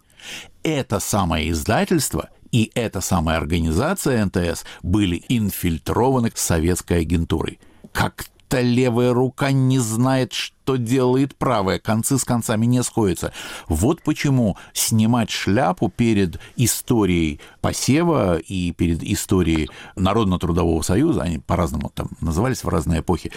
это 0.63 1.01
самое 1.01 1.51
издательство 1.51 2.29
и 2.53 2.71
эта 2.75 3.01
самая 3.01 3.39
организация 3.39 4.25
НТС 4.25 4.65
были 4.83 5.23
инфильтрованы 5.29 6.31
советской 6.35 7.01
агентурой. 7.01 7.59
Как 7.93 8.25
будто 8.49 8.61
левая 8.63 9.13
рука 9.13 9.53
не 9.53 9.79
знает, 9.79 10.33
что 10.33 10.58
делает 10.77 11.37
правая, 11.37 11.79
концы 11.79 12.19
с 12.19 12.25
концами 12.25 12.67
не 12.67 12.83
сходятся. 12.83 13.33
Вот 13.69 14.03
почему 14.03 14.57
снимать 14.73 15.31
шляпу 15.31 15.89
перед 15.89 16.39
историей 16.57 17.41
посева 17.61 18.39
и 18.39 18.73
перед 18.73 19.03
историей 19.03 19.69
Народно-трудового 19.97 20.83
союза, 20.83 21.23
они 21.23 21.39
по-разному 21.39 21.91
там 21.95 22.11
назывались 22.21 22.65
в 22.65 22.69
разные 22.69 23.01
эпохи, 23.01 23.33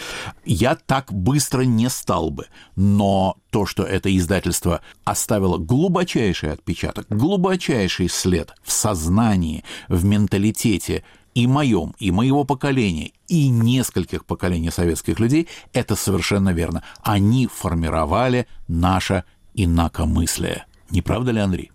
я 0.45 0.75
так 0.75 1.13
быстро 1.13 1.61
не 1.61 1.89
стал 1.89 2.29
бы. 2.29 2.47
Но 2.75 3.37
то, 3.49 3.65
что 3.65 3.83
это 3.83 4.15
издательство 4.15 4.81
оставило 5.03 5.57
глубочайший 5.57 6.51
отпечаток, 6.51 7.05
глубочайший 7.09 8.09
след 8.09 8.53
в 8.63 8.71
сознании, 8.71 9.63
в 9.87 10.03
менталитете 10.05 11.03
и 11.33 11.47
моем, 11.47 11.95
и 11.99 12.11
моего 12.11 12.43
поколения, 12.43 13.11
и 13.27 13.47
нескольких 13.47 14.25
поколений 14.25 14.71
советских 14.71 15.19
людей, 15.19 15.47
это 15.71 15.95
совершенно 15.95 16.49
верно. 16.49 16.83
Они 17.01 17.20
формировали 17.47 18.47
наше 18.67 19.23
инакомыслие. 19.53 20.65
Не 20.89 21.01
правда 21.01 21.31
ли, 21.31 21.39
Андрей? 21.39 21.71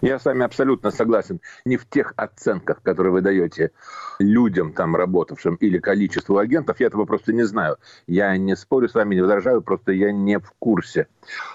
Я 0.00 0.18
с 0.18 0.24
вами 0.24 0.44
абсолютно 0.44 0.90
согласен. 0.90 1.40
Не 1.64 1.76
в 1.76 1.86
тех 1.86 2.14
оценках, 2.16 2.82
которые 2.82 3.12
вы 3.12 3.20
даете 3.20 3.72
людям, 4.18 4.72
там, 4.72 4.96
работавшим, 4.96 5.56
или 5.56 5.78
количеству 5.78 6.38
агентов, 6.38 6.80
я 6.80 6.86
этого 6.86 7.04
просто 7.04 7.32
не 7.32 7.44
знаю. 7.44 7.76
Я 8.06 8.36
не 8.36 8.56
спорю 8.56 8.88
с 8.88 8.94
вами, 8.94 9.16
не 9.16 9.20
возражаю, 9.20 9.62
просто 9.62 9.92
я 9.92 10.12
не 10.12 10.38
в 10.38 10.50
курсе. 10.58 11.08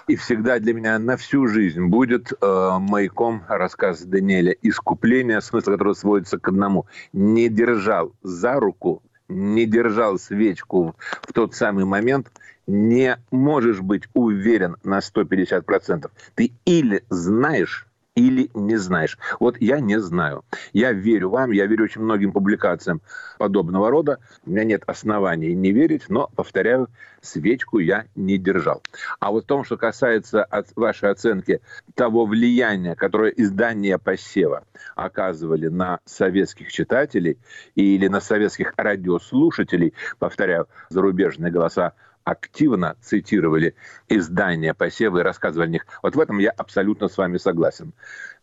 И 0.06 0.16
всегда 0.16 0.58
для 0.58 0.74
меня 0.74 0.98
на 0.98 1.16
всю 1.16 1.48
жизнь 1.48 1.86
будет 1.86 2.32
э, 2.32 2.76
маяком 2.78 3.42
рассказ 3.48 4.02
Даниэля 4.02 4.54
«Искупление», 4.62 5.40
смысл 5.40 5.72
которого 5.72 5.94
сводится 5.94 6.38
к 6.38 6.48
одному. 6.48 6.86
Не 7.12 7.48
держал 7.48 8.12
за 8.22 8.60
руку, 8.60 9.02
не 9.28 9.66
держал 9.66 10.18
свечку 10.18 10.94
в 11.22 11.32
тот 11.32 11.54
самый 11.54 11.84
момент, 11.84 12.30
не 12.66 13.18
можешь 13.30 13.80
быть 13.80 14.04
уверен 14.14 14.76
на 14.84 14.98
150%. 14.98 16.10
Ты 16.34 16.52
или 16.64 17.04
знаешь, 17.08 17.86
или 18.14 18.50
не 18.54 18.76
знаешь. 18.76 19.18
Вот 19.40 19.56
я 19.60 19.80
не 19.80 19.98
знаю. 19.98 20.44
Я 20.72 20.92
верю 20.92 21.30
вам, 21.30 21.50
я 21.50 21.66
верю 21.66 21.84
очень 21.84 22.02
многим 22.02 22.32
публикациям 22.32 23.00
подобного 23.38 23.90
рода. 23.90 24.18
У 24.44 24.50
меня 24.50 24.64
нет 24.64 24.82
оснований 24.86 25.54
не 25.54 25.72
верить, 25.72 26.04
но, 26.08 26.28
повторяю, 26.34 26.88
свечку 27.20 27.78
я 27.78 28.04
не 28.14 28.36
держал. 28.36 28.82
А 29.18 29.30
вот 29.30 29.44
в 29.44 29.46
том, 29.46 29.64
что 29.64 29.76
касается 29.76 30.44
от 30.44 30.68
вашей 30.76 31.10
оценки 31.10 31.60
того 31.94 32.26
влияния, 32.26 32.94
которое 32.94 33.30
издания 33.30 33.98
посева 33.98 34.64
оказывали 34.94 35.68
на 35.68 36.00
советских 36.04 36.70
читателей 36.70 37.38
или 37.74 38.08
на 38.08 38.20
советских 38.20 38.74
радиослушателей, 38.76 39.94
повторяю, 40.18 40.68
зарубежные 40.90 41.50
голоса 41.50 41.94
активно 42.24 42.96
цитировали 43.00 43.74
издания 44.08 44.74
посевы 44.74 45.20
и 45.20 45.22
рассказывали 45.22 45.68
о 45.68 45.70
них. 45.70 45.86
Вот 46.02 46.16
в 46.16 46.20
этом 46.20 46.38
я 46.38 46.50
абсолютно 46.50 47.08
с 47.08 47.16
вами 47.16 47.38
согласен. 47.38 47.92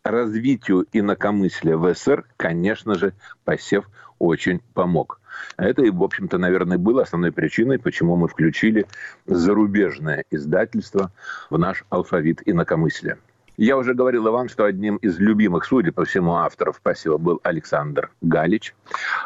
Развитию 0.02 0.86
инакомыслия 0.92 1.76
в 1.76 1.92
СССР, 1.94 2.24
конечно 2.36 2.94
же, 2.94 3.12
посев 3.44 3.88
очень 4.18 4.60
помог. 4.74 5.20
Это, 5.56 5.82
в 5.82 6.02
общем-то, 6.02 6.38
наверное, 6.38 6.78
было 6.78 7.02
основной 7.02 7.32
причиной, 7.32 7.78
почему 7.78 8.16
мы 8.16 8.28
включили 8.28 8.86
зарубежное 9.26 10.24
издательство 10.30 11.12
в 11.48 11.58
наш 11.58 11.84
алфавит 11.88 12.42
инакомыслия. 12.44 13.18
Я 13.56 13.76
уже 13.76 13.94
говорил 13.94 14.22
вам, 14.22 14.48
что 14.48 14.64
одним 14.64 14.96
из 14.96 15.18
любимых, 15.18 15.64
судя 15.64 15.92
по 15.92 16.04
всему, 16.04 16.36
авторов 16.36 16.80
посева 16.80 17.18
был 17.18 17.40
Александр 17.42 18.10
Галич. 18.22 18.74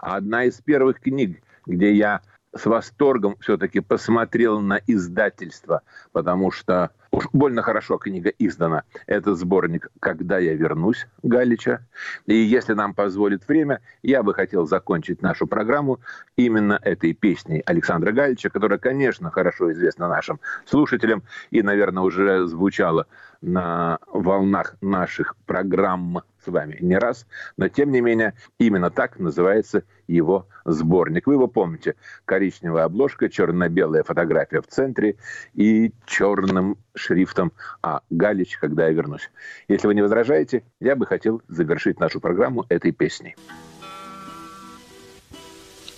Одна 0.02 0.44
из 0.44 0.60
первых 0.60 1.00
книг, 1.00 1.40
где 1.66 1.94
я 1.94 2.20
с 2.56 2.66
восторгом 2.66 3.36
все-таки 3.40 3.80
посмотрел 3.80 4.60
на 4.60 4.80
издательство, 4.86 5.82
потому 6.12 6.50
что 6.50 6.90
уж 7.14 7.28
больно 7.32 7.62
хорошо 7.62 7.96
книга 7.98 8.30
издана. 8.38 8.82
Это 9.06 9.34
сборник 9.34 9.88
«Когда 10.00 10.38
я 10.38 10.54
вернусь» 10.54 11.06
Галича. 11.22 11.86
И 12.26 12.34
если 12.34 12.74
нам 12.74 12.92
позволит 12.92 13.46
время, 13.46 13.80
я 14.02 14.22
бы 14.24 14.34
хотел 14.34 14.66
закончить 14.66 15.22
нашу 15.22 15.46
программу 15.46 16.00
именно 16.36 16.78
этой 16.82 17.14
песней 17.14 17.62
Александра 17.66 18.10
Галича, 18.10 18.50
которая, 18.50 18.78
конечно, 18.78 19.30
хорошо 19.30 19.70
известна 19.72 20.08
нашим 20.08 20.40
слушателям 20.66 21.22
и, 21.50 21.62
наверное, 21.62 22.02
уже 22.02 22.46
звучала 22.48 23.06
на 23.40 23.98
волнах 24.06 24.74
наших 24.80 25.36
программ 25.46 26.22
с 26.44 26.48
вами 26.48 26.78
не 26.80 26.96
раз, 26.98 27.26
но 27.56 27.68
тем 27.68 27.90
не 27.90 28.00
менее 28.00 28.34
именно 28.58 28.90
так 28.90 29.18
называется 29.18 29.84
его 30.06 30.48
сборник. 30.64 31.26
Вы 31.26 31.34
его 31.34 31.46
помните. 31.46 31.94
Коричневая 32.24 32.84
обложка, 32.84 33.28
черно-белая 33.28 34.02
фотография 34.02 34.60
в 34.60 34.66
центре 34.66 35.16
и 35.54 35.92
черным 36.06 36.76
шрифтом 36.94 37.52
«А. 37.82 38.00
Галич, 38.10 38.58
когда 38.58 38.86
я 38.86 38.92
вернусь». 38.92 39.30
Если 39.68 39.86
вы 39.86 39.94
не 39.94 40.02
возражаете, 40.02 40.64
я 40.80 40.96
бы 40.96 41.06
хотел 41.06 41.42
завершить 41.48 42.00
нашу 42.00 42.20
программу 42.20 42.64
этой 42.68 42.92
песней. 42.92 43.36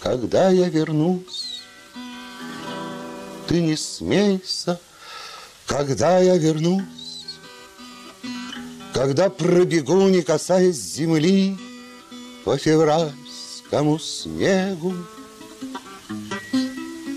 Когда 0.03 0.51
я 0.51 0.69
вернусь, 0.69 1.63
ты 3.49 3.61
не 3.61 3.77
смейся, 3.77 4.81
когда 5.67 6.19
я 6.19 6.37
вернусь, 6.37 7.39
когда 8.95 9.29
пробегу, 9.29 10.09
не 10.09 10.23
касаясь 10.23 10.77
земли, 10.77 11.59
По 12.45 12.57
февральскому 12.57 13.99
снегу, 13.99 14.95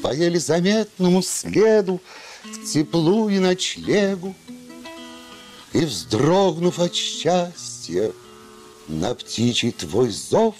По 0.02 0.14
еле 0.14 0.40
заметному 0.40 1.22
следу 1.22 2.02
К 2.56 2.66
теплу 2.66 3.30
и 3.30 3.40
ночлегу, 3.40 4.36
И, 5.74 5.86
вздрогнув 5.86 6.80
от 6.80 6.94
счастья, 6.94 8.12
На 8.88 9.14
птичий 9.14 9.72
твой 9.72 10.10
зов 10.10 10.56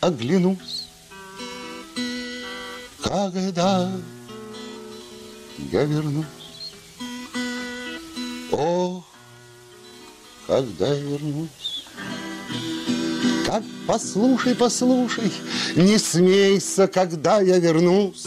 оглянусь. 0.00 0.84
Когда 3.02 3.90
я 5.70 5.84
вернусь, 5.84 6.26
Ох, 8.50 9.04
когда 10.46 10.92
я 10.92 11.00
вернусь. 11.00 11.86
Как 13.46 13.62
послушай, 13.86 14.54
послушай, 14.54 15.32
не 15.76 15.98
смейся, 15.98 16.86
когда 16.86 17.40
я 17.40 17.58
вернусь. 17.58 18.24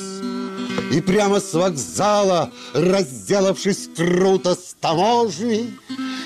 И 0.91 1.01
прямо 1.01 1.39
с 1.39 1.53
вокзала, 1.53 2.51
разделавшись 2.73 3.89
круто 3.95 4.55
с 4.55 4.75
таможней, 4.79 5.73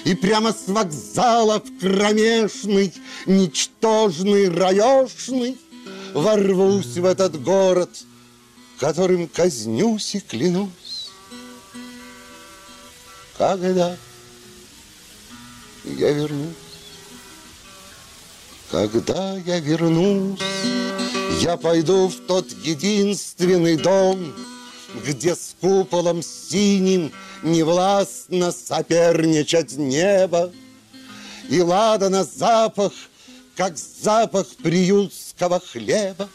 И 0.06 0.16
прямо 0.16 0.54
с 0.54 0.68
вокзала 0.68 1.60
в 1.60 1.80
кромешный, 1.80 2.94
ничтожный, 3.26 4.50
раешный, 4.50 5.58
Ворвусь 6.14 6.98
в 6.98 7.06
этот 7.06 7.42
город, 7.42 7.90
которым 8.80 9.28
казнюсь 9.28 10.16
и 10.16 10.20
клянусь. 10.20 11.12
Когда 13.38 13.96
я 15.84 16.12
вернусь. 16.12 16.56
Когда 18.72 19.38
я 19.38 19.60
вернусь, 19.60 20.40
я 21.42 21.58
пойду 21.58 22.08
в 22.08 22.16
тот 22.28 22.52
единственный 22.64 23.78
дом, 23.78 24.34
Где 25.06 25.36
с 25.36 25.56
куполом 25.62 26.22
синим 26.22 27.12
невластно 27.44 28.52
соперничать 28.52 29.78
небо, 29.78 30.52
И 31.50 31.62
ладана 31.62 32.24
запах, 32.24 32.94
как 33.56 33.78
запах 33.78 34.48
приютского 34.64 35.60
хлеба, 35.60 36.30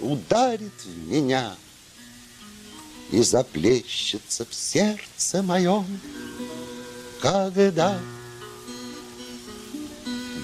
Ударит 0.00 0.84
в 0.84 1.08
меня 1.10 1.54
и 3.12 3.22
заплещется 3.22 4.44
в 4.44 4.54
сердце 4.54 5.42
моем 5.42 5.86
когда 7.24 7.98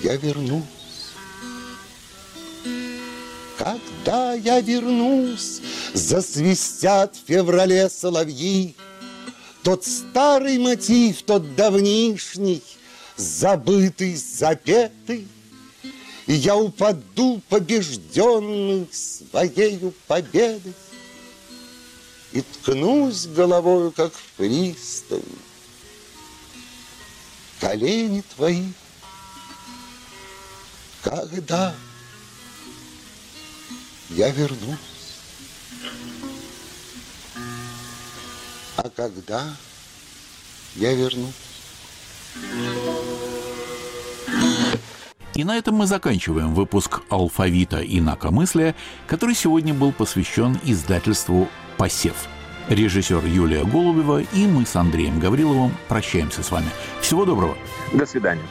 я 0.03 0.17
вернусь. 0.17 0.80
Когда 3.61 4.33
я 4.33 4.63
вернусь, 4.63 5.61
засвистят 5.93 7.15
в 7.15 7.29
феврале 7.29 7.91
соловьи, 7.91 8.75
Тот 9.63 9.85
старый 9.85 10.57
мотив, 10.57 11.21
тот 11.25 11.55
давнишний, 11.57 12.63
забытый, 13.17 14.17
запетый, 14.17 15.29
И 16.27 16.33
я 16.33 16.57
упаду 16.57 17.43
побежденный 17.51 18.89
своею 18.91 19.93
победой. 20.07 20.73
И 22.33 22.41
ткнусь 22.41 23.27
головою, 23.27 23.93
как 23.93 24.15
в 24.15 24.23
пристань, 24.39 25.21
Колени 27.61 28.25
твои, 28.35 28.73
когда 31.03 31.75
я 34.11 34.31
вернусь. 34.31 34.79
А 38.77 38.89
когда 38.91 39.57
я 40.75 40.95
вернусь? 40.95 41.35
И 45.35 45.45
на 45.45 45.57
этом 45.57 45.77
мы 45.77 45.87
заканчиваем 45.87 46.55
выпуск 46.55 47.01
«Алфавита 47.09 47.81
инакомыслия», 47.81 48.75
который 49.07 49.35
сегодня 49.35 49.73
был 49.73 49.93
посвящен 49.93 50.59
издательству 50.65 51.49
«Посев». 51.79 52.29
Режиссер 52.69 53.25
Юлия 53.25 53.65
Голубева 53.65 54.23
и 54.23 54.47
мы 54.47 54.67
с 54.67 54.77
Андреем 54.77 55.19
Гавриловым 55.19 55.75
прощаемся 55.89 56.43
с 56.43 56.51
вами. 56.51 56.69
Всего 57.01 57.25
доброго. 57.25 57.57
До 57.93 58.07
свидания. 58.07 58.43